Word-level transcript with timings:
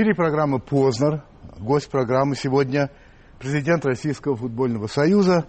Эфире 0.00 0.14
программа 0.14 0.58
«Познер». 0.58 1.22
Гость 1.58 1.90
программы 1.90 2.34
сегодня 2.34 2.90
президент 3.38 3.84
Российского 3.84 4.34
футбольного 4.34 4.86
союза 4.86 5.44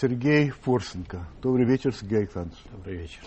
Сергей 0.00 0.50
Форсенко. 0.50 1.28
Добрый 1.40 1.64
вечер, 1.64 1.94
Сергей 1.94 2.18
Александрович. 2.22 2.58
Добрый 2.72 2.96
вечер. 2.96 3.20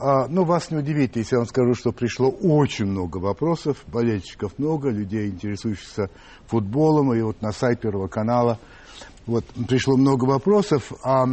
А, 0.00 0.26
ну, 0.26 0.42
вас 0.42 0.72
не 0.72 0.78
удивит, 0.78 1.14
если 1.14 1.36
я 1.36 1.38
вам 1.38 1.46
скажу, 1.46 1.74
что 1.74 1.92
пришло 1.92 2.30
очень 2.30 2.86
много 2.86 3.18
вопросов, 3.18 3.84
болельщиков 3.86 4.58
много, 4.58 4.90
людей, 4.90 5.28
интересующихся 5.28 6.10
футболом, 6.46 7.14
и 7.14 7.22
вот 7.22 7.40
на 7.40 7.52
сайт 7.52 7.80
Первого 7.80 8.08
канала 8.08 8.58
вот, 9.24 9.44
пришло 9.68 9.96
много 9.96 10.24
вопросов, 10.24 10.92
а, 11.04 11.26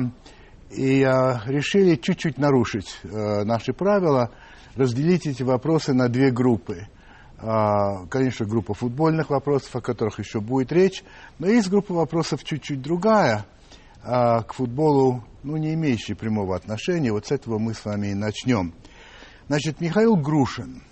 и 0.69 1.01
а, 1.01 1.41
решили 1.47 1.95
чуть-чуть 1.95 2.37
нарушить 2.37 2.99
а, 3.03 3.45
наши 3.45 3.73
правила, 3.73 4.29
разделить 4.75 5.25
эти 5.25 5.41
вопросы 5.41 5.95
на 5.95 6.07
две 6.07 6.29
группы. 6.29 6.85
А, 7.45 8.05
конечно, 8.05 8.45
группа 8.45 8.73
футбольных 8.73 9.29
вопросов, 9.29 9.75
о 9.75 9.81
которых 9.81 10.17
еще 10.17 10.39
будет 10.39 10.71
речь, 10.71 11.03
но 11.39 11.47
есть 11.47 11.69
группа 11.69 11.93
вопросов 11.93 12.41
чуть-чуть 12.45 12.81
другая, 12.81 13.45
а, 14.01 14.43
к 14.43 14.53
футболу, 14.53 15.25
ну, 15.43 15.57
не 15.57 15.73
имеющая 15.73 16.15
прямого 16.15 16.55
отношения. 16.55 17.11
Вот 17.11 17.27
с 17.27 17.31
этого 17.31 17.59
мы 17.59 17.73
с 17.73 17.83
вами 17.83 18.07
и 18.07 18.13
начнем. 18.13 18.73
Значит, 19.49 19.81
Михаил 19.81 20.15
Грушин. 20.15 20.83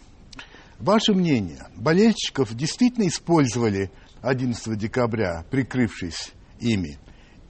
Ваше 0.78 1.14
мнение, 1.14 1.67
болельщиков 1.78 2.54
действительно 2.54 3.08
использовали 3.08 3.89
11 4.22 4.78
декабря, 4.78 5.45
прикрывшись 5.50 6.33
ими? 6.59 6.98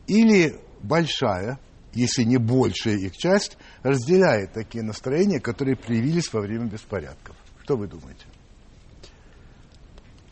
Или 0.05 0.59
большая, 0.83 1.57
если 1.93 2.23
не 2.23 2.37
большая 2.37 2.97
их 2.97 3.17
часть, 3.17 3.57
разделяет 3.81 4.53
такие 4.53 4.83
настроения, 4.83 5.39
которые 5.39 5.75
проявились 5.75 6.31
во 6.31 6.41
время 6.41 6.65
беспорядков? 6.65 7.35
Что 7.63 7.77
вы 7.77 7.87
думаете? 7.87 8.25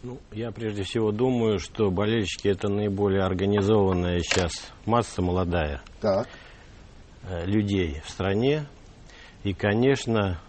Ну, 0.01 0.17
я 0.31 0.51
прежде 0.51 0.83
всего 0.83 1.11
думаю, 1.11 1.59
что 1.59 1.91
болельщики 1.91 2.47
это 2.47 2.69
наиболее 2.69 3.23
организованная 3.23 4.19
сейчас 4.21 4.71
масса 4.85 5.21
молодая 5.21 5.81
Так. 5.99 6.29
э, 7.23 7.45
людей 7.45 8.01
в 8.05 8.09
стране. 8.09 8.65
И, 9.43 9.53
конечно, 9.53 10.39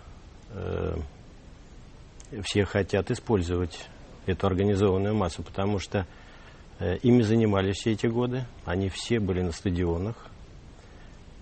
э, 0.51 0.97
все 2.45 2.65
хотят 2.65 3.11
использовать 3.11 3.89
эту 4.27 4.47
организованную 4.47 5.17
массу, 5.17 5.42
потому 5.42 5.81
что 5.81 6.07
э, 6.79 6.98
ими 6.98 7.23
занимались 7.23 7.79
все 7.79 7.92
эти 7.92 8.07
годы. 8.07 8.45
Они 8.64 8.89
все 8.89 9.19
были 9.19 9.42
на 9.42 9.51
стадионах. 9.51 10.29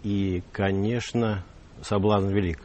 И, 0.02 0.42
конечно, 0.52 1.44
соблазн 1.82 2.28
велик. 2.28 2.62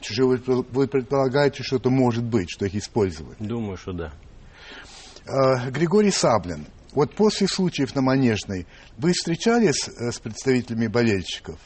Что 0.00 0.28
вы, 0.28 0.36
вы 0.38 0.88
предполагаете, 0.88 1.62
что 1.62 1.76
это 1.76 1.90
может 1.90 2.24
быть, 2.24 2.48
что 2.50 2.64
их 2.64 2.74
использовали? 2.74 3.36
Думаю, 3.38 3.76
что 3.76 3.92
да. 3.92 4.12
Э, 5.26 5.70
Григорий 5.70 6.10
Саблин. 6.10 6.66
Вот 6.92 7.14
после 7.14 7.46
случаев 7.46 7.94
на 7.94 8.02
Манежной 8.02 8.66
вы 8.98 9.12
встречались 9.12 9.88
э, 9.88 10.10
с 10.10 10.18
представителями 10.18 10.88
болельщиков? 10.88 11.58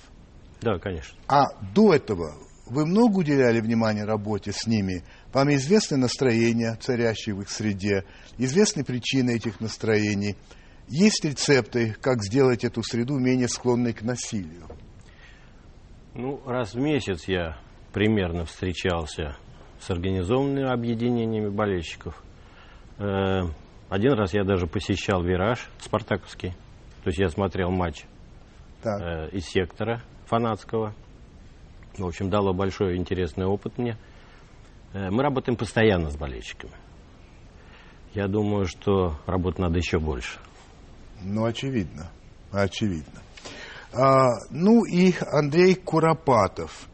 Да, 0.61 0.79
конечно. 0.79 1.19
А 1.29 1.45
до 1.75 1.95
этого 1.95 2.35
вы 2.67 2.87
много 2.87 3.19
уделяли 3.19 3.61
внимания 3.61 4.05
работе 4.05 4.53
с 4.53 4.67
ними? 4.67 5.05
Вам 5.33 5.53
известны 5.55 5.97
настроения, 5.97 6.77
царящие 6.81 7.35
в 7.35 7.43
их 7.43 7.51
среде? 7.51 8.05
Известны 8.39 8.85
причины 8.85 9.37
этих 9.37 9.61
настроений? 9.61 10.37
Есть 10.89 11.25
рецепты, 11.25 11.97
как 12.01 12.23
сделать 12.23 12.65
эту 12.65 12.83
среду 12.83 13.19
менее 13.19 13.49
склонной 13.49 13.93
к 13.95 14.03
насилию? 14.03 14.69
Ну, 16.15 16.41
раз 16.47 16.75
в 16.75 16.79
месяц 16.79 17.25
я 17.27 17.59
примерно 17.93 18.45
встречался 18.45 19.37
с 19.81 19.91
организованными 19.91 20.71
объединениями 20.71 21.49
болельщиков. 21.49 22.23
Э, 22.99 23.43
Один 23.91 24.13
раз 24.15 24.33
я 24.35 24.45
даже 24.45 24.67
посещал 24.67 25.23
«Вираж» 25.23 25.69
спартаковский. 25.79 26.51
То 27.05 27.11
есть 27.11 27.19
я 27.19 27.29
смотрел 27.29 27.71
матч 27.71 28.05
Так. 28.83 29.01
э, 29.01 29.29
из 29.31 29.45
сектора 29.47 30.03
фанатского. 30.27 30.95
В 31.99 32.05
общем, 32.07 32.31
дало 32.31 32.53
большой 32.55 32.97
интересный 32.97 33.47
опыт 33.47 33.79
мне. 33.79 33.97
Э, 34.95 35.11
Мы 35.11 35.23
работаем 35.23 35.57
постоянно 35.57 36.11
с 36.11 36.17
болельщиками. 36.17 36.73
Я 38.15 38.27
думаю, 38.27 38.67
что 38.67 39.19
работать 39.27 39.59
надо 39.59 39.79
еще 39.79 39.99
больше. 39.99 40.39
Ну, 41.23 41.45
очевидно. 41.45 42.11
Очевидно. 42.53 43.21
А, 43.93 44.29
ну 44.51 44.85
и 44.85 45.13
Андрей 45.33 45.75
Куропатов. 45.75 46.89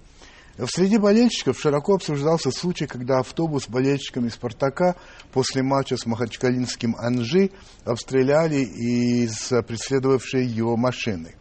В 0.59 0.67
среди 0.67 0.99
болельщиков 0.99 1.59
широко 1.59 1.95
обсуждался 1.95 2.51
случай, 2.51 2.87
когда 2.87 3.21
автобус 3.21 3.65
с 3.65 3.69
болельщиками 3.69 4.29
«Спартака» 4.29 4.97
после 5.33 5.63
матча 5.63 5.97
с 5.97 6.05
махачкалинским 6.05 6.97
«Анжи» 6.99 7.51
обстреляли 7.85 8.59
из 8.59 9.49
преследовавшей 9.67 10.45
его 10.47 10.77
машины. 10.77 11.35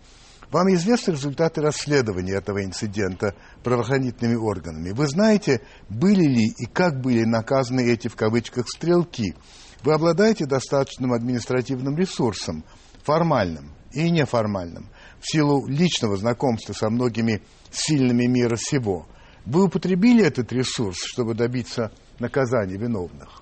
Вам 0.52 0.74
известны 0.74 1.12
результаты 1.12 1.62
расследования 1.62 2.34
этого 2.34 2.64
инцидента 2.64 3.36
правоохранительными 3.64 4.36
органами? 4.36 4.92
Вы 4.92 5.08
знаете, 5.08 5.62
были 5.90 6.24
ли 6.24 6.46
и 6.58 6.66
как 6.66 7.02
были 7.02 7.24
наказаны 7.24 7.82
эти 7.82 8.08
в 8.08 8.16
кавычках 8.16 8.68
«стрелки»? 8.68 9.36
Вы 9.84 9.94
обладаете 9.94 10.46
достаточным 10.46 11.14
административным 11.14 11.96
ресурсом, 11.98 12.64
формальным 13.04 13.74
и 13.94 14.10
неформальным, 14.10 14.90
в 15.20 15.32
силу 15.32 15.68
личного 15.68 16.18
знакомства 16.18 16.74
со 16.74 16.90
многими 16.90 17.42
сильными 17.72 18.26
мира 18.26 18.56
сего. 18.58 19.06
Вы 19.46 19.66
употребили 19.66 20.24
этот 20.24 20.52
ресурс, 20.52 20.98
чтобы 21.06 21.34
добиться 21.34 21.92
наказания 22.20 22.78
виновных? 22.78 23.42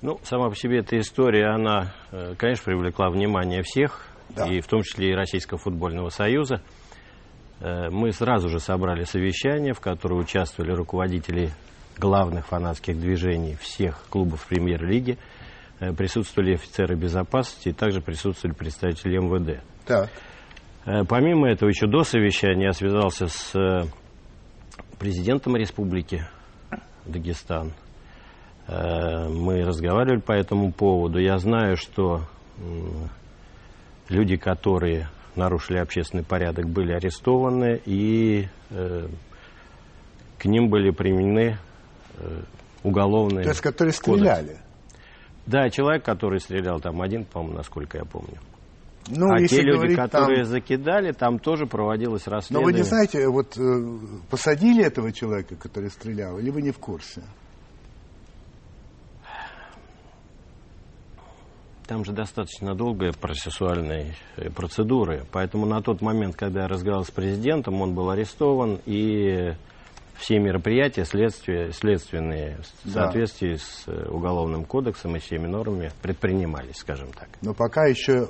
Ну, 0.00 0.18
сама 0.24 0.48
по 0.48 0.56
себе 0.56 0.80
эта 0.80 0.98
история, 0.98 1.46
она, 1.54 1.94
э, 2.10 2.34
конечно, 2.36 2.64
привлекла 2.64 3.08
внимание 3.10 3.62
всех, 3.62 4.08
Да. 4.30 4.46
и 4.46 4.60
в 4.60 4.66
том 4.66 4.82
числе 4.82 5.10
и 5.10 5.14
Российского 5.14 5.58
футбольного 5.58 6.08
союза. 6.08 6.62
Э, 7.60 7.88
Мы 7.90 8.12
сразу 8.12 8.48
же 8.48 8.58
собрали 8.58 9.04
совещание, 9.04 9.72
в 9.74 9.80
котором 9.80 10.18
участвовали 10.18 10.72
руководители 10.72 11.50
главных 11.98 12.46
фанатских 12.46 12.98
движений 12.98 13.56
всех 13.60 14.04
клубов 14.08 14.46
премьер-лиги, 14.48 15.18
Э, 15.82 15.92
присутствовали 15.92 16.54
офицеры 16.54 16.94
безопасности 16.94 17.70
и 17.70 17.72
также 17.72 18.00
присутствовали 18.00 18.54
представители 18.54 19.18
МВД. 19.18 19.64
Так. 19.84 20.08
Э, 20.08 20.10
Помимо 20.84 21.48
этого, 21.48 21.68
еще 21.68 21.86
до 21.86 22.02
совещания 22.02 22.66
я 22.66 22.72
связался 22.72 23.28
с 23.28 23.54
э, 23.54 23.84
президентом 24.98 25.56
республики 25.56 26.26
Дагестан. 27.06 27.72
Э, 28.66 29.28
Мы 29.28 29.62
разговаривали 29.62 30.20
по 30.20 30.32
этому 30.32 30.72
поводу. 30.72 31.18
Я 31.20 31.38
знаю, 31.38 31.76
что 31.76 32.22
люди, 34.08 34.36
которые 34.36 35.08
нарушили 35.36 35.78
общественный 35.78 36.24
порядок, 36.24 36.68
были 36.68 36.92
арестованы, 36.92 37.80
и 37.84 38.48
э, 38.70 39.06
к 40.38 40.44
ним 40.44 40.68
были 40.68 40.90
применены 40.90 41.58
э, 42.18 42.42
уголовные... 42.82 43.44
То 43.44 43.50
есть, 43.50 43.60
которые 43.60 43.94
кодексы. 43.94 44.18
стреляли? 44.18 44.58
Да, 45.46 45.70
человек, 45.70 46.04
который 46.04 46.40
стрелял, 46.40 46.80
там 46.80 47.00
один, 47.00 47.24
по-моему, 47.24 47.56
насколько 47.56 47.98
я 47.98 48.04
помню. 48.04 48.38
Ну, 49.08 49.32
а 49.32 49.38
те 49.46 49.60
люди, 49.62 49.76
говорить 49.76 49.96
там- 49.96 50.08
которые 50.08 50.44
закидали, 50.44 51.12
там 51.12 51.38
тоже 51.38 51.66
проводилось 51.66 52.26
Но 52.26 52.32
расследование. 52.32 52.72
вы 52.72 52.78
не 52.78 52.84
знаете, 52.84 53.28
вот 53.28 53.58
э, 53.58 53.98
посадили 54.30 54.84
этого 54.84 55.12
человека, 55.12 55.56
который 55.56 55.90
стрелял, 55.90 56.38
или 56.38 56.50
вы 56.50 56.62
не 56.62 56.70
в 56.70 56.78
курсе? 56.78 57.22
Там 61.86 62.04
же 62.04 62.12
достаточно 62.12 62.74
долгая 62.74 63.12
процессуальная 63.12 64.14
э, 64.36 64.50
процедуры, 64.50 65.24
поэтому 65.32 65.66
на 65.66 65.82
тот 65.82 66.00
момент, 66.00 66.36
когда 66.36 66.62
я 66.62 66.68
разговаривал 66.68 67.04
с 67.04 67.10
президентом, 67.10 67.82
он 67.82 67.94
был 67.94 68.08
арестован, 68.10 68.80
и 68.86 69.52
все 70.14 70.38
мероприятия 70.38 71.04
следствия, 71.04 71.72
следственные 71.72 72.60
в 72.84 72.90
соответствии 72.90 73.56
с 73.56 73.82
э, 73.88 74.08
Уголовным 74.08 74.64
кодексом 74.64 75.16
и 75.16 75.18
всеми 75.18 75.48
нормами 75.48 75.90
предпринимались, 76.00 76.76
скажем 76.76 77.12
так. 77.12 77.28
Но 77.42 77.52
пока 77.52 77.86
еще 77.86 78.28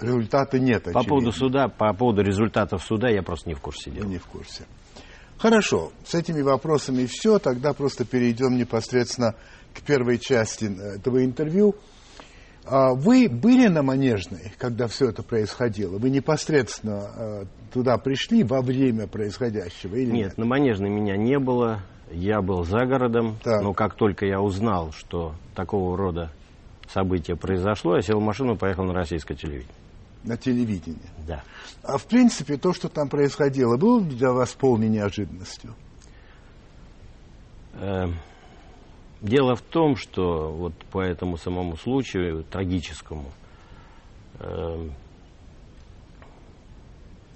результата 0.00 0.58
нет. 0.58 0.84
По 0.84 0.90
очевидно. 0.90 1.08
поводу 1.08 1.32
суда, 1.32 1.68
по 1.68 1.92
поводу 1.92 2.22
результатов 2.22 2.82
суда 2.82 3.08
я 3.08 3.22
просто 3.22 3.48
не 3.48 3.54
в 3.54 3.60
курсе 3.60 3.90
дела. 3.90 4.06
не 4.06 4.18
в 4.18 4.26
курсе. 4.26 4.64
Хорошо, 5.38 5.92
с 6.04 6.14
этими 6.14 6.42
вопросами 6.42 7.06
все. 7.06 7.38
Тогда 7.38 7.72
просто 7.72 8.04
перейдем 8.04 8.56
непосредственно 8.56 9.34
к 9.74 9.82
первой 9.82 10.18
части 10.18 10.64
э, 10.66 10.96
этого 10.98 11.24
интервью. 11.24 11.74
А 12.66 12.94
Вы 12.94 13.28
были 13.28 13.66
на 13.66 13.82
Манежной, 13.82 14.52
когда 14.56 14.86
все 14.86 15.10
это 15.10 15.22
происходило? 15.22 15.98
Вы 15.98 16.08
непосредственно 16.08 17.10
э, 17.16 17.44
туда 17.72 17.98
пришли 17.98 18.42
во 18.42 18.62
время 18.62 19.06
происходящего 19.06 19.96
или 19.96 20.10
нет? 20.10 20.28
Нет, 20.28 20.38
на 20.38 20.46
Манежной 20.46 20.88
меня 20.88 21.16
не 21.16 21.38
было. 21.38 21.82
Я 22.10 22.40
был 22.40 22.64
за 22.64 22.86
городом. 22.86 23.36
Так. 23.42 23.62
Но 23.62 23.74
как 23.74 23.96
только 23.96 24.24
я 24.24 24.40
узнал, 24.40 24.92
что 24.92 25.34
такого 25.54 25.96
рода 25.98 26.30
событие 26.88 27.36
произошло, 27.36 27.96
я 27.96 28.02
сел 28.02 28.18
в 28.18 28.22
машину 28.22 28.54
и 28.54 28.58
поехал 28.58 28.84
на 28.84 28.94
российское 28.94 29.34
телевидение. 29.34 29.74
На 30.24 30.36
телевидении. 30.38 30.98
Да. 31.26 31.42
А 31.82 31.98
в 31.98 32.06
принципе, 32.06 32.56
то, 32.56 32.72
что 32.72 32.88
там 32.88 33.08
происходило, 33.08 33.76
было 33.76 34.00
для 34.00 34.32
вас 34.32 34.54
полной 34.54 34.88
неожиданностью? 34.88 35.74
Э, 37.74 38.06
дело 39.20 39.54
в 39.54 39.60
том, 39.62 39.96
что 39.96 40.50
вот 40.50 40.74
по 40.90 41.00
этому 41.02 41.36
самому 41.36 41.76
случаю 41.76 42.44
трагическому 42.44 43.32
э, 44.40 44.88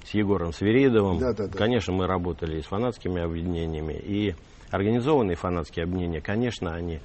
с 0.04 0.14
Егором 0.14 0.52
Свиридовым, 0.54 1.18
Да, 1.18 1.32
да, 1.34 1.46
да. 1.46 1.58
конечно, 1.58 1.92
мы 1.92 2.06
работали 2.06 2.58
и 2.58 2.62
с 2.62 2.66
фанатскими 2.66 3.20
объединениями, 3.22 3.92
и 3.92 4.34
организованные 4.70 5.36
фанатские 5.36 5.84
объединения, 5.84 6.22
конечно, 6.22 6.74
они 6.74 7.00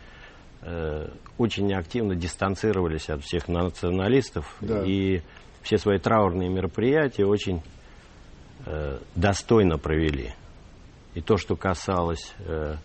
э, 0.62 1.10
очень 1.38 1.74
активно 1.74 2.16
дистанцировались 2.16 3.10
от 3.10 3.22
всех 3.24 3.50
националистов 3.50 4.56
Да. 4.62 4.84
и 4.86 5.22
все 5.64 5.78
свои 5.78 5.98
траурные 5.98 6.50
мероприятия 6.50 7.26
очень 7.26 7.62
э, 8.66 9.00
достойно 9.16 9.78
провели. 9.78 10.34
И 11.16 11.22
то, 11.22 11.38
что 11.38 11.56
касалось 11.56 12.34
э, 12.40 12.76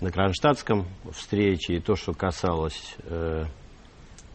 на 0.00 0.10
Кронштадтском 0.10 0.86
встрече, 1.12 1.74
и 1.74 1.80
то, 1.80 1.94
что 1.96 2.12
касалось 2.14 2.96
э, 3.04 3.44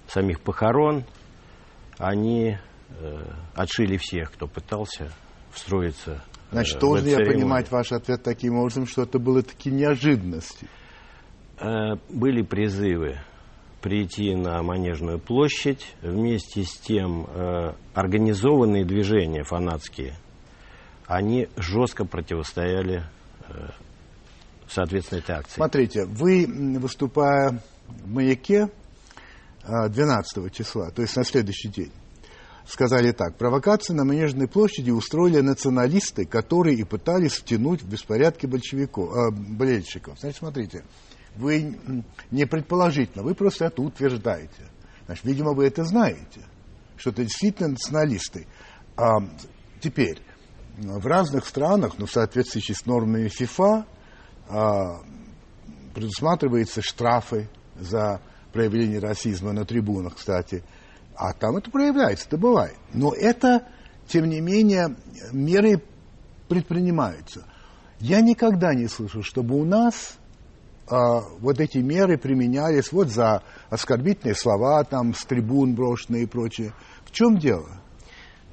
самих 0.07 0.41
похорон, 0.41 1.03
они 1.97 2.57
э, 2.99 3.23
отшили 3.55 3.97
всех, 3.97 4.31
кто 4.31 4.47
пытался 4.47 5.11
встроиться. 5.51 6.11
э, 6.13 6.51
Значит, 6.51 6.77
в 6.77 6.79
должен 6.79 7.07
я 7.07 7.17
понимать 7.17 7.71
ваш 7.71 7.91
ответ 7.91 8.23
таким 8.23 8.57
образом, 8.57 8.85
что 8.87 9.03
это 9.03 9.19
было 9.19 9.41
такие 9.41 9.73
неожиданности. 9.75 10.67
Э, 11.59 11.95
Были 12.09 12.41
призывы 12.41 13.17
прийти 13.83 14.33
на 14.33 14.63
Манежную 14.63 15.19
площадь. 15.19 15.95
Вместе 16.01 16.63
с 16.63 16.77
тем 16.77 17.27
э, 17.27 17.73
организованные 17.93 18.85
движения 18.85 19.43
фанатские, 19.43 20.15
они 21.05 21.49
жестко 21.57 22.05
противостояли 22.05 23.03
э, 23.49 23.67
соответственно 24.69 25.19
этой 25.19 25.35
акции. 25.35 25.55
Смотрите, 25.55 26.05
вы, 26.05 26.47
выступая 26.79 27.61
в 27.87 28.09
«Маяке» 28.09 28.69
а, 29.63 29.89
12 29.89 30.53
числа, 30.53 30.89
то 30.89 31.01
есть 31.01 31.15
на 31.17 31.25
следующий 31.25 31.67
день, 31.67 31.91
сказали 32.65 33.11
так. 33.11 33.37
Провокацию 33.37 33.97
на 33.97 34.05
Манежной 34.05 34.47
площади 34.47 34.91
устроили 34.91 35.41
националисты, 35.41 36.25
которые 36.25 36.77
и 36.77 36.83
пытались 36.83 37.33
втянуть 37.33 37.83
в 37.83 37.89
беспорядки 37.89 38.45
большевиков, 38.45 39.11
а, 39.13 39.31
болельщиков. 39.31 40.17
Значит, 40.19 40.39
смотрите, 40.39 40.83
вы 41.35 41.77
не 42.31 42.45
предположительно, 42.45 43.23
вы 43.23 43.35
просто 43.35 43.65
это 43.65 43.81
утверждаете. 43.81 44.69
Значит, 45.05 45.25
видимо, 45.25 45.53
вы 45.53 45.65
это 45.65 45.83
знаете, 45.83 46.41
что 46.97 47.09
это 47.09 47.23
действительно 47.23 47.69
националисты. 47.69 48.47
А, 48.95 49.19
теперь, 49.81 50.21
в 50.77 51.05
разных 51.05 51.45
странах, 51.45 51.95
ну, 51.97 52.05
в 52.05 52.11
соответствии 52.11 52.73
с 52.73 52.85
нормами 52.85 53.27
ФИФА, 53.27 53.85
а, 54.49 55.01
предусматриваются 55.93 56.81
штрафы 56.81 57.49
за 57.79 58.21
проявление 58.51 58.99
расизма 58.99 59.51
на 59.51 59.65
трибунах, 59.65 60.15
кстати. 60.15 60.63
А 61.15 61.33
там 61.33 61.57
это 61.57 61.69
проявляется, 61.69 62.27
это 62.27 62.37
бывает. 62.37 62.75
Но 62.93 63.13
это, 63.13 63.67
тем 64.07 64.29
не 64.29 64.41
менее, 64.41 64.95
меры 65.31 65.81
предпринимаются. 66.47 67.45
Я 67.99 68.21
никогда 68.21 68.73
не 68.73 68.87
слышал, 68.87 69.21
чтобы 69.21 69.55
у 69.55 69.65
нас 69.65 70.17
вот 71.39 71.59
эти 71.59 71.79
меры 71.79 72.17
применялись 72.17 72.91
вот 72.91 73.07
за 73.07 73.41
оскорбительные 73.69 74.35
слова, 74.35 74.83
там, 74.83 75.13
с 75.13 75.25
трибун 75.25 75.73
брошенные 75.73 76.23
и 76.23 76.27
прочее. 76.27 76.73
В 77.05 77.11
чем 77.11 77.37
дело? 77.37 77.69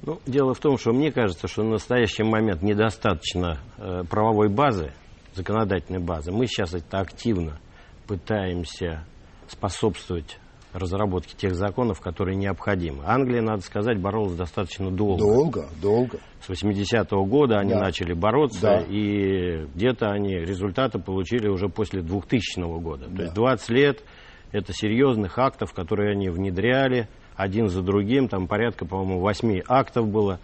Ну, 0.03 0.19
дело 0.25 0.53
в 0.53 0.59
том, 0.59 0.77
что 0.77 0.91
мне 0.91 1.11
кажется, 1.11 1.47
что 1.47 1.63
на 1.63 1.71
настоящий 1.71 2.23
момент 2.23 2.63
недостаточно 2.63 3.59
э, 3.77 4.03
правовой 4.09 4.49
базы, 4.49 4.91
законодательной 5.35 5.99
базы. 5.99 6.31
Мы 6.31 6.47
сейчас 6.47 6.73
это 6.73 6.99
активно 6.99 7.59
пытаемся 8.07 9.05
способствовать 9.47 10.39
разработке 10.73 11.35
тех 11.35 11.55
законов, 11.55 11.99
которые 12.01 12.35
необходимы. 12.35 13.03
Англия, 13.05 13.41
надо 13.41 13.61
сказать, 13.61 13.99
боролась 13.99 14.35
достаточно 14.35 14.89
долго. 14.91 15.19
Долго, 15.19 15.69
долго. 15.81 16.19
С 16.41 16.49
80-го 16.49 17.25
года 17.25 17.59
они 17.59 17.73
Да. 17.73 17.79
начали 17.81 18.13
бороться, 18.13 18.61
Да. 18.61 18.79
и 18.87 19.65
где-то 19.75 20.11
они 20.11 20.35
результаты 20.35 20.99
получили 20.99 21.47
уже 21.47 21.67
после 21.69 22.01
2000 22.01 22.79
года. 22.79 23.05
То 23.05 23.11
Да. 23.11 23.23
есть 23.23 23.35
20 23.35 23.69
лет 23.69 24.03
это 24.51 24.73
серьезных 24.73 25.37
актов, 25.39 25.73
которые 25.73 26.11
они 26.11 26.29
внедряли 26.29 27.07
один 27.35 27.69
за 27.69 27.81
другим. 27.81 28.27
Там 28.27 28.47
порядка, 28.47 28.85
по-моему, 28.85 29.19
8 29.19 29.61
актов 29.67 30.07
было 30.09 30.39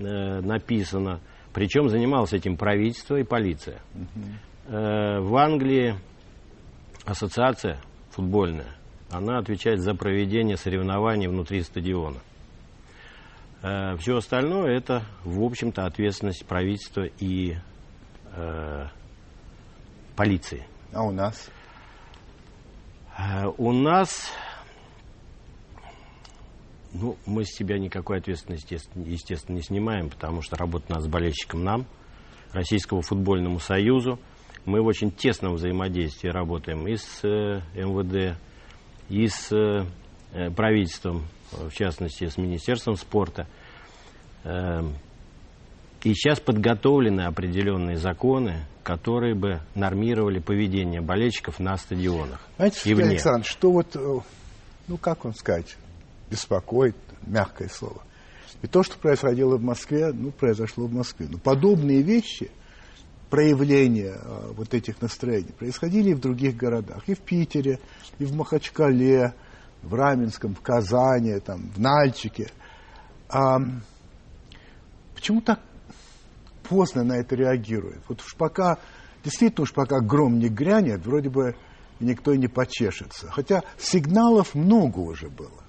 э, 0.00 0.40
написано. 0.40 1.20
Причем 1.52 1.88
занималось 1.88 2.32
этим 2.32 2.56
правительство 2.56 3.14
и 3.16 3.22
полиция. 3.22 3.78
Э, 4.66 5.20
в 5.20 5.36
Англии 5.36 5.94
ассоциация 7.04 7.78
футбольная, 8.10 8.74
она 9.16 9.38
отвечает 9.38 9.80
за 9.80 9.94
проведение 9.94 10.56
соревнований 10.56 11.28
внутри 11.28 11.62
стадиона. 11.62 12.18
все 13.98 14.16
остальное 14.16 14.76
это, 14.76 15.04
в 15.24 15.42
общем-то, 15.42 15.86
ответственность 15.86 16.44
правительства 16.46 17.04
и 17.18 17.56
э, 18.34 18.86
полиции. 20.16 20.66
А 20.92 21.02
у 21.02 21.10
нас? 21.12 21.50
Э, 23.16 23.46
У 23.56 23.72
нас, 23.72 24.32
ну, 26.92 27.16
мы 27.26 27.44
с 27.44 27.54
себя 27.54 27.78
никакой 27.78 28.18
ответственности, 28.18 28.78
естественно, 28.96 29.56
не 29.56 29.62
снимаем, 29.62 30.10
потому 30.10 30.42
что 30.42 30.56
работа 30.56 30.92
нас 30.92 31.04
с 31.04 31.08
болельщиком 31.08 31.62
нам, 31.64 31.86
Российскому 32.52 33.02
футбольному 33.02 33.58
союзу. 33.58 34.18
Мы 34.64 34.80
в 34.80 34.86
очень 34.86 35.10
тесном 35.10 35.54
взаимодействии 35.54 36.28
работаем 36.28 36.86
и 36.88 36.96
с 36.96 37.20
э, 37.24 37.60
МВД, 37.74 38.38
и 39.08 39.28
с 39.28 39.52
э, 39.52 39.84
э, 40.32 40.50
правительством, 40.50 41.26
в 41.52 41.70
частности, 41.72 42.28
с 42.28 42.36
Министерством 42.36 42.96
спорта. 42.96 43.46
Эм, 44.44 44.94
И 46.02 46.12
сейчас 46.14 46.38
подготовлены 46.38 47.22
определенные 47.22 47.96
законы, 47.96 48.66
которые 48.82 49.34
бы 49.34 49.60
нормировали 49.74 50.38
поведение 50.38 51.00
болельщиков 51.00 51.58
на 51.58 51.76
стадионах 51.78 52.40
Знаете, 52.56 52.90
и 52.90 52.94
вне. 52.94 53.04
Александрович, 53.06 53.48
что 53.50 53.72
вот, 53.72 53.96
э, 53.96 54.18
ну 54.88 54.96
как 54.98 55.24
вам 55.24 55.34
сказать, 55.34 55.76
беспокоит, 56.30 56.96
мягкое 57.26 57.68
слово. 57.68 58.02
И 58.60 58.66
то, 58.66 58.82
что 58.82 58.98
происходило 58.98 59.56
в 59.56 59.62
Москве, 59.62 60.12
ну, 60.12 60.30
произошло 60.30 60.86
в 60.86 60.92
Москве. 60.92 61.26
Но 61.30 61.38
подобные 61.38 62.02
вещи, 62.02 62.50
проявления 63.30 64.16
э, 64.20 64.52
вот 64.56 64.74
этих 64.74 65.00
настроений, 65.00 65.52
происходили 65.58 66.10
и 66.10 66.14
в 66.14 66.20
других 66.20 66.56
городах. 66.56 67.02
И 67.08 67.14
в 67.14 67.20
Питере, 67.20 67.80
и 68.18 68.24
в 68.24 68.34
Махачкале, 68.34 69.34
в 69.82 69.94
Раменском, 69.94 70.54
в 70.54 70.60
Казани, 70.60 71.38
там, 71.40 71.70
в 71.74 71.80
Нальчике. 71.80 72.50
А, 73.28 73.58
почему 75.14 75.40
так 75.40 75.60
поздно 76.68 77.04
на 77.04 77.14
это 77.14 77.34
реагирует? 77.34 78.02
Вот 78.08 78.20
уж 78.20 78.34
пока, 78.36 78.78
действительно 79.24 79.64
уж 79.64 79.72
пока 79.72 80.00
гром 80.00 80.38
не 80.38 80.48
грянет, 80.48 81.04
вроде 81.04 81.30
бы 81.30 81.56
никто 82.00 82.32
и 82.32 82.38
не 82.38 82.48
почешется. 82.48 83.30
Хотя 83.30 83.62
сигналов 83.78 84.54
много 84.54 85.00
уже 85.00 85.28
было. 85.28 85.63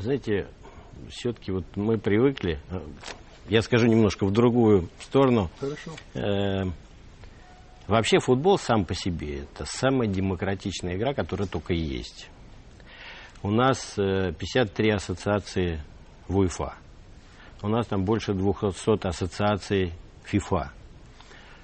Знаете, 0.00 0.48
все-таки 1.10 1.52
вот 1.52 1.64
мы 1.76 1.98
привыкли, 1.98 2.58
э, 2.70 2.80
я 3.48 3.62
скажу 3.62 3.86
немножко 3.86 4.24
в 4.24 4.32
другую 4.32 4.88
сторону. 5.00 5.50
Хорошо. 5.60 5.92
Э, 6.14 6.70
Вообще 7.90 8.20
футбол 8.20 8.56
сам 8.56 8.84
по 8.84 8.94
себе 8.94 9.40
это 9.40 9.64
самая 9.64 10.06
демократичная 10.06 10.94
игра, 10.94 11.12
которая 11.12 11.48
только 11.48 11.72
есть. 11.72 12.30
У 13.42 13.50
нас 13.50 13.94
э, 13.98 14.32
53 14.32 14.90
ассоциации 14.90 15.80
в 16.28 16.38
УЕФА. 16.38 16.74
У 17.62 17.68
нас 17.68 17.88
там 17.88 18.04
больше 18.04 18.32
200 18.32 19.08
ассоциаций 19.08 19.92
ФИФА. 20.22 20.70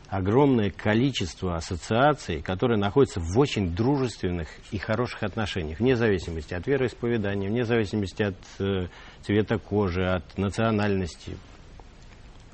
Огромное 0.09 0.71
количество 0.71 1.57
ассоциаций, 1.57 2.41
которые 2.41 2.79
находятся 2.79 3.19
в 3.19 3.37
очень 3.39 3.75
дружественных 3.75 4.49
и 4.71 4.79
хороших 4.79 5.25
отношениях, 5.25 5.81
вне 5.81 5.97
зависимости 5.97 6.55
от 6.55 6.65
вероисповедания, 6.67 7.49
вне 7.49 7.65
зависимости 7.65 8.23
от 8.23 8.37
э, 8.61 8.87
цвета 9.23 9.59
кожи, 9.59 10.05
от 10.05 10.39
национальности. 10.39 11.37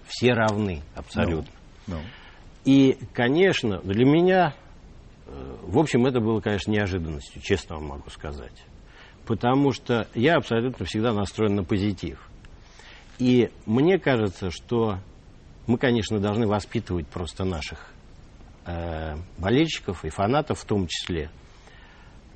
Все 0.07 0.33
равны 0.33 0.81
абсолютно. 0.95 1.53
Ну, 1.87 1.99
И, 2.65 2.99
конечно, 3.13 3.81
для 3.83 4.07
меня, 4.07 4.55
э, 5.27 5.57
в 5.63 5.79
общем, 5.79 6.07
это 6.07 6.21
было, 6.21 6.41
конечно, 6.41 6.71
неожиданностью, 6.71 7.43
честно 7.43 7.77
вам 7.77 7.89
могу 7.89 8.09
сказать. 8.09 8.65
Потому 9.27 9.73
что 9.73 10.09
я 10.15 10.37
абсолютно 10.37 10.87
всегда 10.87 11.13
настроен 11.13 11.55
на 11.55 11.65
позитив. 11.65 12.19
И 13.19 13.51
мне 13.67 13.99
кажется, 13.99 14.51
что 14.51 14.99
мы, 15.67 15.79
конечно, 15.79 16.19
должны 16.19 16.47
воспитывать 16.47 17.07
просто 17.07 17.45
наших 17.45 17.93
э, 18.67 19.15
болельщиков 19.39 20.05
и 20.05 20.09
фанатов 20.09 20.61
в 20.61 20.65
том 20.65 20.87
числе. 20.87 21.31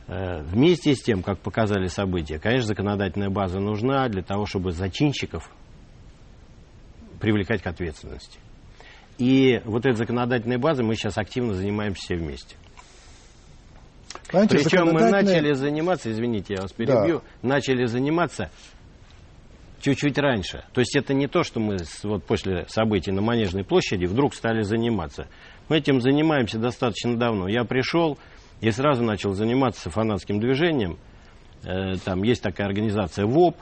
Э, 0.07 0.43
вместе 0.43 0.95
с 0.95 1.03
тем, 1.03 1.23
как 1.23 1.41
показали 1.41 1.87
события, 1.87 2.39
конечно, 2.39 2.69
законодательная 2.69 3.31
база 3.31 3.59
нужна 3.59 4.09
для 4.09 4.23
того, 4.23 4.47
чтобы 4.47 4.73
зачинщиков 4.73 5.51
привлекать 7.21 7.63
к 7.63 7.67
ответственности. 7.67 8.39
И 9.19 9.61
вот 9.65 9.87
этой 9.87 9.97
законодательной 9.97 10.59
базой 10.59 10.85
мы 10.85 10.95
сейчас 10.95 11.19
активно 11.19 11.55
занимаемся 11.55 12.01
все 12.03 12.17
вместе. 12.17 12.57
Понимаете, 14.31 14.57
Причем 14.57 14.87
законодательная... 14.87 15.23
мы 15.23 15.23
начали 15.23 15.53
заниматься, 15.53 16.13
извините, 16.13 16.55
я 16.55 16.63
вас 16.63 16.73
перебью, 16.73 17.23
да. 17.43 17.49
начали 17.49 17.87
заниматься 17.87 18.51
чуть-чуть 19.81 20.19
раньше. 20.19 20.65
То 20.73 20.81
есть 20.81 20.97
это 20.97 21.15
не 21.15 21.27
то, 21.27 21.43
что 21.43 21.61
мы 21.61 21.79
вот 22.03 22.25
после 22.25 22.67
событий 22.69 23.13
на 23.13 23.23
Манежной 23.23 23.65
площади 23.65 24.07
вдруг 24.07 24.35
стали 24.35 24.63
заниматься. 24.63 25.29
Мы 25.69 25.79
этим 25.79 26.01
занимаемся 26.01 26.59
достаточно 26.59 27.17
давно. 27.17 27.49
Я 27.49 27.65
пришел 27.65 28.19
и 28.61 28.71
сразу 28.71 29.03
начал 29.03 29.33
заниматься 29.33 29.91
фанатским 29.91 30.41
движением. 30.41 30.99
Э, 31.65 31.97
там 32.05 32.23
есть 32.23 32.43
такая 32.43 32.67
организация 32.67 33.27
ВОП. 33.27 33.57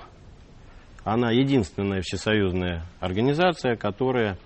Она 1.05 1.31
единственная 1.31 2.01
всесоюзная 2.03 2.85
организация, 3.01 3.77
которая 3.77 4.39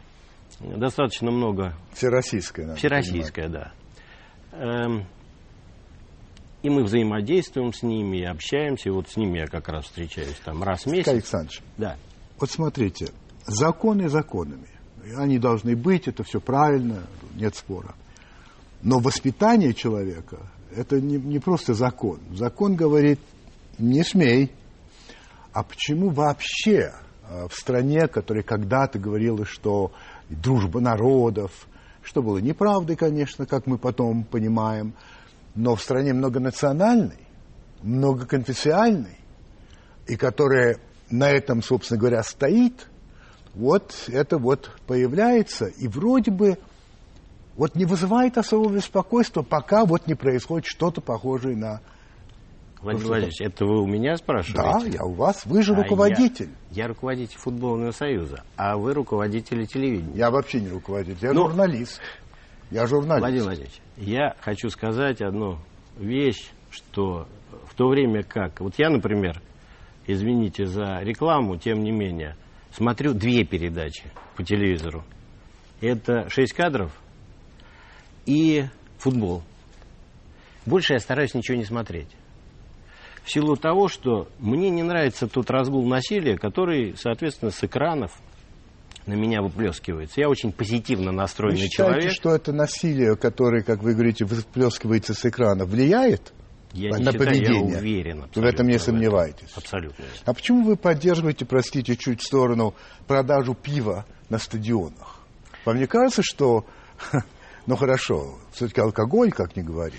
достаточно 0.61 1.31
много... 1.31 1.75
Всероссийская, 1.93 2.67
да. 2.69 2.75
Всероссийская, 2.75 3.49
да. 3.49 3.73
И 6.63 6.71
мы 6.71 6.83
взаимодействуем 6.83 7.73
с 7.73 7.83
ними, 7.83 8.23
общаемся. 8.25 8.89
И 8.89 8.93
вот 8.93 9.09
с 9.09 9.17
ними 9.17 9.39
я 9.39 9.47
как 9.47 9.69
раз 9.69 9.85
встречаюсь 9.85 10.37
там 10.45 10.63
раз 10.63 10.85
в 10.85 10.87
месяц. 10.91 11.09
Александрович, 11.09 11.63
да. 11.77 11.97
вот 12.39 12.51
смотрите, 12.51 13.11
законы 13.47 14.09
законами. 14.09 14.69
Они 15.17 15.39
должны 15.39 15.77
быть, 15.77 16.09
это 16.09 16.25
все 16.25 16.41
правильно, 16.41 17.07
нет 17.35 17.55
спора. 17.55 17.95
Но 18.83 18.99
воспитание 18.99 19.73
человека– 19.73 20.39
это 20.77 21.01
не, 21.01 21.17
не 21.17 21.39
просто 21.39 21.75
закон. 21.75 22.21
Закон 22.33 22.75
говорит, 22.75 23.21
не 23.79 24.03
смей. 24.03 24.53
А 25.53 25.63
почему 25.63 26.11
вообще 26.11 26.93
э, 27.29 27.49
в 27.49 27.55
стране, 27.55 28.07
которая 28.07 28.45
когда-то 28.45 28.99
говорила, 28.99 29.45
что 29.45 29.93
дружба 30.29 30.81
народов, 30.81 31.67
что 32.03 32.23
было 32.23 32.39
неправдой, 32.39 32.97
конечно, 32.97 33.47
как 33.47 33.67
мы 33.67 33.79
потом 33.79 34.25
понимаем, 34.25 34.95
но 35.59 35.75
в 35.75 35.83
стране 35.83 36.15
многонациональной, 36.15 37.19
многоконфессиональной, 37.83 39.19
и 40.07 40.15
которая 40.15 40.79
на 41.11 41.31
этом, 41.31 41.63
собственно 41.63 41.99
говоря, 41.99 42.23
стоит, 42.23 42.87
вот 43.55 44.05
это 44.07 44.39
вот 44.39 44.71
появляется, 44.87 45.67
и 45.67 45.89
вроде 45.89 46.31
бы 46.31 46.59
вот 47.57 47.75
не 47.75 47.87
вызывает 47.87 48.39
особого 48.39 48.73
беспокойства, 48.73 49.43
пока 49.43 49.85
вот 49.85 50.07
не 50.07 50.15
происходит 50.15 50.67
что-то 50.67 51.01
похожее 51.01 51.57
на... 51.57 51.81
Владимир 52.81 53.09
Владимирович, 53.09 53.41
это 53.41 53.65
вы 53.65 53.83
у 53.83 53.87
меня 53.89 54.17
спрашиваете? 54.17 54.91
Да, 54.91 54.99
я 54.99 55.05
у 55.05 55.15
вас, 55.15 55.45
вы 55.45 55.65
же 55.65 55.73
а 55.73 55.83
руководитель. 55.83 56.51
Я, 56.71 56.85
я 56.85 56.89
руководитель 56.89 57.37
футбольного 57.37 57.91
союза, 57.91 58.45
а 58.57 58.77
вы 58.77 58.95
руководитель 58.95 59.67
телевидения. 59.67 60.15
Я 60.15 60.31
вообще 60.31 60.61
не 60.61 60.69
руководитель, 60.69 61.19
я 61.21 61.33
ну, 61.33 61.49
журналист. 61.49 62.01
Я 62.71 62.87
журналист. 62.87 63.21
Владимир 63.21 63.45
Владимирович, 63.45 63.81
я 63.97 64.37
хочу 64.41 64.69
сказать 64.69 65.23
одну 65.23 65.59
вещь, 65.97 66.51
что 66.71 67.27
в 67.67 67.75
то 67.75 67.89
время 67.89 68.23
как... 68.23 68.61
Вот 68.61 68.75
я, 68.79 68.91
например, 68.91 69.41
извините 70.07 70.67
за 70.67 71.01
рекламу, 71.01 71.57
тем 71.57 71.83
не 71.83 71.93
менее, 71.93 72.37
смотрю 72.73 73.15
две 73.15 73.45
передачи 73.45 74.05
по 74.37 74.45
телевизору. 74.45 75.03
Это 75.81 76.29
«Шесть 76.29 76.53
кадров» 76.53 76.93
и 78.27 78.67
«Футбол». 78.99 79.43
Больше 80.67 80.93
я 80.93 80.99
стараюсь 80.99 81.33
ничего 81.35 81.57
не 81.57 81.65
смотреть. 81.65 82.09
В 83.25 83.31
силу 83.31 83.57
того, 83.57 83.89
что 83.89 84.29
мне 84.39 84.69
не 84.69 84.83
нравится 84.83 85.27
тот 85.27 85.51
разгул 85.51 85.87
насилия, 85.87 86.37
который, 86.37 86.95
соответственно, 86.97 87.51
с 87.51 87.65
экранов 87.65 88.13
на 89.09 89.15
меня 89.15 89.43
выплескивается. 89.43 90.21
Я 90.21 90.29
очень 90.29 90.53
позитивно 90.53 91.11
настроенный 91.11 91.63
вы 91.63 91.67
считаете, 91.69 91.93
человек. 92.01 92.13
что 92.13 92.35
это 92.35 92.53
насилие, 92.53 93.17
которое, 93.17 93.63
как 93.63 93.83
вы 93.83 93.95
говорите, 93.95 94.25
выплескивается 94.25 95.15
с 95.15 95.25
экрана, 95.25 95.65
влияет 95.65 96.33
я 96.73 96.91
на 96.91 96.99
считаю, 96.99 97.19
поведение? 97.19 97.73
Я 97.73 97.79
уверен. 97.79 98.25
Вы 98.35 98.43
в 98.43 98.45
этом 98.45 98.69
не 98.69 98.79
сомневаетесь? 98.79 99.51
Абсолютно. 99.57 100.05
А 100.25 100.35
почему 100.35 100.65
вы 100.65 100.77
поддерживаете, 100.77 101.47
простите, 101.47 101.97
чуть 101.97 102.21
в 102.21 102.25
сторону, 102.25 102.75
продажу 103.07 103.55
пива 103.55 104.05
на 104.29 104.39
стадионах? 104.39 105.21
Вам 105.65 105.79
не 105.79 105.87
кажется, 105.87 106.23
что... 106.23 106.65
Ну 107.67 107.77
хорошо, 107.77 108.39
все-таки 108.53 108.81
алкоголь, 108.81 109.31
как 109.31 109.55
ни 109.55 109.61
говори. 109.61 109.99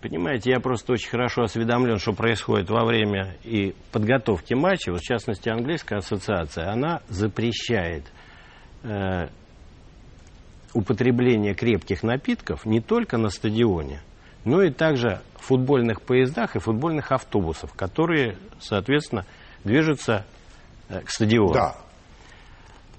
Понимаете, 0.00 0.50
я 0.50 0.58
просто 0.58 0.94
очень 0.94 1.10
хорошо 1.10 1.42
осведомлен, 1.42 1.98
что 1.98 2.12
происходит 2.12 2.70
во 2.70 2.84
время 2.84 3.36
и 3.44 3.72
подготовки 3.92 4.54
матча. 4.54 4.90
Вот, 4.90 5.00
в 5.00 5.04
частности, 5.04 5.48
английская 5.48 5.98
ассоциация, 5.98 6.72
она 6.72 7.02
запрещает 7.08 8.02
э, 8.82 9.28
употребление 10.74 11.54
крепких 11.54 12.02
напитков 12.02 12.64
не 12.64 12.80
только 12.80 13.16
на 13.18 13.30
стадионе, 13.30 14.00
но 14.44 14.62
и 14.62 14.70
также 14.70 15.20
в 15.36 15.46
футбольных 15.46 16.02
поездах 16.02 16.56
и 16.56 16.58
футбольных 16.58 17.12
автобусах, 17.12 17.74
которые, 17.74 18.36
соответственно, 18.60 19.24
движутся 19.64 20.24
э, 20.88 21.00
к 21.00 21.10
стадиону. 21.10 21.54
Да. 21.54 21.76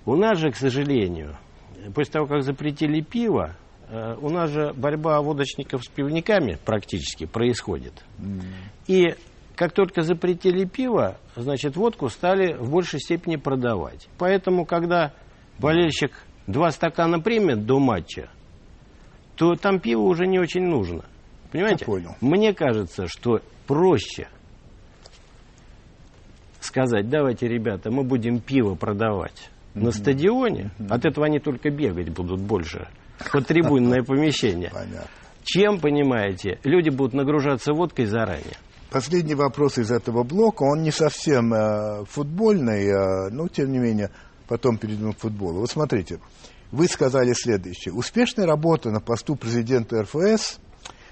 У 0.05 0.15
нас 0.15 0.39
же, 0.39 0.51
к 0.51 0.55
сожалению, 0.55 1.35
после 1.93 2.13
того, 2.13 2.27
как 2.27 2.43
запретили 2.43 3.01
пиво, 3.01 3.55
э, 3.89 4.15
у 4.19 4.29
нас 4.29 4.49
же 4.49 4.73
борьба 4.73 5.21
водочников 5.21 5.83
с 5.83 5.87
пивниками 5.87 6.57
практически 6.65 7.25
происходит. 7.25 7.93
Mm. 8.17 8.41
И 8.87 9.15
как 9.55 9.73
только 9.73 10.03
запретили 10.03 10.65
пиво, 10.65 11.17
значит, 11.35 11.75
водку 11.75 12.09
стали 12.09 12.53
в 12.53 12.71
большей 12.71 12.99
степени 12.99 13.35
продавать. 13.35 14.07
Поэтому, 14.17 14.65
когда 14.65 15.13
болельщик 15.59 16.11
два 16.47 16.71
стакана 16.71 17.19
примет 17.19 17.65
до 17.65 17.79
матча, 17.79 18.29
то 19.35 19.55
там 19.55 19.79
пиво 19.79 20.01
уже 20.01 20.27
не 20.27 20.39
очень 20.39 20.63
нужно. 20.63 21.05
Понимаете? 21.51 21.79
Я 21.81 21.85
понял. 21.85 22.15
Мне 22.21 22.53
кажется, 22.53 23.07
что 23.07 23.41
проще 23.67 24.27
сказать, 26.59 27.09
давайте, 27.09 27.47
ребята, 27.47 27.91
мы 27.91 28.03
будем 28.03 28.39
пиво 28.39 28.75
продавать 28.75 29.49
mm-hmm. 29.73 29.83
на 29.83 29.91
стадионе. 29.91 30.71
Mm-hmm. 30.77 30.87
От 30.89 31.05
этого 31.05 31.25
они 31.25 31.39
только 31.39 31.69
бегать 31.69 32.09
будут 32.09 32.41
больше. 32.41 32.87
Под 33.31 33.47
трибунное 33.47 34.03
помещение. 34.07 34.69
Понятно. 34.71 35.07
Чем, 35.43 35.79
понимаете, 35.79 36.59
люди 36.63 36.89
будут 36.89 37.13
нагружаться 37.13 37.73
водкой 37.73 38.05
заранее. 38.05 38.57
Последний 38.91 39.35
вопрос 39.35 39.77
из 39.77 39.91
этого 39.91 40.23
блока, 40.23 40.63
он 40.63 40.81
не 40.81 40.91
совсем 40.91 41.53
э, 41.53 42.05
футбольный, 42.05 42.87
э, 42.87 43.29
но 43.29 43.47
тем 43.47 43.71
не 43.71 43.77
менее 43.77 44.09
потом 44.49 44.79
перейдем 44.79 45.13
к 45.13 45.19
футболу. 45.19 45.59
Вот 45.59 45.69
смотрите, 45.69 46.19
вы 46.71 46.87
сказали 46.87 47.33
следующее. 47.33 47.93
Успешная 47.93 48.47
работа 48.47 48.89
на 48.89 48.99
посту 48.99 49.35
президента 49.35 50.01
РФС 50.01 50.59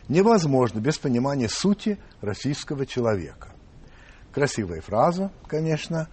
невозможна 0.09 0.79
без 0.79 0.97
понимания 0.97 1.47
сути 1.47 1.99
российского 2.19 2.87
человека. 2.87 3.49
Красивая 4.33 4.81
фраза, 4.81 5.31
конечно, 5.47 6.09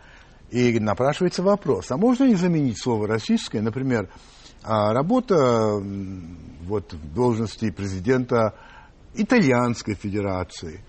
и 0.51 0.79
напрашивается 0.79 1.43
вопрос, 1.43 1.91
а 1.91 1.97
можно 1.97 2.25
ли 2.25 2.35
заменить 2.35 2.81
слово 2.81 3.09
«российское», 3.09 3.63
например, 3.63 4.11
а, 4.63 4.93
работа 4.93 5.81
вот, 6.63 6.93
в 6.93 7.15
должности 7.15 7.71
президента 7.71 8.55
Итальянской 9.15 9.95
Федерации 9.95 10.85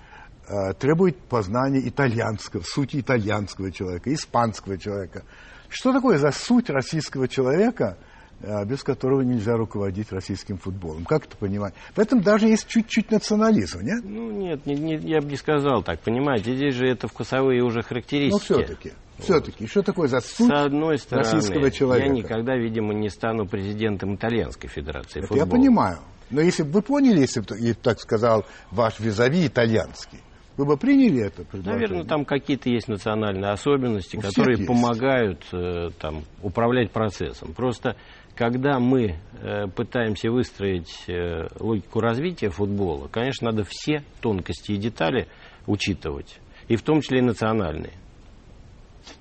а, 0.48 0.74
требует 0.74 1.18
познания 1.18 1.88
итальянского, 1.88 2.62
сути 2.62 3.00
итальянского 3.00 3.72
человека, 3.72 4.14
испанского 4.14 4.78
человека– 4.78 5.24
что 5.76 5.92
такое 5.92 6.18
за 6.18 6.32
суть 6.32 6.70
российского 6.70 7.28
человека, 7.28 7.98
э, 8.42 8.66
без 8.66 8.82
которого 8.82 9.22
нельзя 9.22 9.58
руководить 9.58 10.12
российским 10.12 10.58
футболом? 10.58 11.04
Как 11.06 11.26
это 11.26 11.36
понимать? 11.36 11.74
В 11.96 12.00
этом 12.00 12.22
даже 12.22 12.48
есть 12.48 12.68
чуть-чуть 12.68 13.12
национализм, 13.12 13.82
нет? 13.82 14.02
Ну, 14.04 14.32
нет, 14.32 14.66
не, 14.66 14.76
не, 14.76 14.96
я 14.96 15.20
бы 15.20 15.28
не 15.28 15.36
сказал 15.36 15.84
так, 15.84 16.00
понимаете, 16.00 16.56
здесь 16.56 16.76
же 16.76 16.88
это 16.88 17.08
вкусовые 17.08 17.62
уже 17.62 17.82
характеристики. 17.82 18.52
Но 18.54 18.60
все-таки, 18.60 18.94
все-таки, 19.20 19.68
что 19.68 19.82
такое 19.82 20.08
за 20.08 20.22
суть 20.22 20.48
С 20.48 20.52
одной 20.52 20.98
стороны, 20.98 21.30
российского 21.30 21.70
человека? 21.72 22.08
я 22.08 22.14
никогда, 22.14 22.56
видимо, 22.56 22.94
не 22.94 23.10
стану 23.10 23.46
президентом 23.46 24.16
Итальянской 24.16 24.70
Федерации 24.70 25.20
это 25.20 25.28
футбола. 25.28 25.46
я 25.46 25.52
понимаю. 25.52 26.00
Но 26.30 26.42
если 26.42 26.64
бы 26.64 26.72
вы 26.72 26.82
поняли, 26.82 27.20
если 27.20 27.42
бы, 27.42 27.74
так 27.76 28.00
сказал, 28.00 28.46
ваш 28.72 29.00
визави 29.00 29.46
итальянский, 29.46 30.22
вы 30.58 30.66
бы 30.66 30.78
приняли 30.78 31.26
это 31.26 31.44
предложение? 31.44 31.88
Наверное, 31.88 32.06
там 32.06 32.26
какие-то 32.26 32.70
есть 32.70 32.88
национальные 32.88 33.52
особенности, 33.52 34.16
У 34.16 34.22
которые 34.22 34.66
помогают 34.66 35.46
э, 35.52 35.90
там, 36.00 36.24
управлять 36.42 36.92
процессом. 36.92 37.54
Просто 37.54 37.96
когда 38.36 38.80
мы 38.80 39.16
э, 39.42 39.68
пытаемся 39.68 40.32
выстроить 40.32 41.04
э, 41.08 41.48
логику 41.60 42.00
развития 42.00 42.50
футбола, 42.50 43.08
конечно, 43.08 43.52
надо 43.52 43.66
все 43.68 44.04
тонкости 44.22 44.72
и 44.72 44.78
детали 44.78 45.28
учитывать, 45.68 46.40
и 46.68 46.76
в 46.76 46.84
том 46.84 47.02
числе 47.02 47.20
и 47.20 47.24
национальные. 47.24 47.94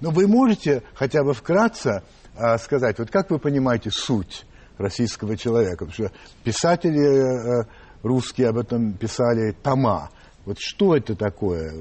Но 0.00 0.10
вы 0.10 0.26
можете 0.26 0.82
хотя 0.94 1.24
бы 1.24 1.34
вкратце 1.34 2.02
э, 2.36 2.58
сказать, 2.58 2.98
вот 2.98 3.10
как 3.10 3.30
вы 3.30 3.38
понимаете 3.38 3.90
суть 3.90 4.44
российского 4.78 5.36
человека? 5.36 5.86
Потому 5.86 6.08
что 6.08 6.16
писатели 6.44 7.64
русские 8.02 8.48
об 8.48 8.58
этом 8.58 8.92
писали 8.92 9.52
тома 9.62 10.10
Вот 10.46 10.58
что 10.58 10.94
это 10.94 11.16
такое? 11.16 11.72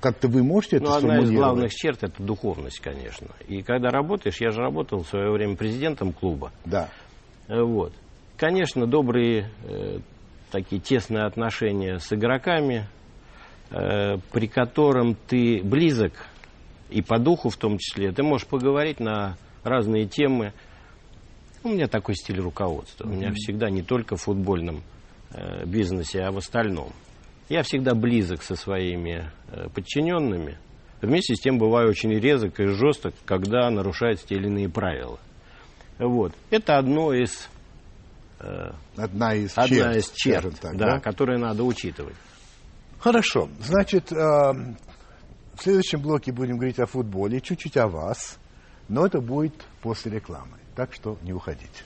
Как-то 0.00 0.28
вы 0.28 0.42
можете 0.42 0.76
это 0.76 0.86
ну, 0.86 0.94
одна 0.94 1.20
из 1.20 1.30
главных 1.30 1.72
черт– 1.72 2.02
это 2.02 2.22
духовность, 2.22 2.80
конечно. 2.80 3.28
И 3.46 3.62
когда 3.62 3.90
работаешь, 3.90 4.40
я 4.40 4.50
же 4.50 4.60
работал 4.60 5.02
в 5.02 5.08
свое 5.08 5.30
время 5.30 5.56
президентом 5.56 6.12
клуба. 6.12 6.52
Да. 6.64 6.88
Э, 7.48 7.62
Вот. 7.62 7.92
Конечно, 8.36 8.86
добрые 8.86 9.50
э, 9.64 9.98
такие 10.50 10.80
тесные 10.80 11.24
отношения 11.24 11.98
с 11.98 12.12
игроками, 12.12 12.88
э, 13.70 14.18
при 14.32 14.46
котором 14.46 15.16
ты 15.26 15.60
близок, 15.62 16.12
и 16.90 17.02
по 17.02 17.18
духу 17.18 17.50
в 17.50 17.56
том 17.56 17.78
числе, 17.78 18.12
ты 18.12 18.22
можешь 18.22 18.46
поговорить 18.46 19.00
на 19.00 19.36
разные 19.62 20.06
темы. 20.06 20.52
У 21.64 21.68
меня 21.68 21.88
такой 21.88 22.14
стиль 22.14 22.40
руководства. 22.40 23.06
У 23.06 23.10
меня 23.10 23.32
всегда 23.34 23.68
не 23.68 23.82
только 23.82 24.16
в 24.16 24.22
футбольном 24.22 24.82
э, 25.30 25.66
бизнесе, 25.66 26.22
а 26.22 26.30
в 26.30 26.38
остальном. 26.38 26.92
Я 27.48 27.62
всегда 27.62 27.94
близок 27.94 28.42
со 28.42 28.56
своими 28.56 29.30
э, 29.50 29.68
подчиненными. 29.70 30.58
Вместе 31.00 31.34
с 31.34 31.40
тем 31.40 31.58
бываю 31.58 31.88
очень 31.88 32.12
резок 32.12 32.60
и 32.60 32.66
жесток, 32.66 33.14
когда 33.24 33.70
нарушаются 33.70 34.26
те 34.26 34.34
или 34.34 34.48
иные 34.48 34.68
правила. 34.68 35.18
Вот. 35.98 36.32
Это 36.50 36.76
одно 36.76 37.12
из 37.12 37.48
э, 38.40 38.72
Одна 38.96 39.34
из 39.34 39.52
одна 39.56 39.68
черт, 39.68 39.96
из 39.96 40.10
черт, 40.10 40.60
так, 40.60 40.76
да, 40.76 40.94
да? 40.94 41.00
которые 41.00 41.38
надо 41.38 41.64
учитывать. 41.64 42.16
Хорошо. 42.98 43.48
Значит, 43.60 44.12
э, 44.12 44.16
в 44.16 45.62
следующем 45.62 46.02
блоке 46.02 46.32
будем 46.32 46.56
говорить 46.56 46.78
о 46.80 46.86
футболе, 46.86 47.40
чуть-чуть 47.40 47.76
о 47.76 47.88
вас, 47.88 48.38
но 48.88 49.06
это 49.06 49.20
будет 49.20 49.54
после 49.80 50.12
рекламы. 50.12 50.58
Так 50.74 50.92
что 50.92 51.16
не 51.22 51.32
уходите. 51.32 51.84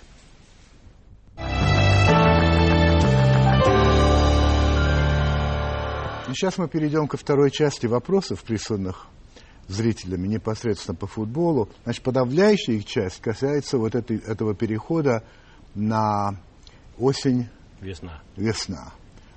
Сейчас 6.35 6.57
мы 6.57 6.67
перейдем 6.67 7.09
ко 7.09 7.19
второй 7.19 7.51
части 7.51 7.87
вопросов, 7.87 8.43
присланных 8.43 9.07
зрителями 9.69 10.29
непосредственно 10.29 10.97
по 10.97 11.07
футболу. 11.07 11.69
Значит, 11.85 12.03
подавляющая 12.03 12.77
их 12.77 12.87
часть 12.87 13.21
касается 13.21 13.77
вот 13.77 13.95
этой, 13.95 14.17
этого 14.17 14.55
перехода 14.55 15.25
на 15.75 16.41
осень 16.99 17.49
Весна. 17.81 18.23
весна. 18.37 18.93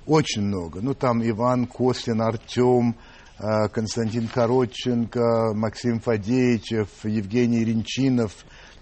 Очень 0.06 0.42
много. 0.42 0.80
Ну, 0.80 0.94
там 0.94 1.22
Иван 1.22 1.66
Кослин, 1.66 2.22
Артем, 2.22 2.96
э, 3.38 3.68
Константин 3.68 4.28
Коротченко, 4.28 5.52
Максим 5.54 6.00
Фадеичев, 6.00 6.88
Евгений 7.04 7.62
Ренчинов, 7.62 8.32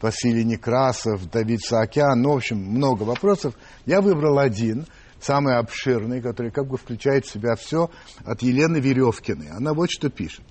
Василий 0.00 0.44
Некрасов, 0.44 1.28
Давид 1.30 1.62
Саакян. 1.62 2.20
Ну, 2.20 2.34
в 2.34 2.36
общем, 2.36 2.58
много 2.58 3.02
вопросов. 3.02 3.54
Я 3.86 4.00
выбрал 4.00 4.38
один, 4.38 4.86
самый 5.24 5.56
обширный, 5.56 6.20
который 6.20 6.50
как 6.50 6.66
бы 6.66 6.76
включает 6.76 7.24
в 7.24 7.32
себя 7.32 7.56
все 7.56 7.90
от 8.24 8.42
Елены 8.42 8.78
Веревкиной. 8.78 9.48
Она 9.50 9.72
вот 9.72 9.90
что 9.90 10.10
пишет. 10.10 10.44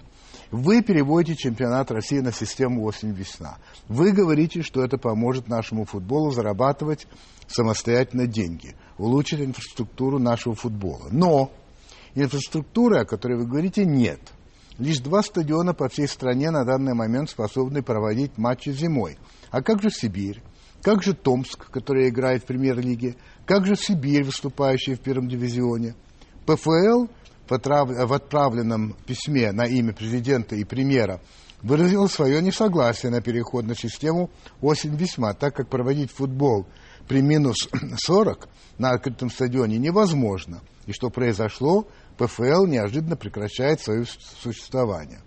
Вы 0.51 0.82
переводите 0.82 1.36
чемпионат 1.36 1.92
России 1.92 2.20
на 2.20 2.32
систему 2.32 2.84
осень-весна. 2.84 3.58
Вы 3.88 4.12
говорите, 4.12 4.62
что 4.62 4.84
это 4.84 4.98
поможет 4.98 5.48
нашему 5.48 5.86
футболу 5.86 6.32
зарабатывать 6.32 7.08
самостоятельно 7.48 8.27
деньги, 8.27 8.75
улучшить 8.98 9.42
инфраструктуру 9.42 10.20
нашего 10.20 10.53
футбола. 10.56 11.08
Но 11.12 11.51
инфраструктуры, 12.13 13.00
о 13.00 13.06
которой 13.06 13.38
вы 13.38 13.48
говорите, 13.48 13.86
нет. 13.86 14.20
Лишь 14.77 15.00
два 15.00 15.22
стадиона 15.22 15.74
по 15.74 15.88
всей 15.89 16.08
стране 16.08 16.51
на 16.51 16.65
данный 16.65 16.94
момент 16.94 17.29
способны 17.29 17.81
проводить 17.83 18.38
матчи 18.38 18.70
зимой. 18.70 19.18
А 19.51 19.62
как 19.62 19.81
же 19.81 19.90
Сибирь? 19.90 20.42
Как 20.83 21.01
же 21.01 21.13
Томск, 21.13 21.72
который 21.72 22.09
играет 22.09 22.43
в 22.43 22.46
премьер-лиге? 22.46 23.15
Как 23.46 23.65
же 23.65 23.77
Сибирь, 23.77 24.25
выступающая 24.25 24.96
в 24.96 25.00
первом 25.00 25.29
дивизионе? 25.29 25.96
ПФЛ 26.46 27.07
в 27.48 28.13
отправленном 28.13 28.96
письме 29.05 29.53
на 29.53 29.65
имя 29.65 29.93
президента 29.93 30.55
и 30.55 30.65
премьера 30.65 31.22
выразил 31.61 32.09
свое 32.09 32.41
несогласие 32.41 33.11
на 33.11 33.22
переход 33.22 33.65
на 33.65 33.75
систему 33.75 34.29
осень-весьма, 34.61 35.33
так 35.33 35.55
как 35.55 35.69
проводить 35.69 36.11
футбол 36.11 36.65
при 37.07 37.22
минус 37.22 37.69
40 37.98 38.50
на 38.77 38.91
открытом 38.91 39.29
стадионе 39.29 39.77
невозможно. 39.77 40.59
И 40.85 40.91
что 40.91 41.09
произошло, 41.09 41.87
ПФЛ 42.17 42.65
неожиданно 42.65 43.15
прекращает 43.15 43.79
свое 43.79 44.05
существование. 44.41 45.22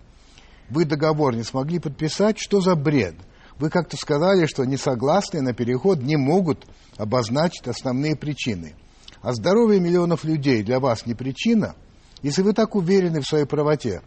Вы 0.69 0.85
договор 0.85 1.35
не 1.35 1.43
смогли 1.43 1.79
подписать? 1.79 2.37
Что 2.37 2.61
за 2.61 2.75
бред? 2.75 3.15
Вы 3.59 3.69
как-то 3.69 3.97
сказали, 3.97 4.45
что 4.45 4.65
несогласные 4.65 5.41
на 5.41 5.53
переход 5.53 6.01
не 6.01 6.15
могут 6.15 6.65
обозначить 6.97 7.67
основные 7.67 8.15
причины. 8.15 8.75
А 9.21 9.33
здоровье 9.33 9.79
миллионов 9.79 10.23
людей 10.23 10.63
для 10.63 10.79
вас 10.79 11.05
не 11.05 11.15
причина? 11.15 11.75
Если 12.21 12.43
вы 12.43 12.53
так 12.53 12.75
уверены 12.75 13.21
в 13.21 13.27
своей 13.27 13.45
правоте, 13.45 14.01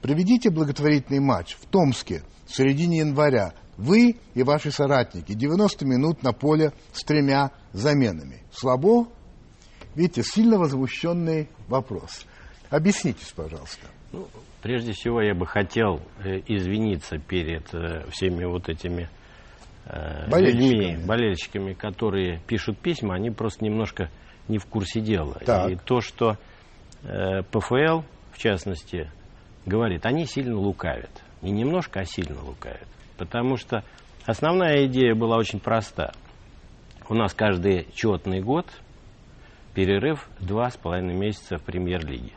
проведите 0.00 0.50
благотворительный 0.50 1.20
матч 1.20 1.56
в 1.60 1.66
Томске 1.66 2.22
в 2.46 2.54
середине 2.56 2.98
января. 2.98 3.54
Вы 3.76 4.16
и 4.34 4.42
ваши 4.42 4.70
соратники. 4.70 5.32
90 5.32 5.84
минут 5.84 6.22
на 6.22 6.32
поле 6.32 6.72
с 6.92 7.02
тремя 7.02 7.50
заменами. 7.72 8.42
Слабо? 8.52 9.08
Видите, 9.94 10.22
сильно 10.22 10.58
возмущенный 10.58 11.48
вопрос. 11.68 12.26
Объяснитесь, 12.70 13.32
пожалуйста. 13.34 13.86
Прежде 14.62 14.92
всего, 14.92 15.20
я 15.20 15.34
бы 15.34 15.44
хотел 15.44 16.00
э, 16.24 16.40
извиниться 16.46 17.18
перед 17.18 17.74
э, 17.74 18.08
всеми 18.10 18.44
вот 18.44 18.68
этими 18.68 19.08
э, 19.86 20.30
Болельщиками. 20.30 20.70
людьми, 20.70 21.04
болельщиками, 21.04 21.72
которые 21.72 22.40
пишут 22.46 22.78
письма, 22.78 23.16
они 23.16 23.30
просто 23.30 23.64
немножко 23.64 24.08
не 24.46 24.58
в 24.58 24.66
курсе 24.66 25.00
дела. 25.00 25.34
Так. 25.44 25.70
И 25.70 25.76
то, 25.76 26.00
что 26.00 26.36
ПФЛ, 27.02 28.02
в 28.30 28.38
частности, 28.38 29.10
говорит, 29.66 30.06
они 30.06 30.26
сильно 30.26 30.56
лукавят. 30.56 31.10
Не 31.42 31.50
немножко, 31.50 32.00
а 32.00 32.04
сильно 32.04 32.40
лукавят. 32.40 32.86
Потому 33.18 33.56
что 33.56 33.82
основная 34.26 34.86
идея 34.86 35.16
была 35.16 35.36
очень 35.36 35.58
проста. 35.58 36.12
У 37.08 37.14
нас 37.14 37.34
каждый 37.34 37.88
четный 37.94 38.40
год 38.40 38.66
перерыв 39.74 40.28
два 40.38 40.70
с 40.70 40.76
половиной 40.76 41.14
месяца 41.14 41.58
в 41.58 41.62
премьер-лиге. 41.62 42.32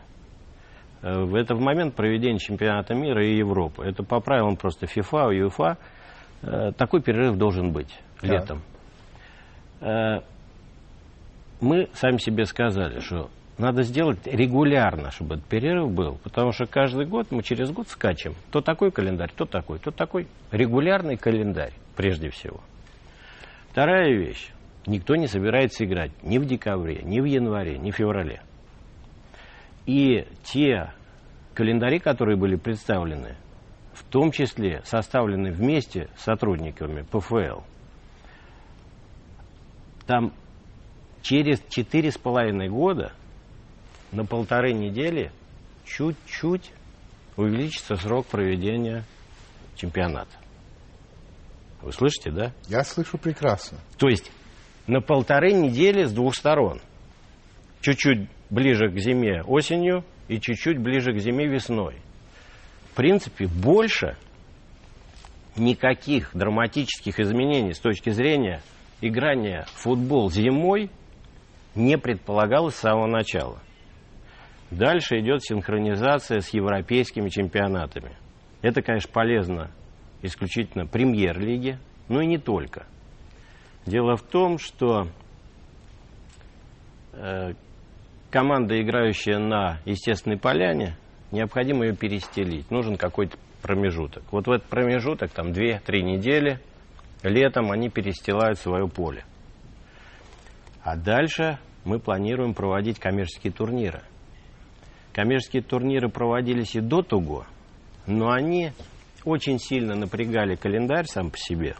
Э, 1.05 1.23
в- 1.23 1.35
Это 1.35 1.53
в 1.53 1.59
момент 1.61 1.93
проведения 1.93 2.39
чемпионата 2.39 2.95
мира 2.95 3.23
и 3.23 3.37
Европы. 3.37 3.83
Это 3.85 4.01
по 4.03 4.19
правилам 4.19 4.55
просто 4.57 4.87
ФИФА, 4.87 5.29
ЮЕФА. 5.31 5.77
э, 6.41 6.71
Такой 6.77 7.01
перерыв 7.01 7.37
должен 7.37 7.71
быть 7.71 7.93
Так. 8.21 8.29
летом. 8.31 8.61
Э, 9.81 10.21
Мы 11.61 11.87
сами 11.93 12.17
себе 12.17 12.45
сказали, 12.45 12.99
что 12.99 13.29
надо 13.57 13.83
сделать 13.83 14.19
регулярно, 14.27 15.09
чтобы 15.11 15.35
этот 15.35 15.45
перерыв 15.47 15.89
был, 15.89 16.17
потому 16.23 16.51
что 16.51 16.65
каждый 16.65 17.05
год 17.05 17.27
мы 17.31 17.43
через 17.43 17.71
год 17.71 17.87
скачем. 17.87 18.33
То 18.51 18.59
такой 18.61 18.91
календарь, 18.91 19.31
то 19.35 19.45
такой, 19.45 19.79
то 19.79 19.91
такой. 19.91 20.27
Регулярный 20.51 21.15
календарь, 21.17 21.71
прежде 21.95 22.29
всего. 22.29 22.59
Вторая 23.71 24.11
вещь. 24.17 24.49
Никто 24.85 25.15
не 25.15 25.27
собирается 25.27 25.85
играть 25.85 26.11
ни 26.23 26.37
в 26.39 26.45
декабре, 26.45 27.01
ни 27.03 27.19
в 27.21 27.25
январе, 27.25 27.77
ни 27.77 27.91
в 27.91 27.95
феврале. 27.95 28.41
И 29.85 30.25
те 30.43 30.91
календари, 31.55 31.99
которые 31.99 32.37
были 32.37 32.55
представлены, 32.57 33.35
в 33.93 34.03
том 34.03 34.31
числе 34.31 34.81
составлены 34.83 35.51
вместе 35.51 36.09
с 36.17 36.23
сотрудниками 36.23 37.01
ПФЛ, 37.01 37.61
там 40.05 40.33
через 41.23 41.59
четыре 41.69 42.11
с 42.11 42.17
половиной 42.17 42.69
года 42.69 43.13
на 44.11 44.25
полторы 44.25 44.73
недели 44.73 45.31
чуть-чуть 45.85 46.71
увеличится 47.37 47.95
срок 47.95 48.27
проведения 48.27 49.03
чемпионата. 49.75 50.31
Вы 51.81 51.91
слышите, 51.91 52.31
да? 52.31 52.51
Я 52.67 52.83
слышу 52.83 53.17
прекрасно. 53.17 53.79
То 53.97 54.07
есть 54.07 54.31
на 54.87 55.01
полторы 55.01 55.53
недели 55.53 56.03
с 56.03 56.11
двух 56.11 56.35
сторон. 56.35 56.81
Чуть-чуть 57.81 58.27
ближе 58.49 58.89
к 58.89 58.97
зиме 58.97 59.41
осенью 59.43 60.03
и 60.27 60.39
чуть-чуть 60.39 60.79
ближе 60.79 61.13
к 61.13 61.19
зиме 61.19 61.47
весной. 61.47 61.95
В 62.91 62.95
принципе, 62.95 63.47
больше 63.47 64.17
никаких 65.55 66.31
драматических 66.33 67.19
изменений 67.19 67.73
с 67.73 67.79
точки 67.79 68.09
зрения 68.09 68.61
играния 69.01 69.65
в 69.67 69.81
футбол 69.81 70.31
зимой 70.31 70.89
не 71.75 71.97
предполагалось 71.97 72.75
с 72.75 72.79
самого 72.79 73.07
начала. 73.07 73.59
Дальше 74.71 75.19
идет 75.19 75.43
синхронизация 75.43 76.39
с 76.39 76.49
европейскими 76.49 77.29
чемпионатами. 77.29 78.17
Это, 78.61 78.81
конечно, 78.81 79.11
полезно 79.11 79.71
исключительно 80.21 80.87
премьер-лиге, 80.87 81.79
но 82.09 82.21
и 82.21 82.25
не 82.25 82.37
только. 82.37 82.87
Дело 83.85 84.15
в 84.15 84.23
том, 84.23 84.57
что 84.57 85.07
э, 87.13 87.53
команда, 88.35 88.81
играющая 88.81 89.39
на 89.39 89.79
естественной 89.85 90.37
поляне, 90.37 90.97
необходимо 91.31 91.85
ее 91.85 91.95
перестелить. 91.95 92.69
Нужен 92.69 92.97
какой-то 92.97 93.37
промежуток. 93.61 94.23
Вот 94.29 94.47
в 94.47 94.51
этот 94.51 94.67
промежуток, 94.67 95.31
там 95.31 95.51
2-3 95.51 96.01
недели, 96.01 96.59
летом 97.23 97.71
они 97.71 97.89
перестилают 97.89 98.59
свое 98.59 98.89
поле. 98.89 99.23
А 100.83 100.97
дальше 100.97 101.59
мы 101.85 101.97
планируем 101.97 102.53
проводить 102.53 102.99
коммерческие 102.99 103.53
турниры. 103.53 104.01
Коммерческие 105.13 105.63
турниры 105.63 106.09
проводились 106.09 106.75
и 106.75 106.81
до 106.81 107.03
того, 107.03 107.45
но 108.05 108.31
они 108.31 108.73
очень 109.23 109.59
сильно 109.59 109.95
напрягали 109.95 110.55
календарь 110.55 111.05
сам 111.05 111.29
по 111.29 111.37
себе. 111.37 111.77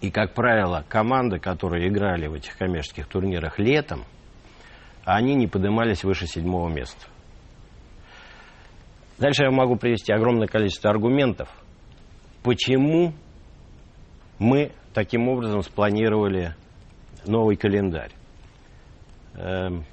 И, 0.00 0.10
как 0.10 0.32
правило, 0.32 0.86
команды, 0.88 1.38
которые 1.38 1.88
играли 1.88 2.28
в 2.28 2.32
этих 2.32 2.56
коммерческих 2.56 3.06
турнирах 3.08 3.58
летом, 3.58 4.04
они 5.04 5.34
не 5.34 5.46
поднимались 5.46 6.04
выше 6.04 6.26
седьмого 6.26 6.68
места. 6.68 7.06
Дальше 9.18 9.44
я 9.44 9.50
могу 9.50 9.76
привести 9.76 10.12
огромное 10.12 10.48
количество 10.48 10.90
аргументов, 10.90 11.48
почему 12.42 13.12
мы 14.38 14.72
таким 14.92 15.28
образом 15.28 15.62
спланировали 15.62 16.54
новый 17.26 17.56
календарь. 17.56 18.10
Эм, 19.34 19.84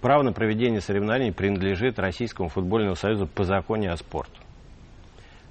право 0.00 0.22
на 0.22 0.32
проведение 0.32 0.80
соревнований 0.80 1.32
принадлежит 1.32 1.98
Российскому 1.98 2.48
футбольному 2.48 2.94
союзу 2.94 3.26
по 3.26 3.44
законе 3.44 3.90
о 3.90 3.96
спорте. 3.96 4.38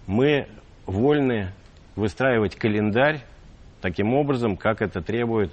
Мы 0.08 0.48
вольны 0.86 1.52
выстраивать 1.96 2.56
календарь 2.56 3.22
таким 3.82 4.14
образом, 4.14 4.58
как 4.58 4.82
это 4.82 5.02
требует 5.02 5.52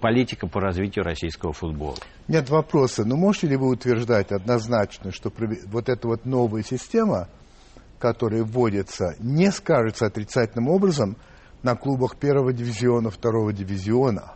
политика 0.00 0.46
по 0.46 0.60
развитию 0.60 1.04
российского 1.04 1.52
футбола. 1.52 1.96
Нет 2.28 2.50
вопроса. 2.50 3.04
Но 3.04 3.16
можете 3.16 3.48
ли 3.48 3.56
вы 3.56 3.68
утверждать 3.68 4.30
однозначно, 4.32 5.10
что 5.10 5.32
вот 5.66 5.88
эта 5.88 6.06
вот 6.06 6.24
новая 6.26 6.62
система, 6.62 7.28
которая 7.98 8.44
вводится, 8.44 9.14
не 9.18 9.50
скажется 9.50 10.06
отрицательным 10.06 10.68
образом 10.68 11.16
на 11.62 11.76
клубах 11.76 12.16
первого 12.16 12.52
дивизиона, 12.52 13.10
второго 13.10 13.52
дивизиона? 13.52 14.34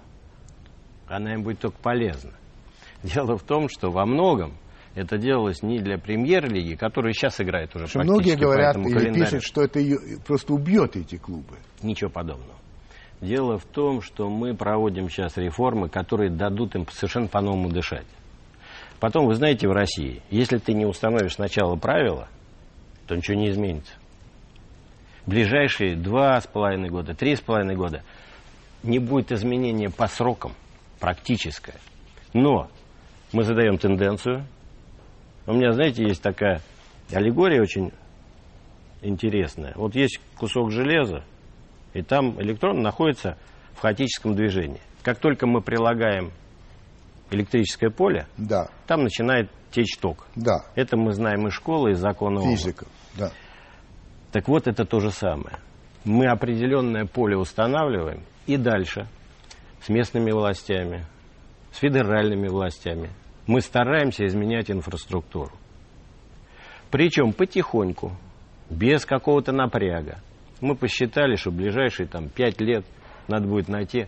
Она 1.07 1.35
им 1.35 1.43
будет 1.43 1.61
только 1.61 1.77
полезна. 1.83 2.33
Дело 3.03 3.37
в 3.37 3.43
том, 3.43 3.69
что 3.69 3.91
во 3.91 4.07
многом 4.07 4.55
это 4.95 5.19
делалось 5.19 5.63
не 5.63 5.79
для 5.79 5.99
премьер-лиги, 5.99 6.75
которая 6.75 7.13
сейчас 7.13 7.41
играет 7.41 7.75
уже 7.77 7.87
что 7.87 8.01
Многие 8.01 8.35
говорят 8.35 8.77
или 8.77 8.93
календарю. 8.93 9.25
пишут, 9.25 9.43
что 9.43 9.63
это 9.63 9.81
просто 10.27 10.55
убьет 10.55 10.97
эти 10.97 11.17
клубы. 11.17 11.57
Ничего 11.83 12.11
подобного. 12.11 12.55
Дело 13.21 13.59
в 13.59 13.65
том, 13.65 14.01
что 14.01 14.29
мы 14.29 14.55
проводим 14.55 15.11
сейчас 15.11 15.37
реформы, 15.37 15.89
которые 15.89 16.31
дадут 16.31 16.77
им 16.77 16.87
совершенно 16.89 17.27
по-новому 17.27 17.71
дышать. 17.71 18.07
Потом, 19.01 19.27
вы 19.27 19.35
знаете, 19.35 19.69
в 19.69 19.73
России, 19.73 20.23
если 20.31 20.59
ты 20.59 20.73
не 20.73 20.87
установишь 20.87 21.35
сначала 21.35 21.77
правила, 21.77 22.29
то 23.07 23.17
ничего 23.17 23.37
не 23.37 23.51
изменится. 23.51 23.95
ближайшие 25.27 25.95
два 25.95 26.41
с 26.41 26.47
половиной 26.47 26.89
года, 26.89 27.15
три 27.15 27.37
с 27.37 27.41
половиной 27.41 27.77
года 27.77 28.03
не 28.83 28.99
будет 28.99 29.33
изменения 29.33 29.91
по 29.91 30.07
срокам 30.07 30.53
практическое. 31.01 31.77
Но 32.33 32.69
мы 33.33 33.43
задаем 33.43 33.79
тенденцию. 33.79 34.47
У 35.47 35.53
меня, 35.53 35.73
знаете, 35.73 36.05
есть 36.05 36.23
такая 36.23 36.61
аллегория 37.13 37.61
очень 37.61 37.93
интересная. 39.03 39.73
Вот 39.77 39.95
есть 39.95 40.21
кусок 40.37 40.71
железа, 40.71 41.25
и 41.95 42.03
там 42.03 42.41
электрон 42.41 42.83
находится 42.83 43.37
в 43.75 43.81
хаотическом 43.81 44.35
движении. 44.35 44.81
Как 45.03 45.19
только 45.19 45.47
мы 45.47 45.61
прилагаем 45.61 46.33
электрическое 47.31 47.91
поле, 47.91 48.27
да. 48.37 48.69
там 48.87 49.03
начинает 49.03 49.51
течь 49.71 49.97
ток. 49.99 50.27
Да. 50.35 50.65
Это 50.75 50.97
мы 50.97 51.13
знаем 51.13 51.47
из 51.47 51.55
школы, 51.55 51.93
из 51.93 51.99
закона 51.99 52.43
Физика, 52.43 52.87
да. 53.17 53.31
Так 54.33 54.49
вот, 54.49 54.67
это 54.67 54.85
то 54.85 55.01
же 55.01 55.11
самое. 55.11 55.59
Мы 56.05 56.27
определенное 56.27 57.07
поле 57.07 57.37
устанавливаем, 57.37 58.23
и 58.47 58.57
дальше 58.57 59.09
с 59.83 59.89
местными 59.89 60.31
властями, 60.31 61.07
с 61.73 61.79
федеральными 61.79 62.49
властями 62.49 63.11
мы 63.47 63.61
стараемся 63.61 64.27
изменять 64.27 64.71
инфраструктуру. 64.71 65.53
Причем 66.91 67.33
потихоньку, 67.33 68.13
без 68.71 69.05
какого-то 69.05 69.53
напряга. 69.53 70.19
Мы 70.61 70.75
посчитали, 70.75 71.37
что 71.37 71.51
в 71.51 71.55
ближайшие 71.55 72.09
там, 72.09 72.29
5 72.29 72.61
лет 72.61 72.85
надо 73.29 73.47
будет 73.47 73.69
найти 73.69 74.07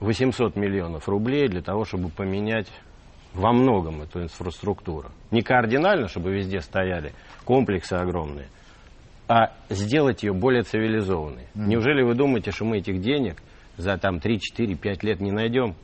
800 0.00 0.56
миллионов 0.56 1.08
рублей 1.08 1.48
для 1.48 1.62
того, 1.62 1.84
чтобы 1.84 2.10
поменять 2.10 2.70
во 3.32 3.52
многом 3.52 4.02
эту 4.02 4.22
инфраструктуру. 4.22 5.10
Не 5.30 5.42
кардинально, 5.42 6.08
чтобы 6.08 6.32
везде 6.32 6.60
стояли 6.60 7.12
комплексы 7.44 7.94
огромные, 7.94 8.48
а 9.26 9.52
сделать 9.70 10.22
ее 10.22 10.32
более 10.32 10.62
цивилизованной. 10.62 11.48
Mm. 11.54 11.66
Неужели 11.66 12.02
вы 12.02 12.14
думаете, 12.14 12.52
что 12.52 12.64
мы 12.64 12.78
этих 12.78 13.00
денег 13.00 13.42
за 13.76 13.96
там 13.98 14.20
3, 14.20 14.38
4, 14.38 14.76
5 14.76 15.02
лет 15.02 15.20
не 15.20 15.32
найдем? 15.32 15.74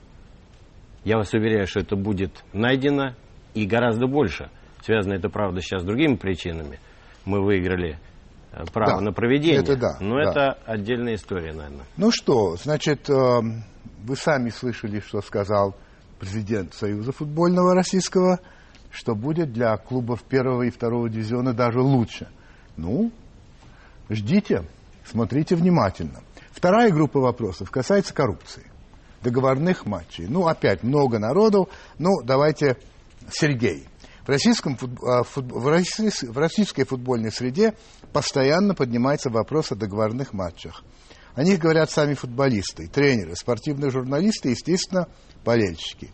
Я 1.04 1.16
вас 1.16 1.32
уверяю, 1.32 1.66
что 1.66 1.80
это 1.80 1.96
будет 1.96 2.44
найдено 2.52 3.14
и 3.54 3.66
гораздо 3.66 4.06
больше. 4.06 4.50
Связано 4.82 5.14
это, 5.14 5.28
правда, 5.28 5.60
сейчас 5.60 5.82
с 5.82 5.84
другими 5.84 6.14
причинами. 6.16 6.78
Мы 7.24 7.42
выиграли 7.42 7.98
право 8.72 8.98
да, 8.98 9.00
на 9.00 9.12
проведение. 9.12 9.60
Это 9.60 9.76
да. 9.76 9.96
Но 10.00 10.16
да. 10.16 10.30
это 10.30 10.58
отдельная 10.66 11.14
история, 11.14 11.52
наверное. 11.52 11.84
Ну 11.96 12.10
что, 12.10 12.56
значит, 12.56 13.08
э, 13.08 13.14
вы 14.04 14.16
сами 14.16 14.50
слышали, 14.50 15.00
что 15.00 15.20
сказал 15.20 15.74
президент 16.18 16.74
Союза 16.74 17.12
футбольного 17.12 17.74
российского, 17.74 18.40
что 18.90 19.14
будет 19.14 19.52
для 19.52 19.76
клубов 19.76 20.22
первого 20.22 20.62
и 20.62 20.70
второго 20.70 21.08
дивизиона 21.08 21.52
даже 21.54 21.80
лучше. 21.80 22.28
Ну, 22.76 23.12
ждите, 24.08 24.64
смотрите 25.04 25.54
внимательно. 25.54 26.20
Вторая 26.50 26.90
группа 26.90 27.20
вопросов 27.20 27.70
касается 27.70 28.12
коррупции, 28.12 28.66
договорных 29.22 29.86
матчей. 29.86 30.26
Ну, 30.28 30.46
опять 30.46 30.82
много 30.82 31.18
народу. 31.18 31.68
Ну, 31.98 32.22
давайте 32.22 32.76
Сергей. 33.30 33.86
В, 34.30 34.32
российском, 34.32 34.78
а, 35.02 35.24
в, 35.24 36.36
российской 36.38 36.84
футбольной 36.84 37.32
среде 37.32 37.74
постоянно 38.12 38.76
поднимается 38.76 39.28
вопрос 39.28 39.72
о 39.72 39.74
договорных 39.74 40.32
матчах. 40.32 40.84
О 41.34 41.42
них 41.42 41.58
говорят 41.58 41.90
сами 41.90 42.14
футболисты, 42.14 42.86
тренеры, 42.86 43.34
спортивные 43.34 43.90
журналисты 43.90 44.50
естественно, 44.50 45.08
болельщики. 45.44 46.12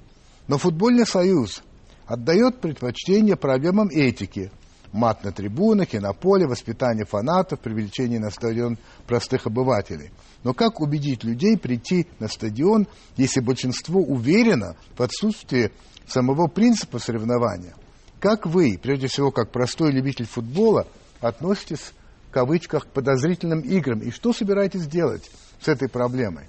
Но 0.48 0.56
футбольный 0.56 1.04
союз 1.04 1.62
отдает 2.06 2.62
предпочтение 2.62 3.36
проблемам 3.36 3.90
этики. 3.90 4.50
Мат 4.92 5.22
на 5.22 5.30
трибунах 5.30 5.92
и 5.92 5.98
на 5.98 6.14
поле, 6.14 6.46
воспитание 6.46 7.04
фанатов, 7.04 7.60
привлечение 7.60 8.18
на 8.18 8.30
стадион 8.30 8.78
простых 9.06 9.46
обывателей. 9.46 10.10
Но 10.42 10.54
как 10.54 10.80
убедить 10.80 11.22
людей 11.22 11.58
прийти 11.58 12.06
на 12.18 12.28
стадион, 12.28 12.88
если 13.18 13.40
большинство 13.40 14.00
уверено 14.00 14.74
в 14.96 15.02
отсутствии 15.02 15.70
самого 16.06 16.46
принципа 16.46 16.98
соревнования– 16.98 17.74
как 18.20 18.46
вы, 18.46 18.78
прежде 18.80 19.08
всего, 19.08 19.30
как 19.30 19.50
простой 19.50 19.92
любитель 19.92 20.26
футбола, 20.26 20.86
относитесь, 21.20 21.92
в 22.28 22.32
кавычках, 22.32 22.86
к 22.86 22.90
подозрительным 22.90 23.60
играм? 23.60 24.00
И 24.00 24.10
что 24.10 24.32
собираетесь 24.32 24.86
делать 24.86 25.30
с 25.60 25.68
этой 25.68 25.88
проблемой? 25.88 26.48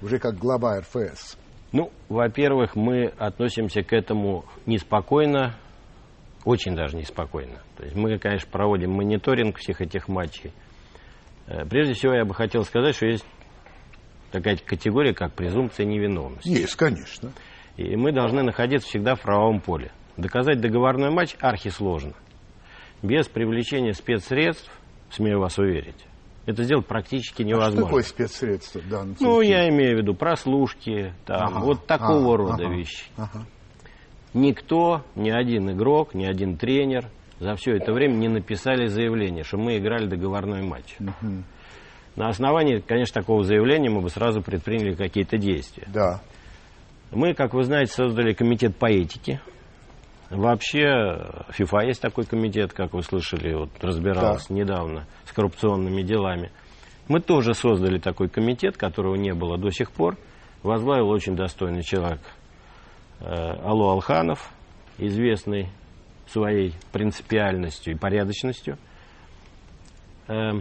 Уже 0.00 0.18
как 0.18 0.36
глава 0.36 0.80
РФС. 0.80 1.36
Ну, 1.72 1.90
во-первых, 2.08 2.76
мы 2.76 3.06
относимся 3.06 3.82
к 3.82 3.92
этому 3.92 4.44
неспокойно, 4.66 5.56
очень 6.44 6.74
даже 6.74 6.96
неспокойно. 6.96 7.62
То 7.76 7.84
есть 7.84 7.96
мы, 7.96 8.18
конечно, 8.18 8.50
проводим 8.50 8.92
мониторинг 8.92 9.58
всех 9.58 9.80
этих 9.80 10.08
матчей. 10.08 10.52
Э, 11.46 11.64
прежде 11.64 11.94
всего, 11.94 12.14
я 12.14 12.24
бы 12.24 12.34
хотел 12.34 12.64
сказать, 12.64 12.94
что 12.94 13.06
есть 13.06 13.24
такая 14.32 14.56
категория, 14.56 15.14
как 15.14 15.34
презумпция 15.34 15.86
невиновности. 15.86 16.48
Есть, 16.48 16.76
конечно. 16.76 17.32
И 17.76 17.96
мы 17.96 18.12
должны 18.12 18.42
находиться 18.42 18.88
всегда 18.88 19.14
в 19.14 19.22
правовом 19.22 19.60
поле. 19.60 19.92
Доказать 20.16 20.60
договорной 20.60 21.10
матч 21.10 21.36
архисложно. 21.40 22.14
Без 23.02 23.26
привлечения 23.26 23.94
спецсредств, 23.94 24.70
смею 25.10 25.40
вас 25.40 25.58
уверить, 25.58 26.06
это 26.46 26.64
сделать 26.64 26.86
практически 26.86 27.42
невозможно. 27.42 27.72
А 27.72 27.80
что 27.80 27.86
такое 27.86 28.02
спецсредство 28.02 28.80
в 28.80 28.88
данном 28.88 29.16
Ну, 29.20 29.40
я 29.40 29.68
имею 29.68 29.96
в 29.96 30.00
виду 30.00 30.14
прослушки, 30.14 31.12
там, 31.24 31.56
ага, 31.56 31.64
вот 31.64 31.86
такого 31.86 32.34
ага, 32.34 32.36
рода 32.36 32.64
ага, 32.66 32.74
вещи. 32.74 33.04
Ага. 33.16 33.46
Никто, 34.34 35.02
ни 35.14 35.30
один 35.30 35.70
игрок, 35.70 36.14
ни 36.14 36.24
один 36.24 36.56
тренер 36.56 37.08
за 37.38 37.54
все 37.54 37.76
это 37.76 37.92
время 37.92 38.14
не 38.14 38.28
написали 38.28 38.86
заявление, 38.86 39.44
что 39.44 39.58
мы 39.58 39.76
играли 39.76 40.06
договорной 40.06 40.62
матч. 40.62 40.96
Угу. 41.00 41.44
На 42.16 42.28
основании, 42.28 42.78
конечно, 42.78 43.20
такого 43.20 43.42
заявления 43.44 43.90
мы 43.90 44.00
бы 44.00 44.10
сразу 44.10 44.42
предприняли 44.42 44.94
какие-то 44.94 45.38
действия. 45.38 45.86
Да. 45.92 46.20
Мы, 47.10 47.34
как 47.34 47.54
вы 47.54 47.64
знаете, 47.64 47.92
создали 47.92 48.32
комитет 48.32 48.76
по 48.76 48.86
этике. 48.86 49.40
Вообще, 50.32 51.26
ФИФА 51.50 51.80
есть 51.80 52.00
такой 52.00 52.24
комитет, 52.24 52.72
как 52.72 52.94
вы 52.94 53.02
слышали, 53.02 53.52
вот 53.52 53.68
разбирался 53.82 54.48
да. 54.48 54.54
недавно 54.54 55.06
с 55.26 55.32
коррупционными 55.32 56.00
делами. 56.00 56.50
Мы 57.06 57.20
тоже 57.20 57.52
создали 57.52 57.98
такой 57.98 58.30
комитет, 58.30 58.78
которого 58.78 59.14
не 59.14 59.34
было 59.34 59.58
до 59.58 59.70
сих 59.70 59.92
пор. 59.92 60.16
Возглавил 60.62 61.10
очень 61.10 61.36
достойный 61.36 61.82
человек 61.82 62.20
э, 63.20 63.26
Алло 63.26 63.90
Алханов, 63.90 64.50
известный 64.96 65.68
своей 66.28 66.72
принципиальностью 66.92 67.92
и 67.92 67.98
порядочностью. 67.98 68.78
Э, 70.28 70.52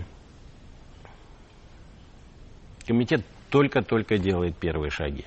комитет 2.86 3.24
только-только 3.50 4.18
делает 4.18 4.58
первые 4.58 4.90
шаги. 4.90 5.24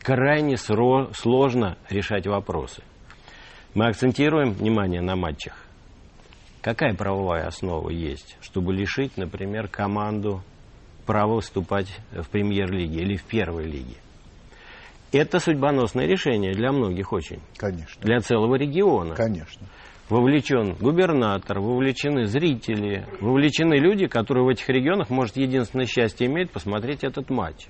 крайне 0.00 0.56
сложно 0.58 1.76
решать 1.90 2.28
вопросы. 2.28 2.84
Мы 3.74 3.88
акцентируем 3.88 4.52
внимание 4.52 5.00
на 5.00 5.16
матчах. 5.16 5.56
Какая 6.62 6.94
правовая 6.94 7.48
основа 7.48 7.90
есть, 7.90 8.36
чтобы 8.40 8.72
лишить, 8.72 9.16
например, 9.16 9.66
команду 9.66 10.42
права 11.06 11.34
выступать 11.34 11.88
в 12.12 12.28
премьер-лиге 12.30 13.00
или 13.00 13.16
в 13.16 13.24
первой 13.24 13.64
лиге? 13.64 13.96
Это 15.10 15.40
судьбоносное 15.40 16.06
решение 16.06 16.52
для 16.52 16.70
многих 16.70 17.12
очень. 17.12 17.40
Конечно. 17.56 18.00
Для 18.00 18.20
целого 18.20 18.54
региона. 18.54 19.16
Конечно. 19.16 19.66
Вовлечен 20.08 20.74
губернатор, 20.74 21.58
вовлечены 21.58 22.26
зрители, 22.26 23.06
вовлечены 23.20 23.74
люди, 23.74 24.06
которые 24.06 24.44
в 24.44 24.48
этих 24.48 24.68
регионах, 24.68 25.10
может, 25.10 25.36
единственное 25.36 25.86
счастье 25.86 26.28
имеют 26.28 26.52
посмотреть 26.52 27.02
этот 27.02 27.28
матч. 27.28 27.66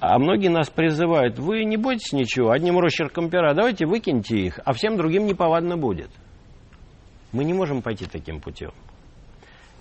А 0.00 0.18
многие 0.18 0.48
нас 0.48 0.70
призывают, 0.70 1.38
вы 1.38 1.64
не 1.64 1.76
бойтесь 1.76 2.12
ничего, 2.12 2.50
одним 2.50 2.78
росчерком 2.78 3.30
пера, 3.30 3.52
давайте 3.52 3.84
выкиньте 3.84 4.38
их, 4.38 4.60
а 4.64 4.72
всем 4.72 4.96
другим 4.96 5.26
неповадно 5.26 5.76
будет. 5.76 6.10
Мы 7.32 7.44
не 7.44 7.52
можем 7.52 7.82
пойти 7.82 8.06
таким 8.06 8.40
путем. 8.40 8.70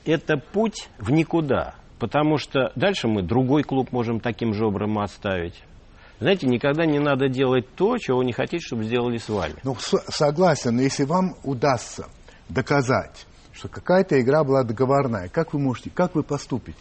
Это 0.06 0.38
путь 0.38 0.89
в 0.97 1.12
никуда, 1.12 1.75
потому 1.99 2.38
что 2.38 2.71
дальше 2.75 3.08
мы 3.08 3.21
другой 3.21 3.63
клуб 3.63 3.91
можем 3.91 4.19
таким 4.19 4.53
же 4.53 4.65
образом 4.65 4.97
оставить. 4.99 5.63
Знаете, 6.19 6.47
никогда 6.47 6.86
не 6.88 6.97
надо 6.97 7.30
делать 7.30 7.67
то, 7.75 7.97
чего 7.99 8.23
не 8.23 8.34
хотите, 8.34 8.65
чтобы 8.65 8.86
сделали 8.86 9.17
с 9.17 9.30
вами. 9.30 9.56
Ну, 9.63 9.75
согласен, 9.80 10.75
но 10.75 10.82
если 10.82 11.03
вам 11.03 11.36
удастся 11.43 12.08
доказать, 12.49 13.27
что 13.53 13.67
какая-то 13.67 14.19
игра 14.19 14.43
была 14.43 14.63
договорная, 14.63 15.30
как 15.30 15.53
вы 15.53 15.60
можете, 15.60 15.91
как 15.91 16.15
вы 16.15 16.23
поступите? 16.23 16.80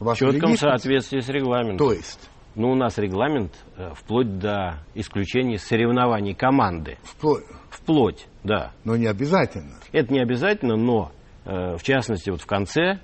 В 0.00 0.14
четком 0.14 0.56
соответствии 0.56 1.20
с 1.20 1.28
регламентом. 1.28 1.76
То 1.76 1.92
есть? 1.92 2.30
Ну, 2.54 2.70
у 2.70 2.74
нас 2.74 2.96
регламент 2.98 3.52
э, 3.76 3.92
вплоть 3.94 4.38
до 4.38 4.82
исключения 4.94 5.58
соревнований 5.58 6.34
команды. 6.34 6.98
Вплоть? 7.02 7.44
Вплоть, 7.68 8.26
да. 8.42 8.72
Но 8.84 8.96
не 8.96 9.06
обязательно. 9.06 9.76
Это 9.92 10.12
не 10.12 10.20
обязательно, 10.20 10.76
но 10.76 11.12
э, 11.44 11.76
в 11.76 11.82
частности 11.82 12.30
вот 12.30 12.40
в 12.40 12.46
конце 12.46 12.98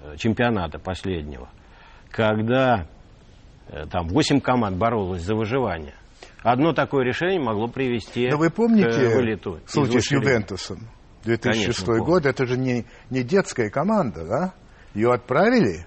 э, 0.00 0.16
чемпионата 0.16 0.78
последнего, 0.78 1.50
когда 2.10 2.86
там 3.92 4.08
8 4.08 4.40
команд 4.40 4.78
боролось 4.78 5.22
за 5.22 5.34
выживание, 5.34 5.94
одно 6.42 6.72
такое 6.72 7.04
решение 7.04 7.40
могло 7.40 7.68
привести 7.68 8.28
Но 8.28 8.38
вы 8.38 8.50
помните 8.50 8.90
к 8.90 9.14
вылету. 9.14 9.60
случай 9.66 10.00
с 10.00 10.10
Ювентусом? 10.10 10.88
2006 11.24 11.84
Конечно, 11.84 12.04
год, 12.04 12.26
это 12.26 12.46
же 12.46 12.56
не, 12.56 12.86
не 13.10 13.22
детская 13.22 13.70
команда, 13.70 14.24
да? 14.26 14.54
Ее 14.94 15.12
отправили? 15.12 15.86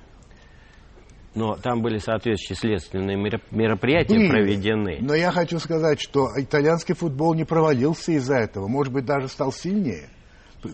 Но 1.36 1.56
там 1.56 1.82
были 1.82 1.98
соответствующие 1.98 2.56
следственные 2.56 3.18
мероприятия 3.18 4.16
были. 4.16 4.30
проведены. 4.30 5.00
Но 5.02 5.16
я 5.16 5.32
хочу 5.32 5.58
сказать, 5.58 6.00
что 6.00 6.30
итальянский 6.38 6.94
футбол 6.94 7.34
не 7.34 7.44
провалился 7.44 8.12
из-за 8.12 8.36
этого. 8.36 8.68
Может 8.68 8.94
быть, 8.94 9.06
даже 9.06 9.28
стал 9.28 9.52
сильнее. 9.52 10.10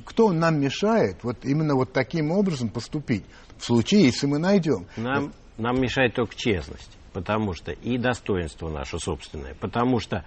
Кто 0.05 0.31
нам 0.33 0.59
мешает 0.59 1.23
вот 1.23 1.45
именно 1.45 1.75
вот 1.75 1.93
таким 1.93 2.31
образом 2.31 2.69
поступить? 2.69 3.23
В 3.57 3.63
случае, 3.63 4.03
если 4.03 4.27
мы 4.27 4.37
найдем. 4.37 4.85
Нам, 4.97 5.33
нам 5.57 5.81
мешает 5.81 6.13
только 6.15 6.35
честность. 6.35 6.97
Потому 7.13 7.53
что 7.53 7.71
и 7.71 7.97
достоинство 7.97 8.69
наше 8.69 8.99
собственное. 8.99 9.55
Потому 9.55 9.99
что 9.99 10.25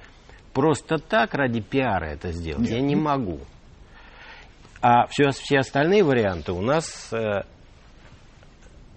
просто 0.52 0.98
так 0.98 1.34
ради 1.34 1.60
пиара 1.60 2.06
это 2.06 2.32
сделать 2.32 2.62
Нет. 2.62 2.70
я 2.70 2.80
не 2.80 2.96
могу. 2.96 3.40
А 4.80 5.06
все, 5.06 5.30
все 5.30 5.58
остальные 5.58 6.02
варианты 6.02 6.52
у 6.52 6.60
нас 6.60 7.12
э, 7.12 7.42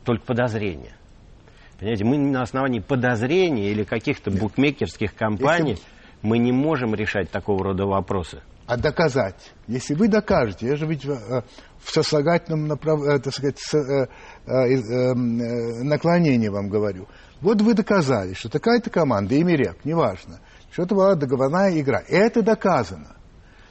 только 0.06 0.26
подозрения. 0.26 0.96
Понимаете, 1.78 2.06
мы 2.06 2.18
на 2.18 2.42
основании 2.42 2.80
подозрений 2.80 3.70
или 3.70 3.84
каких-то 3.84 4.32
букмекерских 4.32 5.14
компаний 5.14 5.72
Если... 5.72 5.84
мы 6.22 6.38
не 6.38 6.54
можем 6.54 6.96
решать 6.96 7.30
такого 7.30 7.64
рода 7.64 7.86
вопросы. 7.86 8.42
А 8.68 8.78
доказать? 8.78 9.36
Если 9.68 9.94
вы 9.94 10.08
докажете, 10.08 10.68
я 10.68 10.76
же 10.76 10.88
ведь 10.88 11.06
э, 11.06 11.42
в 11.84 11.92
сослагательном 11.92 12.68
направ... 12.68 13.02
э, 13.04 13.20
так 13.20 13.34
сказать, 13.34 13.60
э, 13.74 13.78
э, 13.78 14.52
э, 14.52 15.14
наклонении 15.14 16.48
вам 16.48 16.70
говорю. 16.70 17.08
Вот 17.42 17.62
вы 17.62 17.74
доказали, 17.74 18.34
что 18.34 18.50
такая-то 18.50 18.90
команда, 18.90 19.36
имя 19.36 19.56
рек, 19.56 19.84
неважно, 19.84 20.40
что 20.72 20.84
это 20.84 20.96
была 20.96 21.16
договорная 21.16 21.80
игра. 21.80 22.02
Это 22.08 22.42
доказано. 22.42 23.16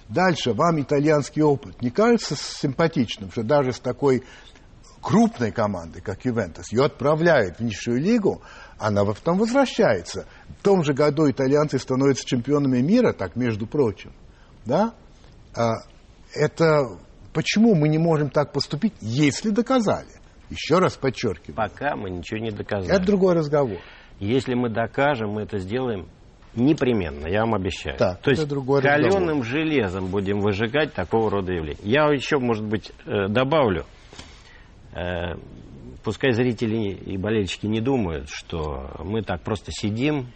Дальше 0.08 0.52
вам 0.52 0.80
итальянский 0.80 1.42
опыт 1.42 1.80
не 1.80 1.90
кажется 1.90 2.36
симпатичным, 2.36 3.32
что 3.32 3.42
даже 3.42 3.72
с 3.72 3.80
такой 3.80 4.22
крупной 5.04 5.52
команды, 5.52 6.00
как 6.00 6.24
Ювентус, 6.24 6.72
ее 6.72 6.86
отправляют 6.86 7.58
в 7.58 7.62
низшую 7.62 8.00
лигу, 8.00 8.42
она 8.78 9.04
потом 9.04 9.36
возвращается. 9.36 10.26
В 10.58 10.62
том 10.62 10.82
же 10.82 10.94
году 10.94 11.30
итальянцы 11.30 11.78
становятся 11.78 12.26
чемпионами 12.26 12.80
мира, 12.80 13.12
так 13.12 13.36
между 13.36 13.66
прочим. 13.66 14.12
Да? 14.64 14.94
А, 15.54 15.74
это 16.34 16.98
почему 17.34 17.74
мы 17.74 17.88
не 17.88 17.98
можем 17.98 18.30
так 18.30 18.52
поступить, 18.52 18.94
если 19.02 19.50
доказали? 19.50 20.08
Еще 20.48 20.78
раз 20.78 20.96
подчеркиваю. 20.96 21.54
Пока 21.54 21.96
мы 21.96 22.08
ничего 22.08 22.40
не 22.40 22.50
доказали. 22.50 22.90
Это 22.90 23.04
другой 23.04 23.34
разговор. 23.34 23.78
Если 24.20 24.54
мы 24.54 24.70
докажем, 24.70 25.32
мы 25.32 25.42
это 25.42 25.58
сделаем 25.58 26.08
непременно, 26.54 27.26
я 27.26 27.40
вам 27.40 27.54
обещаю. 27.54 27.98
Так, 27.98 28.22
То 28.22 28.30
есть 28.30 28.48
другой 28.48 28.80
каленым 28.80 29.40
разговор. 29.40 29.44
железом 29.44 30.06
будем 30.06 30.40
выжигать 30.40 30.94
такого 30.94 31.30
рода 31.30 31.52
явления. 31.52 31.80
Я 31.82 32.06
еще, 32.12 32.38
может 32.38 32.64
быть, 32.64 32.92
э, 33.06 33.28
добавлю. 33.28 33.84
Э, 34.94 35.34
пускай 36.04 36.32
зрители 36.32 36.92
и 36.92 37.16
болельщики 37.16 37.66
не 37.66 37.80
думают, 37.80 38.28
что 38.30 38.90
мы 39.00 39.22
так 39.22 39.42
просто 39.42 39.72
сидим 39.72 40.28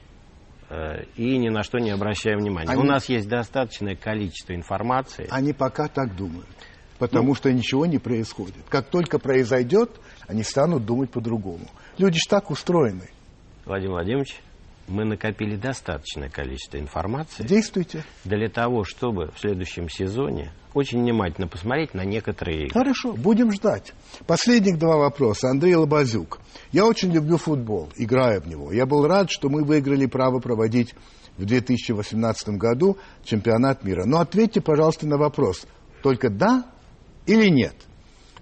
э, 0.69 1.05
и 1.17 1.39
ни 1.39 1.49
на 1.49 1.63
что 1.63 1.79
не 1.79 1.91
обращаем 1.91 2.39
внимания. 2.39 2.71
Они... 2.71 2.83
У 2.83 2.85
нас 2.85 3.09
есть 3.09 3.29
достаточное 3.29 3.95
количество 3.95 4.55
информации. 4.55 5.29
Они 5.31 5.53
пока 5.53 5.87
так 5.87 6.17
думают, 6.17 6.49
потому 6.99 7.29
ну... 7.29 7.35
что 7.35 7.53
ничего 7.53 7.87
не 7.87 7.99
происходит. 7.99 8.65
Как 8.69 8.89
только 8.91 9.21
произойдет, 9.21 10.01
они 10.27 10.43
станут 10.43 10.85
думать 10.85 11.11
по-другому. 11.11 11.67
Люди 11.99 12.17
же 12.17 12.29
так 12.29 12.51
устроены. 12.51 13.09
Владимир 13.65 13.93
Владимирович, 13.93 14.41
мы 14.89 15.05
накопили 15.05 15.57
достаточное 15.57 16.29
количество 16.29 16.79
информации. 16.79 17.45
Действуйте. 17.45 18.05
Для 18.25 18.49
того, 18.49 18.85
чтобы 18.85 19.31
в 19.35 19.41
следующем 19.41 19.89
сезоне 19.89 20.53
очень 20.75 21.01
внимательно 21.01 21.49
посмотреть 21.49 21.95
на 21.95 22.05
некоторые 22.05 22.67
игры. 22.67 22.73
Хорошо, 22.73 23.13
будем 23.13 23.53
ждать. 23.53 23.93
Последних 24.27 24.79
два 24.79 24.97
вопроса. 24.97 25.49
Андрей 25.51 25.75
Лобазюк. 25.75 26.41
Я 26.73 26.87
очень 26.87 27.13
люблю 27.13 27.37
футбол, 27.37 27.91
играю 27.97 28.41
в 28.41 28.47
него. 28.47 28.73
Я 28.73 28.87
был 28.87 29.07
рад, 29.07 29.31
что 29.31 29.49
мы 29.49 29.65
выиграли 29.65 30.07
право 30.07 30.41
проводить 30.41 30.95
в 31.37 31.45
2018 31.45 32.51
году 32.51 32.99
чемпионат 33.25 33.85
мира. 33.85 34.05
Но 34.05 34.21
ответьте, 34.21 34.61
пожалуйста, 34.61 35.07
на 35.07 35.17
вопрос. 35.17 35.67
Только 36.03 36.31
да 36.31 36.65
или 37.27 37.49
нет? 37.49 37.75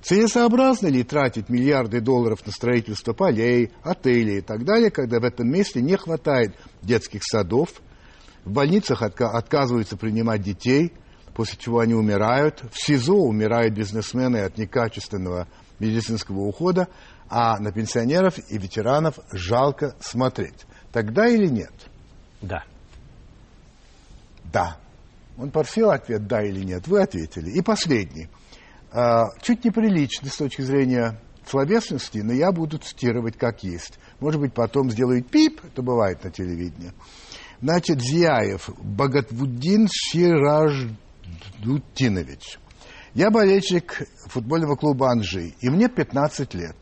Целесообразно 0.07 0.87
ли 0.87 1.03
тратить 1.03 1.49
миллиарды 1.49 2.01
долларов 2.01 2.47
на 2.47 2.53
строительство 2.53 3.13
полей, 3.13 3.73
отелей 3.83 4.39
и 4.39 4.41
так 4.41 4.65
далее, 4.65 4.93
когда 4.93 5.19
в 5.19 5.25
этом 5.25 5.51
месте 5.51 5.83
не 5.83 5.97
хватает 5.97 6.55
детских 6.81 7.25
садов, 7.25 7.71
в 8.45 8.53
больницах 8.53 9.03
отка 9.03 9.31
отказываются 9.31 9.97
принимать 9.97 10.43
детей, 10.43 10.93
после 11.35 11.59
чего 11.59 11.81
они 11.81 11.95
умирают, 11.95 12.63
в 12.71 12.81
СИЗО 12.81 13.17
умирают 13.17 13.75
бизнесмены 13.75 14.37
от 14.45 14.57
некачественного 14.59 15.49
медицинского 15.81 16.43
ухода, 16.43 16.87
а 17.29 17.59
на 17.59 17.73
пенсионеров 17.73 18.39
и 18.49 18.59
ветеранов 18.59 19.19
жалко 19.33 19.97
смотреть. 19.99 20.67
Тогда 20.93 21.27
или 21.27 21.49
нет? 21.49 21.73
Да. 22.41 22.63
Да. 24.53 24.77
Он 25.37 25.51
просил 25.51 25.91
ответ 25.91 26.29
«да» 26.29 26.45
или 26.45 26.63
«нет». 26.63 26.87
Вы 26.87 27.03
ответили. 27.03 27.51
И 27.51 27.61
последний. 27.61 28.29
А, 28.99 29.29
чуть 29.43 29.63
неприлично 29.63 30.31
с 30.31 30.37
точки 30.37 30.63
зрения 30.63 31.21
словесности, 31.47 32.21
но 32.21 32.33
я 32.33 32.51
буду 32.51 32.79
цитировать 32.79 33.37
как 33.37 33.63
есть. 33.63 33.99
Может 34.21 34.41
быть, 34.41 34.55
потом 34.55 34.91
сделают 34.91 35.29
пип, 35.29 35.61
это 35.63 35.83
бывает 35.83 36.25
на 36.25 36.31
телевидении. 36.31 36.95
Значит, 37.61 38.01
Зияев 38.01 38.71
Богатвуддин 38.79 39.89
Шираждутинович. 39.93 42.59
Я 43.13 43.31
болельщик 43.31 44.09
футбольного 44.29 44.77
клуба 44.77 45.11
«Анжи», 45.11 45.53
и 45.61 45.69
мне 45.69 45.91
15 45.91 46.55
лет. 46.55 46.77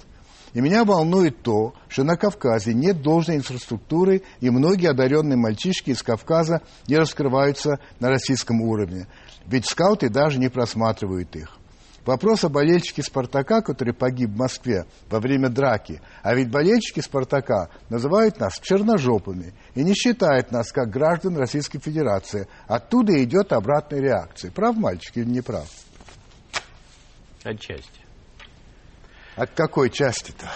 И 0.53 0.61
меня 0.61 0.85
волнует 0.85 1.43
то, 1.43 1.75
что 1.89 2.05
на 2.05 2.17
Кавказе 2.17 2.75
нет 2.75 3.03
должной 3.03 3.39
инфраструктуры, 3.39 4.23
и 4.41 4.51
многие 4.51 4.91
одаренные 4.91 5.37
мальчишки 5.37 5.91
из 5.91 6.05
Кавказа 6.05 6.63
не 6.87 6.97
раскрываются 6.97 7.81
на 7.99 8.09
российском 8.09 8.61
уровне. 8.61 9.09
Ведь 9.47 9.67
скауты 9.67 10.11
даже 10.11 10.39
не 10.39 10.49
просматривают 10.49 11.35
их. 11.35 11.59
Вопрос 12.05 12.45
о 12.45 12.51
болельщике 12.51 13.03
«Спартака», 13.03 13.63
который 13.63 13.95
погиб 13.95 14.31
в 14.31 14.37
Москве 14.37 14.85
во 15.09 15.21
время 15.21 15.49
драки. 15.49 16.03
А 16.23 16.35
ведь 16.35 16.51
болельщики 16.51 17.01
«Спартака» 17.01 17.71
называют 17.89 18.39
нас 18.39 18.61
черножопами 18.61 19.55
и 19.75 19.83
не 19.83 19.95
считают 19.95 20.53
нас 20.53 20.71
как 20.71 20.91
граждан 20.91 21.39
Российской 21.39 21.79
Федерации. 21.79 22.47
Оттуда 22.67 23.23
идет 23.25 23.53
обратная 23.53 24.01
реакция. 24.01 24.51
Прав 24.51 24.77
мальчик 24.77 25.17
или 25.17 25.25
не 25.25 25.41
прав? 25.41 25.69
Отчасти. 27.43 28.01
От 29.37 29.51
какой 29.51 29.89
части-то? 29.89 30.51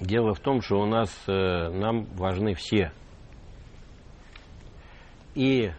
Дело 0.00 0.34
в 0.34 0.40
том, 0.40 0.62
что 0.62 0.80
у 0.80 0.86
нас 0.86 1.10
э, 1.26 1.32
нам 1.70 2.04
важны 2.14 2.54
все. 2.54 2.92
И 5.34 5.70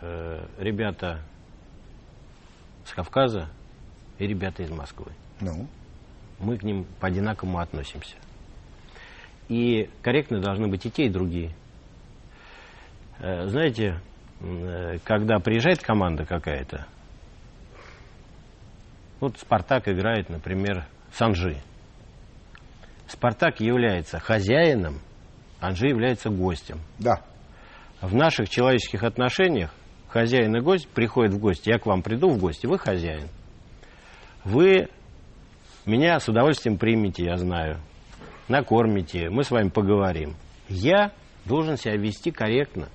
э, 0.00 0.46
ребята 0.58 1.22
с 2.84 2.92
Кавказа, 2.92 3.48
и 4.18 4.26
ребята 4.26 4.62
из 4.62 4.70
Москвы. 4.70 5.12
Ну, 5.40 5.66
Мы 6.38 6.58
к 6.58 6.62
ним 6.62 6.86
по-одинаковому 7.00 7.58
относимся. 7.58 8.16
И 9.48 9.88
корректны 10.02 10.40
должны 10.40 10.68
быть 10.68 10.86
и 10.86 10.90
те, 10.90 11.04
и 11.04 11.10
другие. 11.10 11.52
Э, 13.18 13.46
знаете, 13.48 14.00
э, 14.40 14.98
когда 15.04 15.38
приезжает 15.38 15.82
команда 15.82 16.24
какая-то, 16.24 16.86
вот 19.20 19.38
Спартак 19.38 19.88
играет, 19.88 20.28
например, 20.28 20.86
с 21.12 21.22
Анжи. 21.22 21.58
Спартак 23.06 23.60
является 23.60 24.18
хозяином, 24.18 25.00
Анжи 25.60 25.86
является 25.86 26.30
гостем. 26.30 26.80
да. 26.98 27.22
В 28.00 28.16
наших 28.16 28.48
человеческих 28.48 29.04
отношениях 29.04 29.72
хозяин 30.12 30.54
и 30.56 30.60
гость 30.60 30.88
приходят 30.88 31.32
в 31.32 31.38
гости. 31.38 31.70
Я 31.70 31.78
к 31.78 31.86
вам 31.86 32.02
приду 32.02 32.28
в 32.30 32.38
гости, 32.38 32.66
вы 32.66 32.78
хозяин. 32.78 33.28
Вы 34.44 34.88
меня 35.86 36.18
с 36.20 36.28
удовольствием 36.28 36.78
примете, 36.78 37.24
я 37.24 37.36
знаю. 37.36 37.78
Накормите, 38.48 39.30
мы 39.30 39.44
с 39.44 39.50
вами 39.50 39.68
поговорим. 39.68 40.34
Я 40.68 41.12
должен 41.44 41.76
себя 41.76 41.96
вести 41.96 42.30
корректно, 42.30 42.88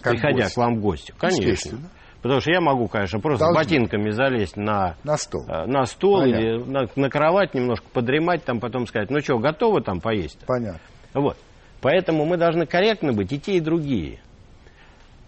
Как 0.00 0.14
приходя 0.14 0.44
гость. 0.44 0.54
к 0.54 0.56
вам 0.58 0.76
в 0.76 0.80
гости. 0.80 1.14
Конечно. 1.18 1.78
Потому 2.22 2.40
что 2.40 2.50
я 2.50 2.60
могу, 2.60 2.88
конечно, 2.88 3.20
просто 3.20 3.44
Должны. 3.44 3.62
ботинками 3.62 4.10
залезть 4.10 4.56
на, 4.56 4.96
На 5.04 5.16
стол. 5.16 5.44
э, 5.48 5.66
на 5.66 5.84
стол 5.84 6.20
Понятно. 6.22 6.40
или 6.44 6.64
на, 6.64 6.88
на 6.96 7.10
кровать, 7.10 7.54
немножко 7.54 7.86
подремать, 7.92 8.44
там 8.44 8.58
потом 8.58 8.86
сказать, 8.86 9.10
ну 9.10 9.20
что, 9.20 9.38
готовы 9.38 9.80
там 9.82 10.00
поесть? 10.00 10.38
Понятно. 10.46 10.80
Вот. 11.14 11.36
Поэтому 11.80 12.24
мы 12.24 12.36
должны 12.36 12.66
корректно 12.66 13.12
быть 13.12 13.32
и 13.32 13.38
те, 13.38 13.58
и 13.58 13.60
другие, 13.60 14.18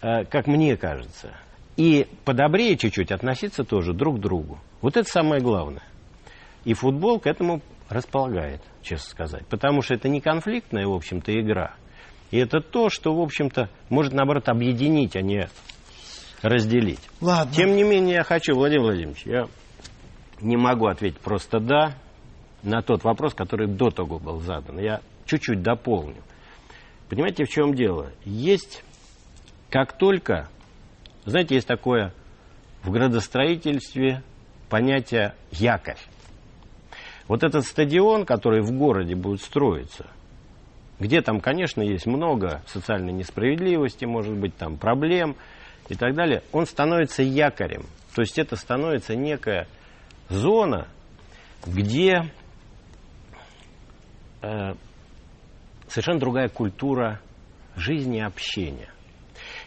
как 0.01 0.47
мне 0.47 0.77
кажется. 0.77 1.33
И 1.77 2.07
подобрее 2.25 2.77
чуть-чуть 2.77 3.11
относиться 3.11 3.63
тоже 3.63 3.93
друг 3.93 4.17
к 4.17 4.19
другу. 4.19 4.59
Вот 4.81 4.97
это 4.97 5.09
самое 5.09 5.41
главное. 5.41 5.83
И 6.65 6.73
футбол 6.73 7.19
к 7.19 7.27
этому 7.27 7.61
располагает, 7.87 8.61
честно 8.81 9.09
сказать. 9.09 9.47
Потому 9.47 9.81
что 9.81 9.93
это 9.93 10.09
не 10.09 10.21
конфликтная, 10.21 10.85
в 10.87 10.93
общем-то, 10.93 11.33
игра. 11.39 11.73
И 12.31 12.37
это 12.37 12.59
то, 12.59 12.89
что, 12.89 13.15
в 13.15 13.21
общем-то, 13.21 13.69
может, 13.89 14.13
наоборот, 14.13 14.49
объединить, 14.49 15.15
а 15.15 15.21
не 15.21 15.49
разделить. 16.41 17.01
Ладно. 17.21 17.53
Тем 17.53 17.75
не 17.75 17.83
менее, 17.83 18.15
я 18.15 18.23
хочу, 18.23 18.55
Владимир 18.55 18.83
Владимирович, 18.83 19.25
я 19.25 19.47
не 20.41 20.57
могу 20.57 20.87
ответить 20.87 21.19
просто 21.19 21.59
«да» 21.59 21.95
на 22.61 22.81
тот 22.81 23.03
вопрос, 23.03 23.33
который 23.33 23.67
до 23.67 23.89
того 23.89 24.19
был 24.19 24.39
задан. 24.41 24.79
Я 24.79 25.01
чуть-чуть 25.25 25.61
дополню. 25.61 26.21
Понимаете, 27.09 27.45
в 27.45 27.49
чем 27.49 27.73
дело? 27.73 28.11
Есть, 28.25 28.83
как 29.69 29.93
только, 29.93 30.49
знаете, 31.25 31.55
есть 31.55 31.67
такое 31.67 32.13
в 32.83 32.91
градостроительстве 32.91 34.23
понятие 34.69 35.35
«якорь». 35.51 35.97
Вот 37.27 37.43
этот 37.43 37.65
стадион, 37.65 38.25
который 38.25 38.61
в 38.61 38.71
городе 38.71 39.15
будет 39.15 39.41
строиться, 39.41 40.07
где 40.99 41.21
там, 41.21 41.39
конечно, 41.39 41.81
есть 41.81 42.07
много 42.07 42.63
социальной 42.65 43.13
несправедливости, 43.13 44.05
может 44.05 44.35
быть, 44.35 44.55
там 44.55 44.77
проблем 44.77 45.35
и 45.89 45.95
так 45.95 46.15
далее, 46.15 46.41
он 46.51 46.65
становится 46.65 47.21
якорем. 47.21 47.85
То 48.15 48.21
есть 48.21 48.39
это 48.39 48.55
становится 48.55 49.15
некая 49.15 49.67
зона, 50.29 50.87
где 51.65 52.31
э, 54.41 54.73
совершенно 55.87 56.19
другая 56.19 56.49
культура 56.49 57.21
жизни 57.75 58.17
и 58.17 58.21
общения. 58.21 58.89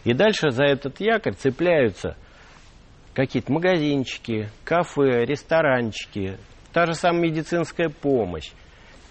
И 0.03 0.13
дальше 0.13 0.51
за 0.51 0.65
этот 0.65 0.99
якорь 0.99 1.33
цепляются 1.33 2.15
какие-то 3.13 3.51
магазинчики, 3.51 4.49
кафе, 4.63 5.25
ресторанчики, 5.25 6.37
та 6.73 6.85
же 6.85 6.95
самая 6.95 7.21
медицинская 7.23 7.89
помощь. 7.89 8.51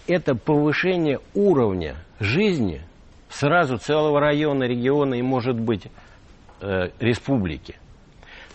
Это 0.07 0.35
повышение 0.35 1.19
уровня 1.33 1.95
жизни 2.19 2.81
сразу 3.29 3.77
целого 3.77 4.19
района, 4.19 4.65
региона 4.65 5.15
и, 5.15 5.21
может 5.21 5.59
быть, 5.59 5.87
э, 6.61 6.89
республики. 6.99 7.75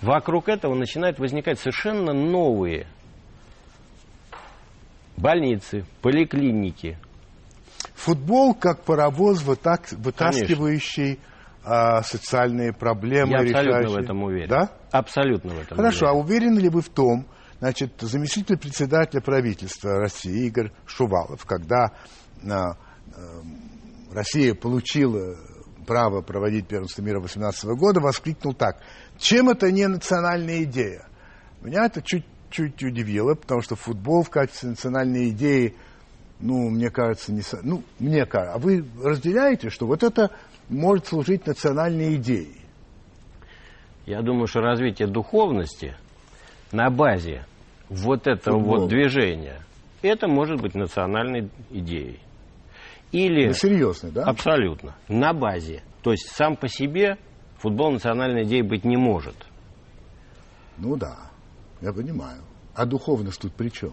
Вокруг 0.00 0.48
этого 0.48 0.74
начинают 0.74 1.18
возникать 1.18 1.58
совершенно 1.58 2.12
новые 2.12 2.86
больницы, 5.16 5.84
поликлиники. 6.02 6.98
Футбол 7.94 8.54
как 8.54 8.84
паровоз, 8.84 9.42
вытаскивающий 9.42 11.18
а, 11.68 12.02
социальные 12.02 12.72
проблемы, 12.72 13.32
Я 13.32 13.40
абсолютно 13.40 13.60
решающий. 13.60 13.94
в 13.94 13.98
этом 13.98 14.22
уверен. 14.22 14.48
Да? 14.48 14.70
Абсолютно 14.90 15.54
в 15.54 15.60
этом 15.60 15.76
Хорошо, 15.76 16.06
а 16.06 16.12
уверен. 16.12 16.48
уверены 16.52 16.60
ли 16.60 16.68
вы 16.70 16.80
в 16.80 16.88
том, 16.88 17.26
значит, 17.60 17.92
заместитель 18.00 18.56
председателя 18.56 19.20
правительства 19.20 19.98
России 19.98 20.46
Игорь 20.46 20.72
Шувалов, 20.86 21.44
когда 21.44 21.92
а, 22.48 22.72
э, 22.72 23.42
Россия 24.12 24.54
получила 24.54 25.36
право 25.86 26.22
проводить 26.22 26.66
первенство 26.68 27.02
мира 27.02 27.20
18 27.20 27.64
года, 27.76 28.00
воскликнул 28.00 28.54
так. 28.54 28.80
Чем 29.18 29.48
это 29.50 29.70
не 29.70 29.86
национальная 29.88 30.62
идея? 30.64 31.06
Меня 31.60 31.86
это 31.86 32.02
чуть-чуть 32.02 32.82
удивило, 32.82 33.34
потому 33.34 33.62
что 33.62 33.74
футбол 33.76 34.22
в 34.22 34.30
качестве 34.30 34.70
национальной 34.70 35.30
идеи, 35.30 35.76
ну, 36.40 36.70
мне 36.70 36.90
кажется, 36.90 37.32
не... 37.32 37.42
Ну, 37.62 37.82
мне 37.98 38.24
кажется. 38.26 38.54
А 38.54 38.58
вы 38.58 38.86
разделяете, 39.02 39.70
что 39.70 39.86
вот 39.86 40.02
это 40.02 40.30
может 40.68 41.06
служить 41.06 41.46
национальной 41.46 42.16
идеей? 42.16 42.60
Я 44.06 44.22
думаю, 44.22 44.46
что 44.46 44.60
развитие 44.60 45.08
духовности 45.08 45.94
на 46.72 46.90
базе 46.90 47.44
вот 47.88 48.26
этого 48.26 48.58
Футбола. 48.58 48.80
вот 48.80 48.88
движения, 48.88 49.60
это 50.02 50.28
может 50.28 50.60
быть 50.60 50.74
национальной 50.74 51.50
идеей. 51.70 52.20
Или 53.12 53.48
Вы 53.48 53.54
серьезно, 53.54 54.10
да? 54.10 54.24
абсолютно 54.24 54.94
на 55.08 55.32
базе. 55.32 55.82
То 56.02 56.12
есть 56.12 56.28
сам 56.28 56.56
по 56.56 56.68
себе 56.68 57.16
футбол 57.56 57.90
национальной 57.92 58.44
идеей 58.44 58.62
быть 58.62 58.84
не 58.84 58.96
может. 58.96 59.34
Ну 60.76 60.96
да, 60.96 61.16
я 61.80 61.92
понимаю. 61.92 62.42
А 62.74 62.86
духовность 62.86 63.40
тут 63.40 63.52
при 63.54 63.70
чем? 63.70 63.92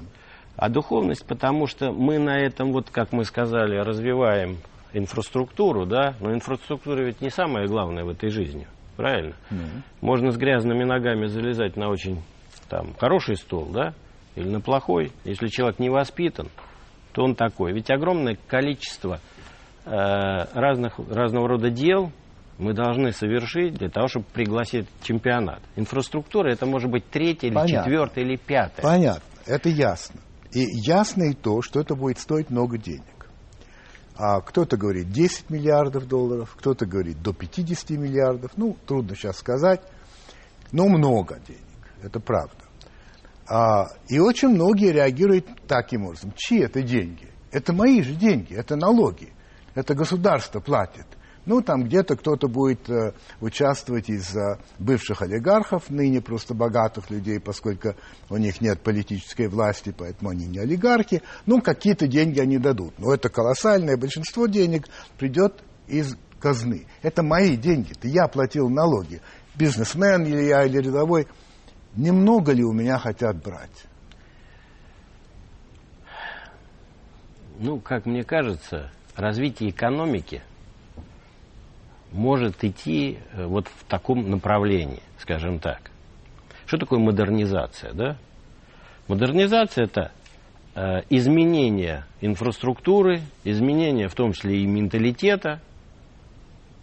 А 0.58 0.70
духовность, 0.70 1.26
потому 1.26 1.68
что 1.68 1.92
мы 1.92 2.20
на 2.20 2.38
этом, 2.40 2.72
вот 2.72 2.90
как 2.90 3.12
мы 3.12 3.26
сказали, 3.26 3.78
развиваем 3.78 4.58
инфраструктуру, 4.96 5.86
да, 5.86 6.16
но 6.20 6.34
инфраструктура 6.34 7.04
ведь 7.04 7.22
не 7.22 7.30
самое 7.30 7.68
главное 7.68 8.04
в 8.04 8.10
этой 8.10 8.30
жизни, 8.30 8.68
правильно? 8.96 9.36
Можно 10.02 10.32
с 10.32 10.38
грязными 10.38 10.84
ногами 10.84 11.28
залезать 11.28 11.76
на 11.76 11.90
очень 11.90 12.22
там 12.70 12.94
хороший 12.98 13.36
стол, 13.36 13.68
да, 13.72 13.94
или 14.36 14.48
на 14.48 14.62
плохой. 14.62 15.12
Если 15.24 15.48
человек 15.48 15.80
не 15.80 15.90
воспитан, 15.90 16.50
то 17.14 17.24
он 17.24 17.36
такой. 17.36 17.74
Ведь 17.74 17.90
огромное 17.92 18.38
количество 18.48 19.20
э, 19.86 19.90
разных, 19.92 21.00
разного 21.10 21.48
рода 21.48 21.70
дел 21.70 22.12
мы 22.58 22.74
должны 22.74 23.12
совершить 23.12 23.76
для 23.76 23.90
того, 23.90 24.08
чтобы 24.08 24.26
пригласить 24.34 24.88
чемпионат. 25.04 25.62
Инфраструктура 25.76 26.52
это 26.52 26.66
может 26.66 26.90
быть 26.90 27.10
третья, 27.10 27.48
или 27.48 27.68
четвертая, 27.68 28.24
или 28.24 28.38
пятая. 28.38 28.82
Понятно, 28.82 29.24
это 29.46 29.70
ясно. 29.70 30.22
И 30.54 30.64
ясно 30.88 31.32
и 31.32 31.34
то, 31.34 31.62
что 31.62 31.82
это 31.82 31.96
будет 31.96 32.18
стоить 32.18 32.50
много 32.50 32.78
денег. 32.78 33.04
А 34.18 34.40
кто-то 34.40 34.78
говорит 34.78 35.12
10 35.12 35.50
миллиардов 35.50 36.08
долларов, 36.08 36.56
кто-то 36.58 36.86
говорит 36.86 37.22
до 37.22 37.34
50 37.34 37.90
миллиардов. 37.92 38.52
Ну, 38.56 38.78
трудно 38.86 39.16
сейчас 39.16 39.38
сказать, 39.38 39.82
но 40.72 40.88
много 40.88 41.40
денег, 41.46 41.62
это 42.02 42.20
правда. 42.20 42.56
А, 43.48 43.88
и 44.08 44.20
очень 44.20 44.50
многие 44.50 44.92
реагируют 44.92 45.48
таким 45.68 46.06
образом. 46.06 46.34
Чьи 46.36 46.62
это 46.62 46.82
деньги? 46.82 47.28
Это 47.52 47.74
мои 47.74 48.02
же 48.02 48.14
деньги, 48.16 48.54
это 48.54 48.76
налоги. 48.76 49.34
Это 49.76 49.94
государство 49.94 50.60
платит. 50.62 51.06
Ну, 51.46 51.62
там 51.62 51.84
где-то 51.84 52.16
кто-то 52.16 52.48
будет 52.48 52.90
э, 52.90 53.14
участвовать 53.40 54.10
из 54.10 54.36
э, 54.36 54.58
бывших 54.80 55.22
олигархов, 55.22 55.90
ныне 55.90 56.20
просто 56.20 56.56
богатых 56.56 57.12
людей, 57.12 57.40
поскольку 57.40 57.96
у 58.30 58.38
них 58.38 58.62
нет 58.62 58.82
политической 58.82 59.48
власти, 59.48 59.94
поэтому 59.96 60.32
они 60.32 60.48
не 60.48 60.60
олигархи. 60.60 61.22
Ну, 61.46 61.62
какие-то 61.62 62.08
деньги 62.08 62.40
они 62.40 62.58
дадут. 62.58 62.98
Но 62.98 63.14
это 63.14 63.30
колоссальное 63.30 63.96
большинство 63.96 64.48
денег 64.48 64.88
придет 65.20 65.64
из 65.88 66.18
казны. 66.40 66.88
Это 67.04 67.22
мои 67.22 67.56
деньги, 67.56 67.92
это 67.92 68.08
я 68.08 68.28
платил 68.28 68.70
налоги. 68.70 69.22
Бизнесмен 69.56 70.24
или 70.26 70.46
я, 70.46 70.66
или 70.66 70.80
рядовой. 70.80 71.28
Немного 71.96 72.52
ли 72.52 72.64
у 72.64 72.74
меня 72.74 72.98
хотят 72.98 73.42
брать? 73.42 73.86
Ну, 77.58 77.80
как 77.80 78.06
мне 78.06 78.24
кажется, 78.24 78.92
развитие 79.16 79.70
экономики 79.70 80.42
может 82.16 82.64
идти 82.64 83.20
э, 83.34 83.46
вот 83.46 83.68
в 83.68 83.84
таком 83.86 84.30
направлении, 84.30 85.04
скажем 85.20 85.60
так. 85.60 85.92
Что 86.66 86.78
такое 86.78 87.00
модернизация, 87.00 87.94
да? 87.94 88.18
Модернизация– 89.08 89.84
это 89.86 90.12
э, 90.74 91.02
изменения 91.10 92.06
инфраструктуры, 92.22 93.22
изменения 93.44 94.08
в 94.08 94.16
том 94.16 94.32
числе 94.32 94.62
и 94.62 94.66
менталитета, 94.66 95.62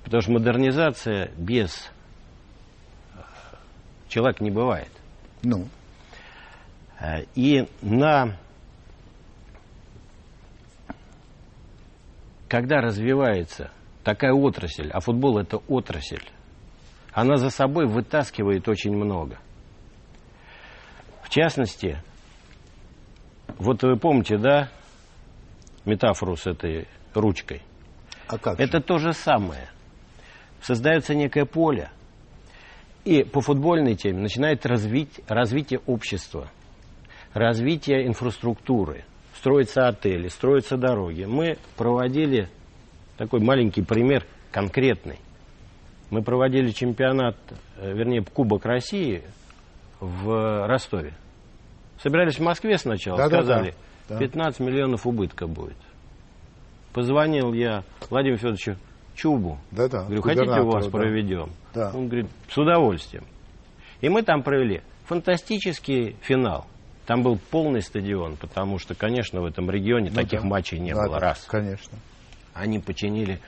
потому 0.05 0.23
что 0.23 0.33
модернизация 0.33 1.31
без 1.37 1.91
э, 3.15 3.19
человека 4.09 4.45
не 4.45 4.51
бывает. 4.51 4.91
Ну, 5.43 5.67
И 7.35 7.67
на... 7.81 8.37
Когда 12.49 12.81
развивается 12.81 13.73
такая 14.05 14.33
отрасль, 14.33 14.91
а 14.91 15.01
футбол 15.01 15.39
это 15.39 15.59
отрасль, 15.69 16.25
она 17.13 17.37
за 17.37 17.51
собой 17.51 17.87
вытаскивает 17.87 18.69
очень 18.69 18.95
много. 18.95 19.39
В 21.23 21.29
частности, 21.29 22.03
вот 23.59 23.83
вы 23.83 23.97
помните, 23.97 24.39
да, 24.39 24.69
метафору 25.85 26.37
с 26.37 26.47
этой 26.47 26.89
ручкой? 27.15 27.63
а 28.33 28.39
как 28.39 28.59
же? 28.59 28.65
Это 28.65 28.81
то 28.81 28.99
же 28.99 29.13
самое. 29.13 29.69
Создается 30.61 31.15
некое 31.15 31.45
поле, 31.45 31.91
и 33.05 33.25
по 33.25 33.41
футбольной 33.41 33.97
теме 33.97 34.21
начинает 34.21 34.65
развить, 34.65 35.21
развитие 35.27 35.81
общества, 35.87 36.51
развитие 37.35 38.07
инфраструктуры, 38.07 39.05
строятся 39.37 39.89
отели, 39.89 40.29
строятся 40.29 40.77
дороги. 40.77 41.25
Мы 41.25 41.59
проводили 41.77 42.49
такой 43.17 43.41
маленький 43.41 43.83
пример 43.83 44.25
конкретный. 44.51 45.19
Мы 46.11 46.23
проводили 46.23 46.71
чемпионат, 46.71 47.37
э, 47.79 47.93
вернее, 47.93 48.23
Кубок 48.23 48.65
России 48.67 49.23
в 50.01 50.67
Ростове. 50.67 51.15
Собирались 52.03 52.37
в 52.37 52.43
Москве 52.43 52.77
сначала, 52.79 53.17
Да-да-да. 53.19 53.43
сказали, 53.43 53.75
Да. 54.09 54.19
15 54.19 54.61
миллионов 54.61 55.07
убытка 55.07 55.47
будет. 55.47 55.77
Позвонил 56.93 57.53
я 57.55 57.85
Владимиру 58.11 58.37
Федоровичу 58.39 58.77
Чубу. 59.15 59.59
Да-да, 59.71 60.05
Говорю, 60.05 60.23
хотите 60.23 60.61
у 60.61 60.69
вас 60.71 60.87
да. 60.87 60.91
проведем? 60.91 61.51
Да. 61.75 61.91
Он 61.95 62.09
говорит, 62.09 62.27
с 62.49 62.59
удовольствием. 62.59 63.25
И 64.01 64.09
мы 64.09 64.23
там 64.23 64.43
провели 64.43 64.83
фантастический 65.07 66.17
финал. 66.23 66.67
Там 67.07 67.23
был 67.23 67.39
полный 67.51 67.83
стадион, 67.83 68.37
потому 68.37 68.79
что, 68.79 68.95
конечно, 68.95 69.41
в 69.41 69.45
этом 69.45 69.71
регионе 69.71 70.11
Ну 70.11 70.17
таких 70.17 70.43
да. 70.43 70.47
матчей 70.49 70.79
не 70.79 70.93
Да, 70.93 71.03
было. 71.07 71.21
да, 71.21 71.27
Раз. 71.29 71.45
Конечно. 71.49 71.99
Они 72.55 72.79
починили, 72.79 73.41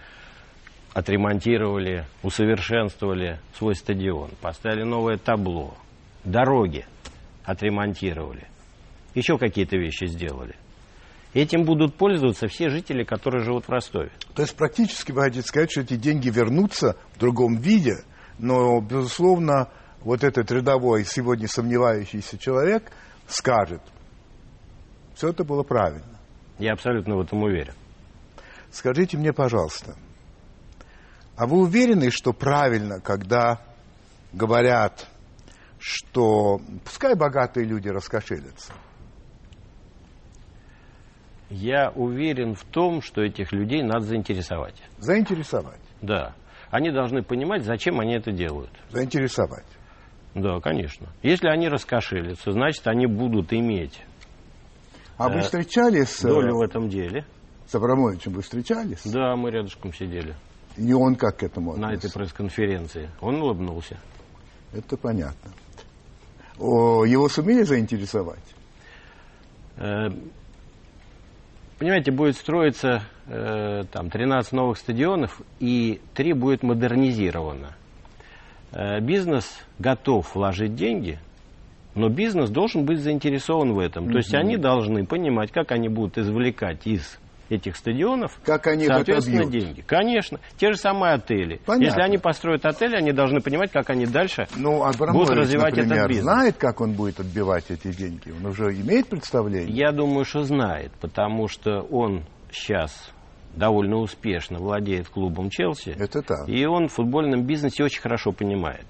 отремонтировали, 0.93 2.07
усовершенствовали 2.23 3.41
свой 3.55 3.75
стадион, 3.75 4.31
поставили 4.41 4.85
новое 4.85 5.19
табло, 5.19 5.75
дороги 6.25 6.87
отремонтировали, 7.45 8.47
еще 9.15 9.39
какие-то 9.39 9.77
вещи 9.77 10.07
сделали. 10.07 10.55
Этим 11.35 11.65
будут 11.65 11.97
пользоваться 11.97 12.47
все 12.47 12.71
жители, 12.71 13.03
которые 13.03 13.43
живут 13.43 13.67
в 13.67 13.69
Ростове. 13.69 14.13
То 14.35 14.43
есть 14.43 14.57
практически 14.57 15.11
вы 15.11 15.23
хотите 15.23 15.43
сказать, 15.43 15.73
что 15.73 15.81
эти 15.81 15.97
деньги 15.97 16.31
вернутся 16.31 16.97
в 17.15 17.19
другом 17.19 17.57
виде, 17.57 18.05
но, 18.39 18.81
безусловно, 18.81 19.69
вот 20.01 20.23
этот 20.23 20.53
рядовой, 20.53 21.05
сегодня 21.05 21.49
сомневающийся 21.49 22.39
человек 22.39 22.93
скажет, 23.27 23.81
все 25.17 25.31
это 25.31 25.45
было 25.45 25.65
правильно. 25.65 26.19
Я 26.59 26.73
абсолютно 26.73 27.17
в 27.17 27.21
этом 27.21 27.43
уверен. 27.43 27.75
Скажите 28.75 29.17
мне, 29.17 29.33
пожалуйста, 29.33 29.95
а 31.37 31.47
вы 31.47 31.61
уверены, 31.61 32.11
что 32.11 32.33
правильно, 32.33 33.01
когда 33.01 33.61
говорят, 34.33 35.07
что 35.79 36.61
пускай 36.85 37.15
богатые 37.15 37.67
люди 37.67 37.89
раскошелятся? 37.89 38.73
Я 41.51 41.91
уверен 41.95 42.57
в 42.57 42.65
том, 42.65 43.01
что 43.01 43.23
этих 43.23 43.53
людей 43.53 43.85
надо 43.85 44.07
заинтересовать. 44.07 44.83
Заинтересовать. 44.99 45.81
Да. 46.03 46.35
Они 46.71 46.91
должны 46.91 47.23
понимать, 47.23 47.63
зачем 47.63 48.01
они 48.01 48.17
это 48.17 48.33
делают. 48.33 48.73
Заинтересовать. 48.91 49.67
Да, 50.35 50.59
конечно. 50.59 51.07
Если 51.23 51.47
они 51.47 51.69
раскошелятся, 51.69 52.51
значит, 52.51 52.85
они 52.89 53.07
будут 53.07 53.53
иметь 53.53 54.03
А 55.17 55.29
вы 55.29 55.37
Э, 55.37 55.41
встречались 55.43 56.09
с, 56.09 56.23
долю 56.23 56.57
в 56.57 56.63
этом 56.63 56.89
деле. 56.89 57.25
С 57.67 57.75
Абрамовичем? 57.75 58.33
Вы 58.33 58.43
встречались? 58.43 59.03
Да, 59.05 59.37
мы 59.37 59.51
рядышком 59.51 59.93
сидели 59.93 60.35
И 60.77 60.93
он 60.93 61.17
как 61.17 61.39
к 61.39 61.43
этому 61.43 61.77
на 61.77 61.87
этой 61.93 61.99
отнесся? 61.99 62.19
пресс-конференции. 62.19 63.11
Он 63.21 63.41
улыбнулся. 63.43 63.99
Это 64.73 64.97
понятно. 64.97 65.51
О, 66.59 67.05
его 67.05 67.29
сумели 67.29 67.63
заинтересовать? 67.63 68.45
Э, 69.77 70.09
Понимаете, 71.79 72.13
будет 72.13 72.37
строиться 72.37 73.03
э, 73.27 73.83
там 73.91 74.09
13 74.09 74.53
новых 74.53 74.79
стадионов, 74.79 75.43
и 75.59 76.01
3 76.15 76.33
будет 76.33 76.63
модернизировано. 76.63 77.75
Э, 78.71 79.01
бизнес 79.01 79.45
готов 79.81 80.35
вложить 80.37 80.77
деньги, 80.77 81.19
но 81.97 82.09
бизнес 82.09 82.51
должен 82.51 82.85
быть 82.85 83.01
заинтересован 83.01 83.73
в 83.75 83.81
этом. 83.81 84.09
То 84.11 84.19
есть 84.19 84.33
они 84.35 84.57
должны 84.57 85.05
понимать, 85.05 85.51
как 85.51 85.73
они 85.73 85.89
будут 85.89 86.17
извлекать 86.17 86.87
из 86.87 87.19
этих 87.51 87.77
стадионов 87.77 88.39
Как 88.45 88.67
они 88.67 88.87
соответственно 88.87 89.43
отобьют? 89.43 89.65
деньги. 89.65 89.81
Конечно. 89.83 90.41
Те 90.57 90.73
же 90.73 90.79
самые 90.79 91.15
отели. 91.15 91.61
Понятно. 91.67 91.85
Если 91.85 92.01
они 92.01 92.19
построят 92.19 92.65
отели, 92.65 92.97
они 92.97 93.13
должны 93.13 93.41
понимать, 93.41 93.71
как 93.71 93.91
они 93.91 94.07
дальше 94.07 94.47
Ну, 94.57 94.83
Абрамович, 94.83 95.27
будут 95.29 95.37
развивать 95.39 95.77
например, 95.77 95.97
этот 95.99 96.09
бизнес. 96.09 96.25
знает, 96.25 96.57
как 96.57 96.81
он 96.81 96.93
будет 96.95 97.21
отбивать 97.21 97.71
эти 97.71 97.89
деньги? 97.93 98.31
Он 98.31 98.47
уже 98.47 98.73
имеет 98.75 99.09
представление? 99.09 99.77
Я 99.77 99.93
думаю, 99.93 100.25
что 100.25 100.43
знает, 100.45 100.93
потому 101.01 101.49
что 101.49 101.81
он 101.83 102.25
сейчас 102.51 103.11
довольно 103.55 103.97
успешно 103.99 104.59
владеет 104.59 105.09
клубом 105.09 105.51
Челси. 105.51 105.95
Это 105.99 106.23
так. 106.23 106.49
И 106.49 106.65
он 106.67 106.89
в 106.89 106.93
футбольном 106.95 107.45
бизнесе 107.47 107.85
очень 107.85 108.01
хорошо 108.01 108.33
понимает. 108.33 108.87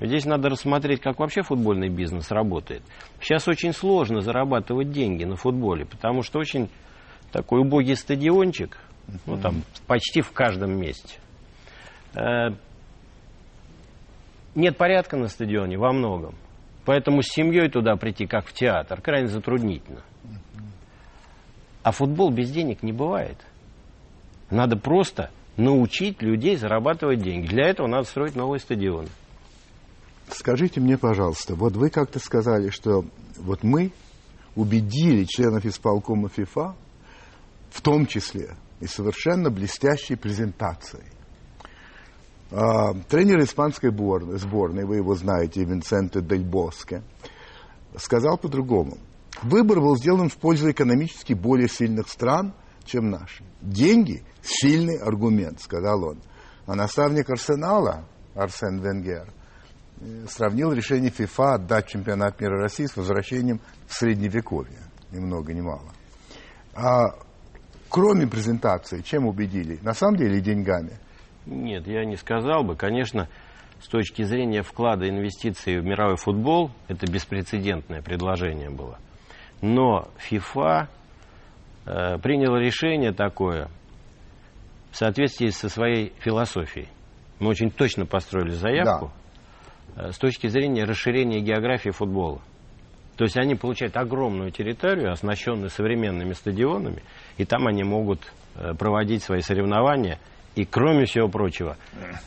Здесь 0.00 0.24
надо 0.24 0.48
рассмотреть, 0.48 1.00
как 1.00 1.20
вообще 1.20 1.42
футбольный 1.42 1.88
бизнес 1.88 2.30
работает. 2.32 2.82
Сейчас 3.20 3.46
очень 3.46 3.72
сложно 3.72 4.20
зарабатывать 4.22 4.90
деньги 4.90 5.22
на 5.24 5.36
футболе, 5.36 5.86
потому 5.86 6.22
что 6.22 6.40
очень 6.40 6.68
такой 7.34 7.62
убогий 7.62 7.96
стадиончик, 7.96 8.78
ну 9.26 9.36
там 9.36 9.64
почти 9.88 10.20
в 10.20 10.30
каждом 10.30 10.78
месте. 10.78 11.18
Э, 12.14 12.50
Нет 14.54 14.78
порядка 14.78 15.16
на 15.16 15.26
стадионе 15.26 15.76
во 15.76 15.92
многом. 15.92 16.36
Поэтому 16.84 17.22
с 17.22 17.26
семьей 17.26 17.68
туда 17.68 17.96
прийти, 17.96 18.26
как 18.26 18.46
в 18.46 18.52
театр, 18.52 19.00
крайне 19.00 19.26
затруднительно. 19.26 20.02
А 21.82 21.90
футбол 21.90 22.30
без 22.30 22.52
денег 22.52 22.84
не 22.84 22.92
бывает. 22.92 23.38
Надо 24.48 24.76
просто 24.76 25.30
научить 25.56 26.22
людей 26.22 26.56
зарабатывать 26.56 27.20
деньги. 27.20 27.48
Для 27.48 27.68
этого 27.68 27.88
надо 27.88 28.04
строить 28.04 28.36
новые 28.36 28.60
стадионы. 28.60 29.08
Скажите 30.28 30.80
мне, 30.80 30.96
пожалуйста, 30.98 31.56
вот 31.56 31.72
вы 31.72 31.90
как-то 31.90 32.20
сказали, 32.20 32.70
что 32.70 33.04
вот 33.38 33.64
мы 33.64 33.90
убедили 34.54 35.24
членов 35.24 35.64
исполкома 35.64 36.28
ФИФА, 36.28 36.76
в 37.74 37.80
том 37.80 38.06
числе 38.06 38.54
и 38.78 38.86
совершенно 38.86 39.50
блестящей 39.50 40.14
презентацией. 40.14 41.02
А, 42.52 42.94
тренер 43.08 43.40
испанской 43.40 43.90
бор- 43.90 44.38
сборной, 44.38 44.84
вы 44.84 44.96
его 44.96 45.16
знаете, 45.16 45.64
Винсенте 45.64 46.20
Дель 46.20 46.44
Боске, 46.44 47.02
сказал 47.96 48.38
по-другому. 48.38 48.96
Выбор 49.42 49.80
был 49.80 49.96
сделан 49.96 50.28
в 50.28 50.36
пользу 50.36 50.70
экономически 50.70 51.32
более 51.32 51.68
сильных 51.68 52.08
стран, 52.08 52.54
чем 52.84 53.10
наши. 53.10 53.42
Деньги– 53.60 54.22
сильный 54.42 54.98
аргумент, 54.98 55.60
сказал 55.60 56.04
он. 56.04 56.18
А 56.66 56.76
наставник 56.76 57.28
Арсенала, 57.28 58.04
Арсен 58.36 58.78
Венгер, 58.78 59.32
э, 60.00 60.26
сравнил 60.28 60.72
решение 60.72 61.10
ФИФА 61.10 61.54
отдать 61.54 61.88
чемпионат 61.88 62.40
мира 62.40 62.60
России 62.60 62.86
с 62.86 62.96
возвращением 62.96 63.60
в 63.88 63.94
Средневековье. 63.94 64.78
Ни 65.10 65.18
много 65.18 65.52
ни 65.52 65.60
мало. 65.60 65.92
А 66.74 67.16
кроме 67.94 68.26
презентации, 68.26 69.02
чем 69.02 69.24
убедили? 69.24 69.78
На 69.82 69.94
самом 69.94 70.16
деле 70.16 70.40
деньгами. 70.40 70.98
Нет, 71.46 71.86
я 71.86 72.04
не 72.04 72.16
сказал 72.16 72.64
бы. 72.64 72.74
Конечно, 72.74 73.28
с 73.80 73.86
точки 73.86 74.24
зрения 74.24 74.62
вклада 74.62 75.08
инвестиций 75.08 75.78
в 75.78 75.84
мировой 75.84 76.16
футбол, 76.16 76.72
это 76.88 77.06
беспрецедентное 77.06 78.02
предложение 78.02 78.68
было. 78.68 78.98
Но 79.62 80.08
ФИФА 80.18 80.88
э, 81.86 82.18
приняла 82.18 82.58
решение 82.58 83.12
такое 83.12 83.68
в 84.90 84.96
соответствии 84.96 85.50
со 85.50 85.68
своей 85.68 86.12
философией. 86.18 86.88
Мы 87.38 87.50
очень 87.50 87.70
точно 87.70 88.06
построили 88.06 88.54
заявку 88.54 89.12
э, 89.94 90.10
с 90.10 90.18
точки 90.18 90.48
зрения 90.48 90.82
расширения 90.82 91.38
географии 91.38 91.90
футбола. 91.90 92.40
То 93.16 93.24
есть 93.24 93.36
они 93.36 93.54
получают 93.54 93.96
огромную 93.96 94.50
территорию, 94.50 95.12
оснащенную 95.12 95.70
современными 95.70 96.32
стадионами, 96.32 97.02
и 97.36 97.44
там 97.44 97.66
они 97.66 97.84
могут 97.84 98.20
э, 98.56 98.74
проводить 98.74 99.22
свои 99.22 99.40
соревнования, 99.40 100.18
и, 100.56 100.64
кроме 100.64 101.04
всего 101.04 101.28
прочего, 101.28 101.76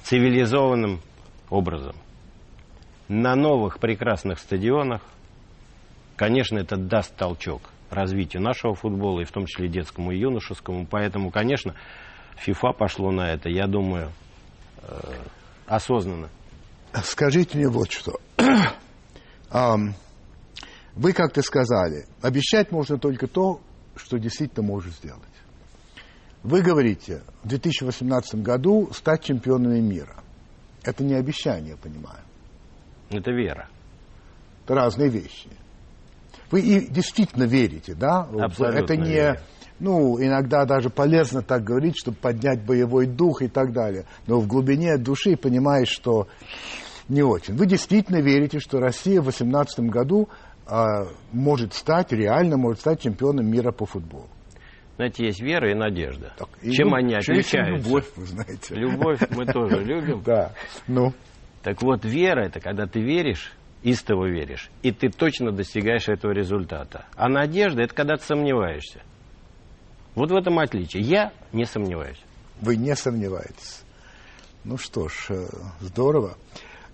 цивилизованным 0.04 1.02
образом. 1.50 1.96
На 3.08 3.36
новых 3.36 3.80
прекрасных 3.80 4.40
стадионах, 4.40 5.02
конечно, 6.16 6.58
это 6.58 6.76
даст 6.78 7.16
толчок. 7.16 7.62
развитию 7.90 8.42
нашего 8.44 8.76
футбола, 8.76 9.22
и 9.22 9.26
в 9.26 9.32
том 9.32 9.46
числе 9.46 9.70
детскому 9.70 10.12
и 10.12 10.20
юношескому. 10.20 10.86
Поэтому, 10.86 11.32
конечно, 11.32 11.74
ФИФА 12.36 12.74
пошло 12.74 13.12
на 13.12 13.32
это, 13.32 13.50
я 13.50 13.66
думаю, 13.66 14.12
э, 14.82 15.14
осознанно. 15.68 16.28
Скажите 16.94 17.58
мне 17.58 17.70
вот 17.70 17.92
что. 17.92 18.20
Вы 20.98 21.14
как-то 21.14 21.44
сказали, 21.44 22.06
обещать 22.22 22.72
можно 22.72 22.98
только 22.98 23.28
то, 23.28 23.62
что 23.96 24.18
действительно 24.18 24.66
может 24.66 24.94
сделать. 24.96 25.22
Вы 26.44 26.62
говорите, 26.62 27.22
в 27.44 27.48
2018 27.48 28.42
году 28.42 28.90
стать 28.94 29.24
чемпионами 29.24 29.80
мира. 29.80 30.16
Это 30.84 31.04
не 31.04 31.14
обещание, 31.14 31.72
я 31.72 31.78
понимаю. 31.78 32.20
Это 33.10 33.32
вера. 33.32 33.70
Это 34.64 34.76
разные 34.76 35.10
вещи. 35.10 35.50
Вы 36.50 36.62
и 36.62 36.88
действительно 36.88 37.44
верите, 37.44 37.94
да? 37.94 38.22
Абсолютно 38.22 38.80
Это 38.80 38.96
не... 38.96 39.10
верю. 39.12 39.40
Ну, 39.80 40.20
иногда 40.20 40.66
даже 40.66 40.90
полезно 40.90 41.44
так 41.44 41.64
говорить, 41.64 41.98
чтобы 42.00 42.18
поднять 42.18 42.66
боевой 42.66 43.06
дух 43.06 43.44
и 43.44 43.48
так 43.48 43.74
далее. 43.74 44.06
Но 44.26 44.40
в 44.40 44.48
глубине 44.48 44.98
души 44.98 45.38
понимаешь, 45.38 45.90
что 45.90 46.28
не 47.08 47.22
очень. 47.22 47.56
Вы 47.56 47.68
действительно 47.68 48.20
верите, 48.20 48.60
что 48.60 48.80
Россия 48.80 49.22
в 49.22 49.26
2018 49.26 49.80
году 49.92 50.30
а, 50.68 51.08
может 51.32 51.74
стать, 51.74 52.12
реально 52.12 52.58
может 52.58 52.82
стать 52.82 53.02
чемпионом 53.02 53.46
мира 53.50 53.72
по 53.72 53.86
футболу? 53.86 54.28
Знаете, 54.98 55.26
есть 55.28 55.42
вера 55.42 55.72
и 55.72 55.76
надежда. 55.76 56.34
Так, 56.38 56.50
и 56.62 56.72
Чем 56.72 56.90
лю- 56.90 56.96
они 56.96 57.14
отличаются? 57.14 57.60
любовь, 57.90 58.06
вы 58.16 58.26
знаете. 58.26 58.74
Любовь 58.76 59.20
мы 59.30 59.46
тоже 59.46 59.84
любим. 59.84 60.22
Да, 60.26 60.54
ну, 60.88 61.14
Так 61.64 61.82
вот, 61.84 62.04
вера 62.04 62.46
это 62.46 62.60
когда 62.60 62.88
ты 62.88 63.00
веришь, 63.00 63.54
истово 63.84 64.26
веришь, 64.28 64.72
и 64.82 64.92
ты 64.92 65.10
точно 65.10 65.52
достигаешь 65.52 66.10
этого 66.10 66.32
результата. 66.32 67.06
А 67.16 67.30
надежда 67.30 67.84
это 67.84 67.94
когда 67.94 68.18
ты 68.18 68.24
сомневаешься. 68.26 69.02
Вот 70.16 70.32
в 70.32 70.36
этом 70.36 70.58
отличие. 70.58 71.04
Я 71.04 71.32
не 71.54 71.66
сомневаюсь. 71.66 72.20
вы 72.60 72.76
не 72.76 72.96
сомневаетесь. 72.96 73.84
Ну 74.64 74.78
что 74.80 75.08
ж, 75.10 75.28
э, 75.30 75.46
здорово. 75.80 76.38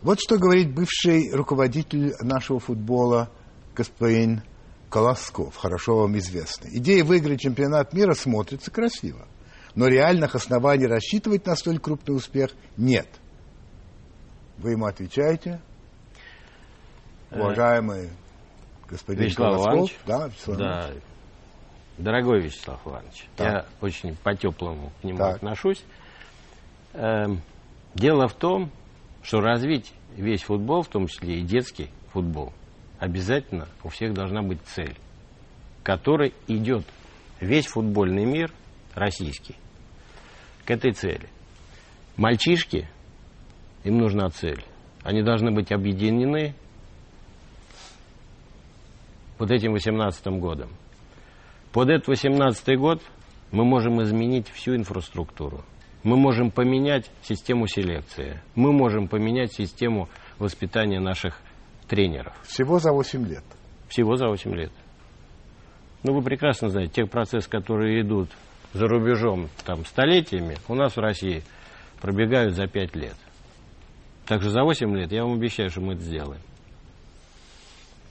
Вот 0.02 0.20
что 0.20 0.38
говорит 0.38 0.74
бывший 0.76 1.32
руководитель 1.34 2.12
нашего 2.20 2.60
футбола 2.60 3.30
господин 3.76 4.42
Колосков, 4.90 5.56
хорошо 5.56 5.98
вам 5.98 6.18
известный. 6.18 6.78
Идея 6.78 7.04
выиграть 7.04 7.42
чемпионат 7.42 7.94
мира 7.94 8.14
смотрится 8.14 8.70
красиво, 8.72 9.28
но 9.76 9.88
реальных 9.88 10.36
оснований 10.36 10.86
рассчитывать 10.86 11.46
на 11.46 11.56
столь 11.56 11.80
крупный 11.80 12.16
успех 12.16 12.52
нет. 12.78 13.08
Вы 14.58 14.72
ему 14.72 14.86
отвечаете, 14.86 15.60
уважаемый 17.32 18.12
господин 18.88 19.24
Вячеслав 19.26 19.56
Колосков. 19.56 19.74
Иванович. 19.74 19.98
Да, 20.06 20.28
Вячеслав 20.28 20.60
Иванович. 20.60 20.94
Да. 20.94 22.04
Дорогой 22.04 22.42
Вячеслав 22.42 22.88
Иванович, 22.88 23.28
Так. 23.36 23.48
я 23.48 23.66
очень 23.82 24.16
по-теплому 24.16 24.92
к 25.02 25.04
нему 25.04 25.18
Так. 25.18 25.36
отношусь. 25.38 25.84
Эм, 26.94 27.42
дело 27.96 28.28
в 28.28 28.34
том, 28.34 28.72
что 29.22 29.42
развить 29.42 29.94
весь 30.16 30.44
футбол, 30.44 30.84
в 30.84 30.88
том 30.88 31.08
числе 31.08 31.40
и 31.40 31.42
детский 31.42 31.90
футбол, 32.12 32.54
обязательно 33.04 33.68
у 33.84 33.90
всех 33.90 34.14
должна 34.14 34.42
быть 34.42 34.62
цель, 34.64 34.96
к 35.82 35.86
которой 35.86 36.34
идет 36.48 36.86
весь 37.42 37.66
футбольный 37.66 38.24
мир 38.24 38.50
российский. 38.96 39.58
К 40.64 40.72
этой 40.72 40.94
цели. 40.94 41.28
Мальчишки, 42.16 42.88
им 43.84 43.98
нужна 43.98 44.30
цель. 44.30 44.64
Они 45.04 45.22
должны 45.22 45.52
быть 45.52 45.74
объединены 45.74 46.56
вот 49.38 49.52
этим 49.52 49.74
18 49.74 50.26
годом. 50.40 50.70
Под 51.74 51.90
этот 51.90 52.08
18 52.08 52.78
год 52.80 53.02
мы 53.52 53.66
можем 53.66 54.02
изменить 54.02 54.48
всю 54.48 54.78
инфраструктуру. 54.78 55.66
Мы 56.04 56.16
можем 56.16 56.52
поменять 56.52 57.12
систему 57.22 57.68
селекции. 57.68 58.42
Мы 58.56 58.72
можем 58.72 59.10
поменять 59.10 59.52
систему 59.52 60.08
воспитания 60.40 61.02
наших 61.02 61.42
тренеров. 61.88 62.34
Всего 62.44 62.80
за 62.80 62.92
8 62.92 63.26
лет. 63.28 63.44
Всего 63.90 64.16
за 64.16 64.28
8 64.28 64.54
лет. 64.56 64.72
Ну, 66.04 66.14
вы 66.14 66.22
прекрасно 66.22 66.70
знаете, 66.70 66.94
те 67.04 67.06
процессы, 67.06 67.50
которые 67.50 68.02
идут 68.02 68.30
за 68.74 68.88
рубежом 68.88 69.50
там, 69.66 69.86
столетиями, 69.86 70.58
у 70.68 70.76
нас 70.76 70.96
в 70.96 71.00
России 71.00 71.44
пробегают 72.02 72.56
за 72.56 72.68
5 72.68 72.96
лет. 72.96 73.16
Так 74.26 74.42
что 74.42 74.50
за 74.50 74.64
8 74.64 74.96
лет 74.96 75.12
я 75.12 75.24
вам 75.24 75.34
обещаю, 75.34 75.70
что 75.70 75.82
мы 75.82 75.94
это 75.94 76.02
сделаем. 76.04 76.42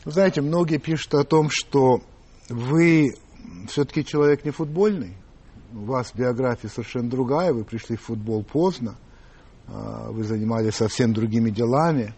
Вы 0.05 0.13
знаете, 0.13 0.41
многие 0.41 0.79
пишут 0.79 1.15
о 1.15 1.25
том, 1.25 1.49
что 1.51 2.01
вы 2.49 3.15
все-таки 3.69 4.05
человек 4.05 4.45
не 4.45 4.51
футбольный. 4.51 5.17
У 5.73 5.85
вас 5.85 6.13
биография 6.15 6.69
совершенно 6.69 7.09
другая. 7.09 7.53
Вы 7.53 7.65
пришли 7.65 7.97
в 7.97 8.03
футбол 8.03 8.43
поздно. 8.43 8.97
а, 9.69 10.11
Вы 10.11 10.25
занимались 10.25 10.75
совсем 10.75 11.13
другими 11.13 11.51
делами. 11.51 12.15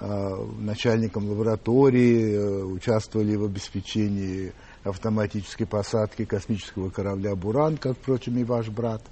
А, 0.00 0.44
Начальником 0.58 1.28
лаборатории, 1.28 2.34
э, 2.34 2.62
участвовали 2.64 3.36
в 3.36 3.44
обеспечении 3.44 4.52
автоматической 4.84 5.66
посадки 5.66 6.24
космического 6.24 6.90
корабля 6.90 7.34
«Буран», 7.34 7.76
как, 7.76 7.96
впрочем, 7.96 8.38
и 8.38 8.44
ваш 8.44 8.68
брат. 8.68 9.02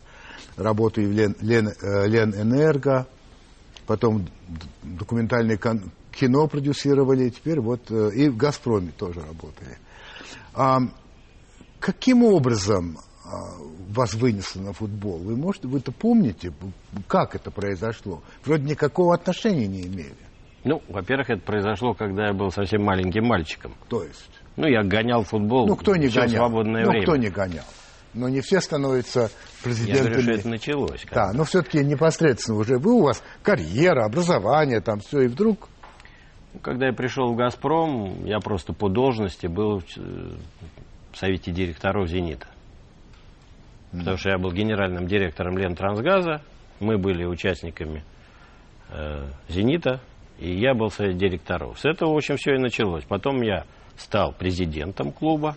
Работаю 0.57 1.09
в 1.09 1.13
Лен, 1.13 1.37
Лен, 1.41 1.69
э, 1.69 2.07
Ленэнерго 2.07 3.07
потом 3.87 4.25
д- 4.25 4.31
документальное 4.83 5.59
кино 6.13 6.47
продюсировали, 6.47 7.29
теперь 7.31 7.61
вот 7.61 7.91
э, 7.91 8.11
и 8.15 8.29
в 8.29 8.37
«Газпроме» 8.37 8.93
тоже 8.97 9.21
работали. 9.21 9.79
А, 10.55 10.79
каким 11.81 12.23
образом 12.25 12.99
а, 13.25 13.55
вас 13.91 14.15
вынесло 14.15 14.61
на 14.61 14.73
футбол? 14.73 15.19
Вы 15.19 15.37
можете, 15.37 15.69
вы 15.69 15.79
это 15.79 15.93
помните, 15.93 16.53
как 17.09 17.35
это 17.35 17.51
произошло? 17.51 18.23
Вроде 18.45 18.65
никакого 18.65 19.15
отношения 19.15 19.67
не 19.67 19.83
имели. 19.87 20.15
Ну, 20.65 20.83
во-первых, 20.89 21.31
это 21.31 21.43
произошло, 21.43 21.95
когда 21.95 22.29
я 22.29 22.33
был 22.33 22.51
совсем 22.51 22.83
маленьким 22.83 23.25
мальчиком. 23.27 23.75
То 23.89 24.03
есть, 24.03 24.31
Ну, 24.57 24.67
я 24.67 24.83
гонял 24.83 25.23
футбол 25.23 25.67
ну 25.67 25.77
кто 25.77 25.95
не 25.97 26.09
всё 26.09 26.21
гонял? 26.23 26.37
свободное 26.37 26.85
ну 26.85 26.91
время. 26.91 27.03
кто 27.07 27.17
не 27.17 27.29
гонял? 27.29 27.65
Но 28.15 28.29
не 28.29 28.41
все 28.41 28.61
становятся 28.61 29.23
Я 29.23 29.29
президентами. 29.63 30.07
говорю, 30.09 30.23
что 30.23 30.33
это 30.33 30.49
началось. 30.49 31.01
как 31.05 31.13
Да, 31.15 31.33
но 31.35 31.45
все-таки 31.45 31.85
непосредственно 31.85 32.59
уже 32.59 32.79
вы, 32.79 32.93
у 32.93 33.03
вас 33.03 33.23
карьера, 33.43 34.07
образование, 34.07 34.81
там 34.81 35.01
все, 35.01 35.23
и 35.23 35.27
вдруг 35.27 35.69
Ну, 36.55 36.61
Когда 36.61 36.87
я 36.87 36.93
пришел 36.93 37.33
в 37.33 37.37
«Газпром», 37.37 38.25
я 38.25 38.39
просто 38.39 38.73
по 38.73 38.89
должности 38.89 39.49
был 39.49 39.81
в, 39.81 39.85
э, 39.99 40.31
совете 41.13 41.51
директоров 41.51 42.09
«Зенита». 42.09 42.47
Потому 43.91 44.17
что 44.17 44.31
я 44.31 44.39
был 44.39 44.51
генеральным 44.53 45.07
директором 45.07 45.59
Лентрансгаза, 45.59 46.41
мы 46.81 46.97
были 46.99 47.25
участниками 47.25 48.05
э, 48.91 49.25
«Зенита», 49.49 50.01
и 50.39 50.53
я 50.59 50.75
был 50.75 50.89
в 50.89 50.95
совете 50.95 51.19
директоров. 51.19 51.79
С 51.79 51.85
этого, 51.85 52.13
в 52.13 52.17
общем, 52.17 52.37
все 52.37 52.55
и 52.55 52.59
началось. 52.59 53.05
Потом 53.05 53.43
я 53.43 53.65
стал 53.97 54.33
президентом 54.33 55.13
клуба. 55.13 55.57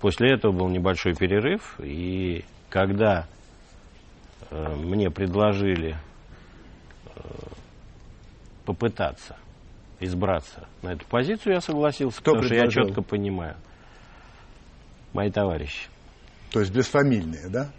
После 0.00 0.32
этого 0.32 0.52
был 0.52 0.68
небольшой 0.68 1.14
перерыв, 1.14 1.78
и 1.80 2.44
когда 2.68 3.26
э, 4.50 4.74
мне 4.76 5.10
предложили 5.10 5.96
э, 7.16 7.20
попытаться 8.64 9.36
избраться 9.98 10.68
на 10.82 10.90
эту 10.92 11.04
позицию, 11.06 11.54
я 11.54 11.60
согласился, 11.60 12.20
Кто 12.20 12.32
потому 12.32 12.44
что 12.44 12.54
я 12.54 12.62
предложил? 12.62 12.86
четко 12.86 13.02
понимаю. 13.02 13.56
Мои 15.12 15.30
товарищи. 15.30 15.88
То 16.52 16.60
есть 16.60 16.72
бесфамильные, 16.72 17.48
да? 17.48 17.70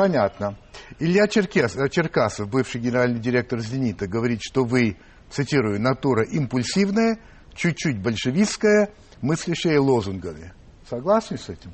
Понятно. 0.00 0.56
Илья 0.98 1.28
Черкес, 1.28 1.76
э, 1.76 1.90
Черкасов, 1.90 2.48
бывший 2.48 2.80
генеральный 2.80 3.20
директор 3.20 3.58
«Зенита», 3.58 4.06
говорит, 4.06 4.40
что 4.40 4.64
вы, 4.64 4.96
цитирую, 5.28 5.78
натура 5.78 6.24
импульсивная, 6.24 7.18
чуть-чуть 7.52 8.00
большевистская, 8.00 8.94
мыслящая 9.20 9.78
лозунгами. 9.78 10.54
Согласны 10.88 11.36
с 11.36 11.50
этим? 11.50 11.70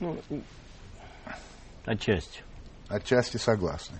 Ну, 0.00 0.18
отчасти. 1.84 2.42
Отчасти 2.88 3.36
согласны. 3.36 3.98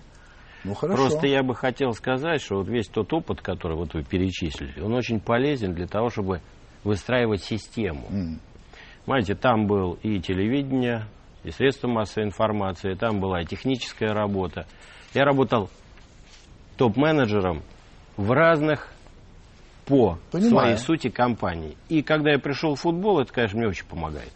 Ну, 0.65 0.73
хорошо. 0.73 1.01
Просто 1.01 1.25
я 1.25 1.41
бы 1.41 1.55
хотел 1.55 1.93
сказать, 1.93 2.41
что 2.41 2.57
вот 2.57 2.67
весь 2.67 2.89
тот 2.89 3.13
опыт, 3.13 3.41
который 3.41 3.77
вот 3.77 3.93
вы 3.93 4.03
перечислили, 4.03 4.81
он 4.81 4.93
очень 4.93 5.21
полезен 5.21 5.73
для 5.73 5.87
того, 5.87 6.09
чтобы 6.09 6.41
выстраивать 6.83 7.45
систему. 7.45 8.07
М. 8.09 8.41
Понимаете, 9.05 9.35
там 9.35 9.67
был 9.67 9.93
и 10.03 10.19
телевидение, 10.19 11.05
и 11.43 11.51
средства 11.51 11.87
массовой 11.87 12.27
информации, 12.27 12.93
там 12.93 13.19
была 13.19 13.41
и 13.41 13.45
техническая 13.45 14.13
работа. 14.13 14.65
Я 15.13 15.23
работал 15.23 15.69
топ-менеджером 16.77 17.63
в 18.17 18.31
разных 18.31 18.91
по 19.85 20.19
Понимаю. 20.31 20.51
своей 20.51 20.77
сути 20.77 21.09
компаний. 21.09 21.77
И 21.87 22.03
когда 22.03 22.31
я 22.31 22.39
пришел 22.39 22.75
в 22.75 22.81
футбол, 22.81 23.19
это, 23.19 23.33
конечно, 23.33 23.57
мне 23.57 23.67
очень 23.67 23.85
помогает. 23.85 24.31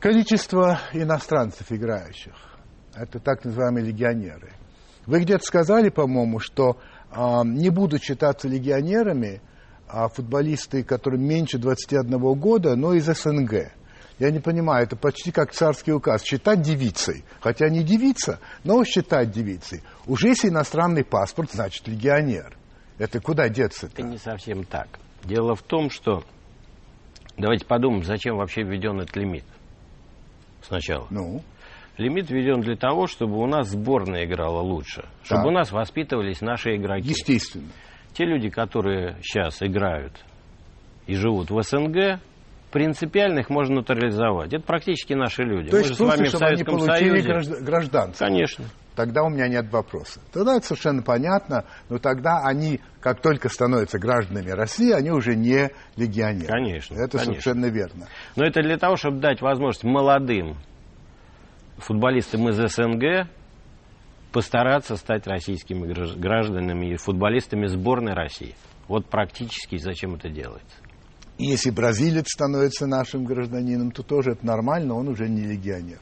Количество 0.00 0.80
иностранцев 0.92 1.70
играющих. 1.70 2.34
Это 2.94 3.20
так 3.20 3.44
называемые 3.44 3.86
легионеры. 3.86 4.52
Вы 5.06 5.20
где-то 5.20 5.44
сказали, 5.44 5.88
по-моему, 5.88 6.40
что 6.40 6.78
а, 7.10 7.44
не 7.44 7.70
будут 7.70 8.02
считаться 8.02 8.48
легионерами 8.48 9.40
а 9.92 10.08
футболисты, 10.08 10.84
которые 10.84 11.20
меньше 11.20 11.58
21 11.58 12.18
года, 12.38 12.76
но 12.76 12.94
из 12.94 13.06
СНГ. 13.06 13.72
Я 14.20 14.30
не 14.30 14.38
понимаю, 14.38 14.84
это 14.84 14.96
почти 14.96 15.32
как 15.32 15.50
царский 15.52 15.92
указ. 15.92 16.22
Считать 16.22 16.60
девицей. 16.60 17.24
Хотя 17.40 17.70
не 17.70 17.82
девица, 17.82 18.38
но 18.64 18.84
считать 18.84 19.30
девицей. 19.30 19.82
Уже 20.06 20.28
если 20.28 20.50
иностранный 20.50 21.04
паспорт, 21.04 21.50
значит 21.52 21.88
легионер. 21.88 22.56
Это 22.98 23.18
куда 23.20 23.48
деться 23.48 23.86
-то? 23.86 23.92
Это 23.94 24.02
не 24.02 24.18
совсем 24.18 24.64
так. 24.64 24.88
Дело 25.24 25.56
в 25.56 25.62
том, 25.62 25.90
что... 25.90 26.22
Давайте 27.38 27.64
подумаем, 27.64 28.04
зачем 28.04 28.36
вообще 28.36 28.62
введен 28.62 29.00
этот 29.00 29.16
лимит. 29.16 29.44
Сначала. 30.62 31.06
Ну, 31.08 31.42
Лимит 31.96 32.30
введен 32.30 32.60
для 32.60 32.76
того, 32.76 33.06
чтобы 33.06 33.38
у 33.38 33.46
нас 33.46 33.68
сборная 33.68 34.24
играла 34.24 34.60
лучше. 34.60 35.06
Чтобы 35.22 35.42
Так. 35.42 35.46
у 35.48 35.50
нас 35.50 35.72
воспитывались 35.72 36.40
наши 36.40 36.76
игроки. 36.76 37.08
естественно. 37.08 37.68
Те 38.12 38.24
люди, 38.24 38.48
которые 38.48 39.18
сейчас 39.22 39.62
играют 39.62 40.12
и 41.06 41.14
живут 41.14 41.50
в 41.50 41.62
СНГ, 41.62 42.20
принципиально 42.70 43.40
их 43.40 43.50
можно 43.50 43.76
натурализовать. 43.76 44.52
Это 44.52 44.64
практически 44.64 45.14
наши 45.14 45.42
люди. 45.42 45.70
То 45.70 45.76
Мы 45.78 45.84
же 45.84 45.94
с 45.94 45.98
вами 46.00 46.24
в 46.24 46.28
чтобы 46.28 46.46
они 46.46 46.56
Советском 46.56 46.78
получили 46.78 47.08
Союзе. 47.20 47.28
гражд- 47.28 47.60
гражданство. 47.64 48.24
Конечно. 48.26 48.64
Тогда 48.96 49.22
у 49.22 49.28
меня 49.30 49.48
нет 49.48 49.70
вопроса. 49.72 50.20
Тогда 50.32 50.56
это 50.56 50.66
совершенно 50.66 51.02
понятно, 51.02 51.64
но 51.88 51.98
тогда 51.98 52.42
они, 52.44 52.80
как 53.00 53.20
только 53.22 53.48
становятся 53.48 53.98
гражданами 53.98 54.50
России, 54.50 54.92
они 54.92 55.10
уже 55.10 55.36
не 55.36 55.70
легионеры. 55.96 56.46
Конечно, 56.48 56.94
Это 56.94 57.18
конечно. 57.18 57.24
совершенно 57.40 57.66
верно. 57.66 58.06
Но 58.36 58.44
это 58.44 58.62
для 58.62 58.76
того, 58.76 58.96
чтобы 58.96 59.20
дать 59.20 59.40
возможность 59.40 59.84
молодым 59.84 60.56
футболистам 61.78 62.48
из 62.50 62.56
СНГ 62.56 63.28
постараться 64.32 64.96
стать 64.96 65.26
российскими 65.26 65.86
гражд- 65.92 66.18
гражданами 66.18 66.92
и 66.92 66.96
футболистами 66.96 67.66
сборной 67.66 68.12
России. 68.14 68.54
Вот 68.86 69.06
практически 69.06 69.76
зачем 69.76 70.14
это 70.14 70.28
делается. 70.28 70.76
И 71.40 71.46
если 71.46 71.70
бразилец 71.70 72.26
становится 72.28 72.86
нашим 72.86 73.24
гражданином, 73.24 73.92
то 73.92 74.02
тоже 74.02 74.32
это 74.32 74.44
нормально, 74.44 74.92
он 74.94 75.08
уже 75.08 75.26
не 75.26 75.40
легионер. 75.40 75.98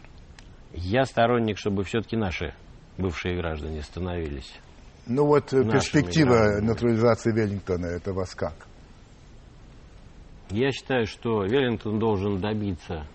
Я 0.72 1.04
сторонник, 1.04 1.58
чтобы 1.58 1.84
все-таки 1.84 2.16
наши 2.16 2.54
бывшие 2.96 3.36
граждане 3.36 3.82
становились. 3.82 4.52
Ну 5.06 5.26
вот 5.26 5.52
э, 5.52 5.58
Нашими 5.58 5.70
перспектива 5.70 6.30
гражданами. 6.30 6.66
натурализации 6.66 7.32
Веллингтона, 7.32 7.86
это 7.86 8.12
вас 8.12 8.34
как? 8.34 8.54
Я 10.50 10.72
считаю, 10.72 11.06
что 11.06 11.44
Веллингтон 11.44 12.00
должен 12.00 12.40
добиться 12.40 13.06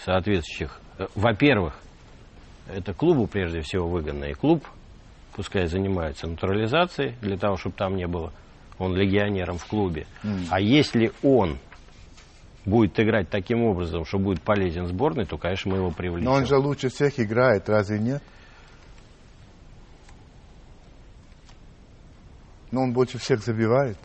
соответствующих... 0.00 0.80
э, 0.98 1.06
Во-первых, 1.14 1.78
это 2.68 2.92
клубу 2.94 3.28
прежде 3.28 3.60
всего 3.60 3.88
выгодно. 3.88 4.24
И 4.24 4.34
клуб, 4.34 4.66
пускай 5.36 5.68
занимается 5.68 6.26
натурализацией, 6.26 7.14
для 7.20 7.38
того, 7.38 7.56
чтобы 7.58 7.76
там 7.76 7.94
не 7.94 8.08
было 8.08 8.32
он 8.78 8.94
легионером 8.94 9.58
в 9.58 9.66
клубе. 9.66 10.06
А 10.50 10.60
если 10.60 11.12
он 11.22 11.58
будет 12.64 12.98
играть 12.98 13.30
таким 13.30 13.62
образом, 13.62 14.04
что 14.04 14.18
будет 14.18 14.42
полезен 14.42 14.86
сборной, 14.86 15.24
то, 15.24 15.38
конечно, 15.38 15.70
мы 15.70 15.78
его 15.78 15.90
привлечем. 15.90 16.24
Но 16.24 16.32
он 16.32 16.46
же 16.46 16.56
лучше 16.56 16.88
всех 16.88 17.18
играет, 17.18 17.68
разве 17.68 17.98
нет? 17.98 18.22
Но 22.72 22.82
он 22.82 22.92
больше 22.92 23.18
всех 23.18 23.40
забивает. 23.40 23.96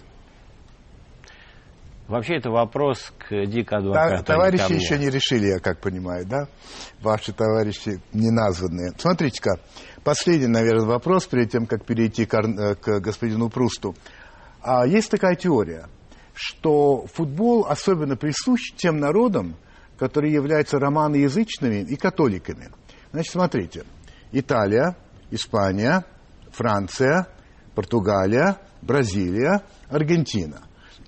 Вообще, 2.07 2.35
это 2.35 2.51
вопрос 2.51 3.13
к 3.17 3.45
дико 3.45 3.77
адвокату. 3.77 4.15
а 4.15 4.23
товарищи 4.23 4.73
еще 4.73 4.99
не 4.99 5.09
решили, 5.09 5.47
я 5.47 5.59
как 5.59 5.79
понимаю, 5.79 6.25
да? 6.25 6.47
Ваши 7.01 7.31
товарищи 7.31 8.01
неназванные. 8.11 8.91
Смотрите-ка, 8.97 9.61
последний, 10.03 10.47
наверное, 10.47 10.85
вопрос, 10.85 11.25
перед 11.25 11.49
тем, 11.49 11.65
как 11.65 11.85
перейти 11.85 12.25
к, 12.25 12.33
э, 12.33 12.75
к 12.75 12.99
господину 12.99 13.49
Прусту. 13.49 13.95
А, 14.61 14.85
есть 14.85 15.09
такая 15.09 15.35
теория, 15.35 15.87
что 16.33 17.05
футбол 17.07 17.65
особенно 17.67 18.15
присущ 18.15 18.73
тем 18.75 18.99
народам, 18.99 19.55
которые 19.97 20.33
являются 20.33 20.79
романоязычными 20.79 21.81
и 21.81 21.95
католиками. 21.95 22.69
Значит, 23.11 23.31
смотрите. 23.33 23.83
Италия, 24.31 24.95
Испания, 25.29 26.05
Франция, 26.51 27.27
Португалия, 27.75 28.57
Бразилия, 28.81 29.63
Аргентина. 29.89 30.61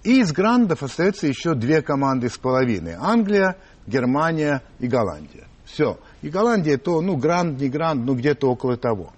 И 0.04 0.20
из 0.20 0.34
грандов 0.34 0.84
остается 0.84 1.28
еще 1.28 1.54
две 1.54 1.82
команды 1.82 2.30
с 2.30 2.38
половиной. 2.38 2.96
Англия, 3.00 3.58
Германия 3.88 4.62
и 4.80 4.88
Голландия. 4.88 5.48
Все. 5.64 5.98
И 6.22 6.30
Голландия 6.30 6.78
то, 6.78 7.02
ну, 7.02 7.16
гранд, 7.16 7.60
не 7.60 7.70
гранд, 7.70 8.06
ну, 8.06 8.16
где-то 8.16 8.50
около 8.50 8.78
того. 8.78 9.14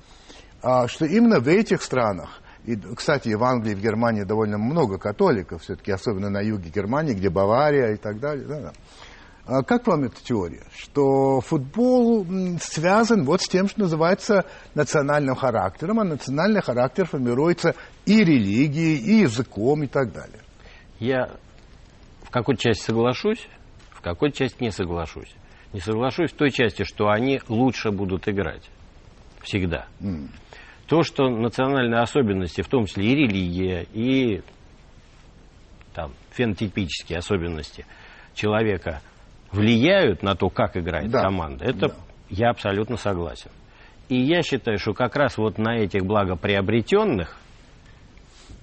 А, 0.62 0.88
что 0.88 1.06
именно 1.06 1.40
в 1.40 1.48
этих 1.48 1.82
странах, 1.82 2.42
и, 2.66 2.76
кстати, 2.96 3.30
в 3.30 3.44
Англии 3.44 3.76
в 3.76 3.82
Германии 3.82 4.24
довольно 4.24 4.58
много 4.58 4.98
католиков, 4.98 5.62
все-таки, 5.62 5.92
особенно 5.92 6.30
на 6.30 6.42
юге 6.42 6.70
Германии, 6.70 7.14
где 7.14 7.30
Бавария 7.30 7.94
и 7.94 7.98
так 7.98 8.20
далее. 8.20 8.46
Да, 8.48 8.60
да. 8.60 8.74
А 9.48 9.62
как 9.62 9.86
вам 9.86 10.06
эта 10.06 10.24
теория? 10.24 10.64
Что 10.76 11.40
футбол 11.40 12.26
связан 12.60 13.26
вот 13.26 13.44
с 13.44 13.48
тем, 13.48 13.68
что 13.70 13.82
называется 13.82 14.46
национальным 14.74 15.36
характером, 15.36 16.00
а 16.00 16.04
национальный 16.04 16.64
характер 16.64 17.06
формируется 17.06 17.76
и 18.08 18.24
религией, 18.24 18.98
и 18.98 19.22
языком, 19.22 19.84
и 19.84 19.88
так 19.88 20.12
далее. 20.12 20.40
Я 21.00 21.30
в 22.24 22.32
какой-то 22.32 22.60
части 22.60 22.86
соглашусь, 22.86 23.48
в 23.92 24.02
какой-то 24.02 24.36
части 24.36 24.64
не 24.64 24.72
соглашусь. 24.72 25.36
Не 25.74 25.80
соглашусь 25.80 26.32
в 26.32 26.36
той 26.36 26.50
части, 26.50 26.84
что 26.84 27.10
они 27.10 27.40
лучше 27.48 27.92
будут 27.92 28.28
играть. 28.28 28.72
Всегда. 29.44 29.86
То, 30.88 31.02
что 31.04 31.30
национальные 31.30 32.02
особенности, 32.02 32.62
в 32.62 32.68
том 32.68 32.86
числе 32.86 33.06
и 33.12 33.16
религия, 33.16 33.88
и 33.94 34.42
там, 35.94 36.12
фенотипические 36.32 37.20
особенности 37.20 37.86
человека 38.36 39.02
влияют 39.52 40.22
на 40.22 40.36
то, 40.36 40.50
как 40.50 40.78
играет 40.78 41.10
Да. 41.10 41.22
команда, 41.22 41.66
это 41.66 41.88
Да. 41.90 41.96
я 42.30 42.50
абсолютно 42.50 42.98
согласен. 42.98 43.50
И 44.10 44.22
я 44.22 44.44
считаю, 44.44 44.78
что 44.78 44.94
как 44.94 45.16
раз 45.16 45.38
вот 45.38 45.58
на 45.58 45.78
этих 45.78 46.06
благоприобретенных 46.06 47.36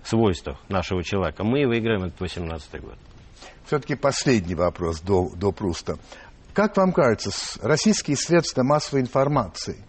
свойствах 0.05 0.59
нашего 0.69 1.03
человека 1.03 1.43
мы 1.43 1.63
и 1.63 1.67
выиграем 1.67 2.05
этот 2.05 2.21
18 2.21 2.81
год. 2.81 2.97
Все-таки 3.67 3.95
последний 3.97 4.55
вопрос 4.55 5.01
до, 5.01 5.31
до 5.35 5.51
Пруста. 5.53 5.97
Как 6.53 6.77
вам 6.77 6.93
кажется, 6.93 7.31
российские 7.67 8.17
средства 8.17 8.63
массовой 8.63 9.01
информации 9.01 9.83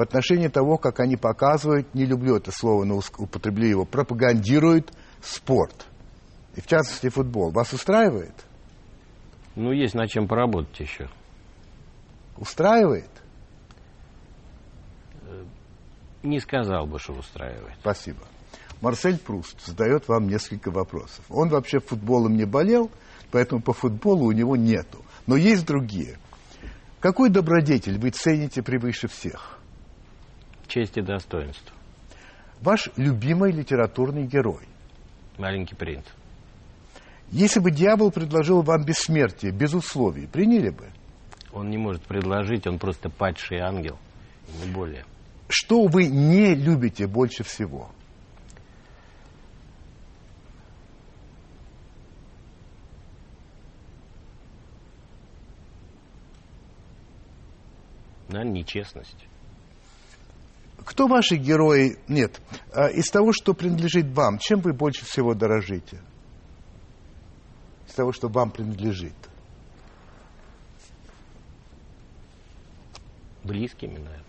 в 0.00 0.02
отношении 0.02 0.48
того, 0.48 0.78
как 0.78 0.98
они 1.00 1.18
показывают, 1.18 1.94
не 1.94 2.06
люблю 2.06 2.36
это 2.36 2.50
слово, 2.50 2.84
но 2.84 3.02
употреблю 3.18 3.68
его, 3.68 3.84
пропагандируют 3.84 4.90
спорт, 5.20 5.86
и 6.56 6.62
в 6.62 6.66
частности 6.66 7.10
футбол, 7.10 7.50
вас 7.50 7.74
устраивает? 7.74 8.32
Ну, 9.56 9.72
есть 9.72 9.92
над 9.92 10.08
чем 10.08 10.26
поработать 10.26 10.80
еще. 10.80 11.10
Устраивает? 12.38 13.10
Не 16.22 16.40
сказал 16.40 16.86
бы, 16.86 16.98
что 16.98 17.12
устраивает. 17.12 17.74
Спасибо. 17.80 18.22
Марсель 18.80 19.18
Пруст 19.18 19.66
задает 19.66 20.08
вам 20.08 20.28
несколько 20.28 20.70
вопросов. 20.70 21.22
Он 21.28 21.50
вообще 21.50 21.78
футболом 21.78 22.38
не 22.38 22.46
болел, 22.46 22.90
поэтому 23.30 23.60
по 23.60 23.74
футболу 23.74 24.28
у 24.28 24.32
него 24.32 24.56
нету. 24.56 25.04
Но 25.26 25.36
есть 25.36 25.66
другие. 25.66 26.16
Какой 27.00 27.28
добродетель 27.28 27.98
вы 27.98 28.08
цените 28.08 28.62
превыше 28.62 29.06
всех? 29.06 29.59
Честь 30.70 30.96
и 30.96 31.02
достоинство. 31.02 31.74
Ваш 32.60 32.90
любимый 32.96 33.50
литературный 33.50 34.24
герой. 34.24 34.62
Маленький 35.36 35.74
принц. 35.74 36.04
Если 37.32 37.58
бы 37.58 37.72
дьявол 37.72 38.12
предложил 38.12 38.62
вам 38.62 38.84
бессмертие, 38.84 39.50
без 39.50 39.74
условий, 39.74 40.28
приняли 40.28 40.70
бы? 40.70 40.86
Он 41.52 41.70
не 41.70 41.76
может 41.76 42.02
предложить, 42.02 42.68
он 42.68 42.78
просто 42.78 43.10
падший 43.10 43.58
ангел. 43.58 43.98
Не 44.64 44.70
более. 44.70 45.04
Что 45.48 45.86
вы 45.86 46.06
не 46.06 46.54
любите 46.54 47.08
больше 47.08 47.42
всего? 47.42 47.90
Наверное, 58.28 58.52
нечестность. 58.52 59.26
Кто 60.90 61.06
ваши 61.06 61.36
герои? 61.36 61.98
Нет. 62.08 62.40
А, 62.74 62.88
Из 62.88 63.08
того, 63.10 63.30
что 63.32 63.54
принадлежит 63.54 64.06
вам, 64.10 64.38
чем 64.38 64.58
вы 64.58 64.72
больше 64.72 65.04
всего 65.04 65.34
дорожите? 65.34 66.00
Из 67.86 67.94
того, 67.94 68.10
что 68.12 68.26
вам 68.26 68.50
принадлежит. 68.50 69.14
Близкими, 73.44 73.98
наверное. 73.98 74.24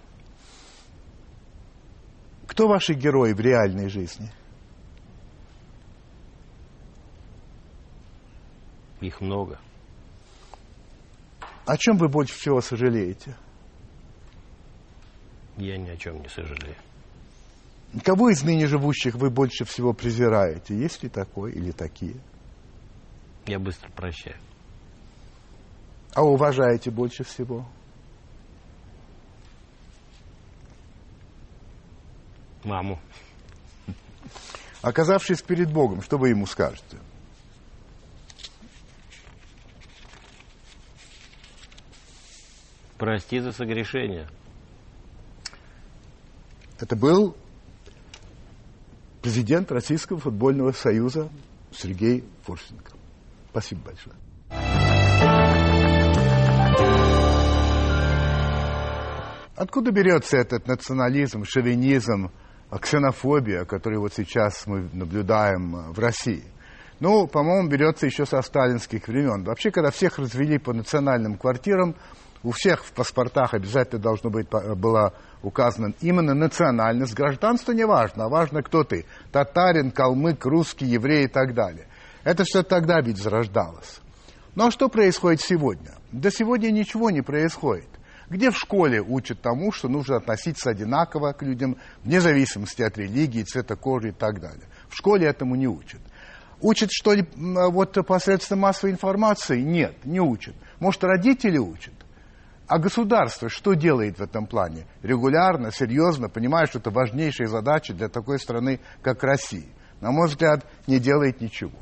Кто 2.45 2.68
ваши 2.68 2.93
герои 2.93 3.34
в 3.34 3.39
реальной 3.39 3.89
жизни? 3.89 4.32
Их 8.99 9.20
много. 9.20 9.59
О 11.66 11.76
чем 11.76 11.97
вы 11.97 12.07
больше 12.07 12.36
всего 12.36 12.62
сожалеете? 12.62 13.36
Я 15.58 15.78
ни 15.78 15.89
о 15.89 15.97
чем 15.97 16.22
не 16.22 16.30
сожалею. 16.30 16.76
Кого 18.04 18.30
из 18.30 18.41
ныне 18.43 18.68
живущих 18.68 19.16
вы 19.16 19.30
больше 19.30 19.66
всего 19.66 19.93
презираете? 19.93 20.76
Есть 20.78 21.04
ли 21.04 21.10
такой 21.10 21.52
или 21.52 21.72
такие? 21.72 22.16
Я 23.45 23.60
быстро 23.60 23.89
прощаю. 23.91 24.38
А 26.14 26.24
уважаете 26.24 26.89
больше 26.89 27.24
всего? 27.24 27.68
Маму. 32.64 32.99
Оказавшись 34.82 35.41
перед 35.41 35.72
Богом, 35.72 36.02
что 36.02 36.18
вы 36.18 36.30
ему 36.30 36.45
скажете? 36.45 36.97
Прости 42.97 43.39
за 43.39 43.52
согрешение. 43.52 44.28
Это 46.82 46.96
был 46.96 47.36
президент 49.22 49.72
Российского 49.72 50.20
футбольного 50.20 50.72
союза 50.72 51.30
Сергей 51.72 52.24
Фурсенко. 52.44 52.92
Спасибо 53.52 53.82
большое. 53.86 54.16
Откуда 59.56 59.92
берется 59.92 60.38
этот 60.38 60.66
национализм, 60.66 61.44
шовинизм, 61.46 62.32
ксенофобия, 62.72 63.66
которую 63.66 64.02
вот 64.02 64.14
сейчас 64.16 64.66
мы 64.66 64.90
наблюдаем 64.92 65.92
в 65.92 66.00
России? 66.00 66.44
Ну, 67.00 67.28
по-моему, 67.28 67.70
берется 67.70 68.08
еще 68.08 68.26
со 68.26 68.42
сталинских 68.42 69.08
времен. 69.08 69.44
Вообще, 69.44 69.70
когда 69.70 69.92
всех 69.92 70.18
развели 70.18 70.58
по 70.58 70.74
национальным 70.74 71.38
квартирам, 71.38 71.96
у 72.44 72.52
всех 72.52 72.84
в 72.84 72.92
паспортах 72.94 73.54
обязательно 73.54 74.02
должно 74.02 74.30
быть 74.30 74.48
было 74.50 75.14
указано 75.44 75.94
именно 76.02 76.34
национальность. 76.34 77.14
Гражданство 77.14 77.72
не 77.72 77.86
важно, 77.86 78.26
а 78.26 78.30
важно, 78.30 78.64
кто 78.64 78.84
ты. 78.84 79.06
Татарин, 79.32 79.92
калмык, 79.92 80.46
русский, 80.46 80.86
еврей 80.86 81.26
и 81.26 81.28
так 81.28 81.54
далее. 81.54 81.88
Это 82.24 82.44
все 82.44 82.64
тогда 82.64 83.00
ведь 83.02 83.18
зарождалось. 83.18 84.00
Ну 84.56 84.68
а 84.68 84.72
что 84.72 84.89
происходит 84.89 85.42
сегодня? 85.42 85.92
Да 86.12 86.30
сегодня 86.30 86.72
ничего 86.72 87.10
не 87.10 87.22
происходит. 87.22 87.88
Где 88.30 88.50
в 88.50 88.58
школе 88.58 89.02
учат 89.02 89.42
тому, 89.42 89.72
что 89.72 89.88
нужно 89.88 90.18
относиться 90.18 90.70
одинаково 90.70 91.34
к 91.34 91.44
людям, 91.44 91.78
вне 92.04 92.22
зависимости 92.22 92.82
от 92.82 92.98
религии, 92.98 93.44
цвета 93.44 93.76
кожи 93.76 94.10
и 94.10 94.14
так 94.14 94.39
далее. 94.39 94.68
В 94.89 94.96
школе 94.96 95.28
этому 95.28 95.56
не 95.56 95.68
учат. 95.68 96.00
Учат, 96.62 96.89
что 96.92 97.14
вот 97.36 97.98
посредством 98.06 98.60
массовой 98.60 98.92
информации? 98.92 99.62
Нет, 99.62 100.06
не 100.06 100.20
учат. 100.20 100.56
Может, 100.80 101.04
родители 101.04 101.58
учат? 101.58 101.94
А 102.72 102.80
государство 102.80 103.50
что 103.50 103.74
делает 103.74 104.18
в 104.18 104.22
этом 104.22 104.48
плане? 104.48 104.86
Регулярно, 105.04 105.74
серьезно, 105.74 106.30
понимая, 106.30 106.68
что 106.68 106.80
это 106.80 106.90
важнейшая 106.90 107.48
задача 107.48 107.94
для 107.94 108.08
такой 108.08 108.40
страны, 108.40 108.80
как 109.02 109.26
Россия. 109.26 109.66
На 110.00 110.12
мой 110.12 110.30
взгляд, 110.30 110.66
не 110.88 110.98
делает 110.98 111.42
ничего. 111.42 111.78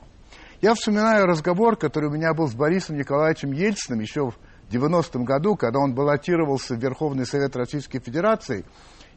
Я 0.61 0.73
вспоминаю 0.73 1.27
разговор, 1.27 1.77
который 1.77 2.09
у 2.09 2.11
меня 2.11 2.33
был 2.33 2.47
с 2.47 2.55
Борисом 2.55 2.97
Николаевичем 2.97 3.51
Ельциным 3.51 3.99
еще 3.99 4.31
в 4.31 4.35
90-м 4.71 5.25
году, 5.25 5.55
когда 5.55 5.77
он 5.77 5.93
баллотировался 5.93 6.73
в 6.73 6.79
Верховный 6.79 7.27
Совет 7.27 7.55
Российской 7.55 7.99
Федерации, 7.99 8.65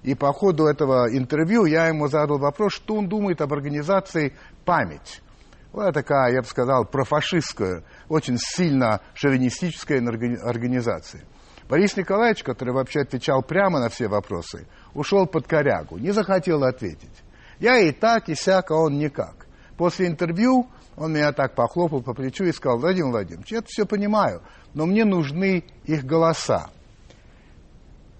и 0.03 0.15
по 0.15 0.31
ходу 0.35 0.67
этого 0.67 1.09
интервью 1.11 1.65
я 1.65 1.89
ему 1.89 2.07
задал 2.07 2.37
вопрос, 2.37 2.75
что 2.75 2.97
он 2.97 3.09
думает 3.09 3.41
об 3.41 3.51
организации 3.51 4.35
«Память». 4.67 5.23
Вот 5.73 5.95
такая, 5.95 6.35
я 6.35 6.43
бы 6.43 6.47
сказал, 6.47 6.85
профашистская, 6.85 7.83
очень 8.11 8.37
сильно 8.37 9.01
шовинистическая 9.15 10.01
организация. 10.45 11.23
Борис 11.73 11.97
Николаевич, 11.97 12.43
который 12.43 12.75
вообще 12.75 13.01
отвечал 13.01 13.43
прямо 13.43 13.81
на 13.81 13.89
все 13.89 14.07
вопросы, 14.07 14.67
ушел 14.93 15.27
под 15.27 15.47
корягу, 15.47 15.97
не 15.97 16.11
захотел 16.11 16.65
ответить. 16.65 17.23
Я 17.61 17.79
и 17.79 17.93
так, 17.93 18.29
и 18.29 18.35
сяк, 18.35 18.71
а 18.71 18.75
он 18.75 18.99
никак. 18.99 19.47
После 19.79 20.07
интервью 20.07 20.69
он 20.97 21.15
меня 21.15 21.33
так 21.33 21.55
похлопал 21.55 22.03
по 22.03 22.13
плечу 22.13 22.45
и 22.45 22.53
сказал, 22.53 22.79
Владимир 22.79 23.13
Владимирович, 23.13 23.53
я 23.53 23.59
это 23.61 23.69
все 23.69 23.87
понимаю, 23.87 24.43
но 24.75 24.85
мне 24.85 25.07
нужны 25.07 25.65
их 25.85 26.05
голоса. 26.05 26.69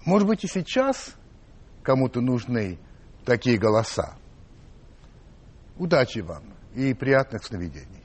Может 0.03 0.27
быть, 0.27 0.43
и 0.43 0.47
сейчас 0.47 1.13
кому-то 1.83 2.21
нужны 2.21 2.79
такие 3.23 3.59
голоса. 3.59 4.15
Удачи 5.77 6.21
вам 6.21 6.41
и 6.73 6.95
приятных 6.95 7.43
сновидений. 7.43 8.03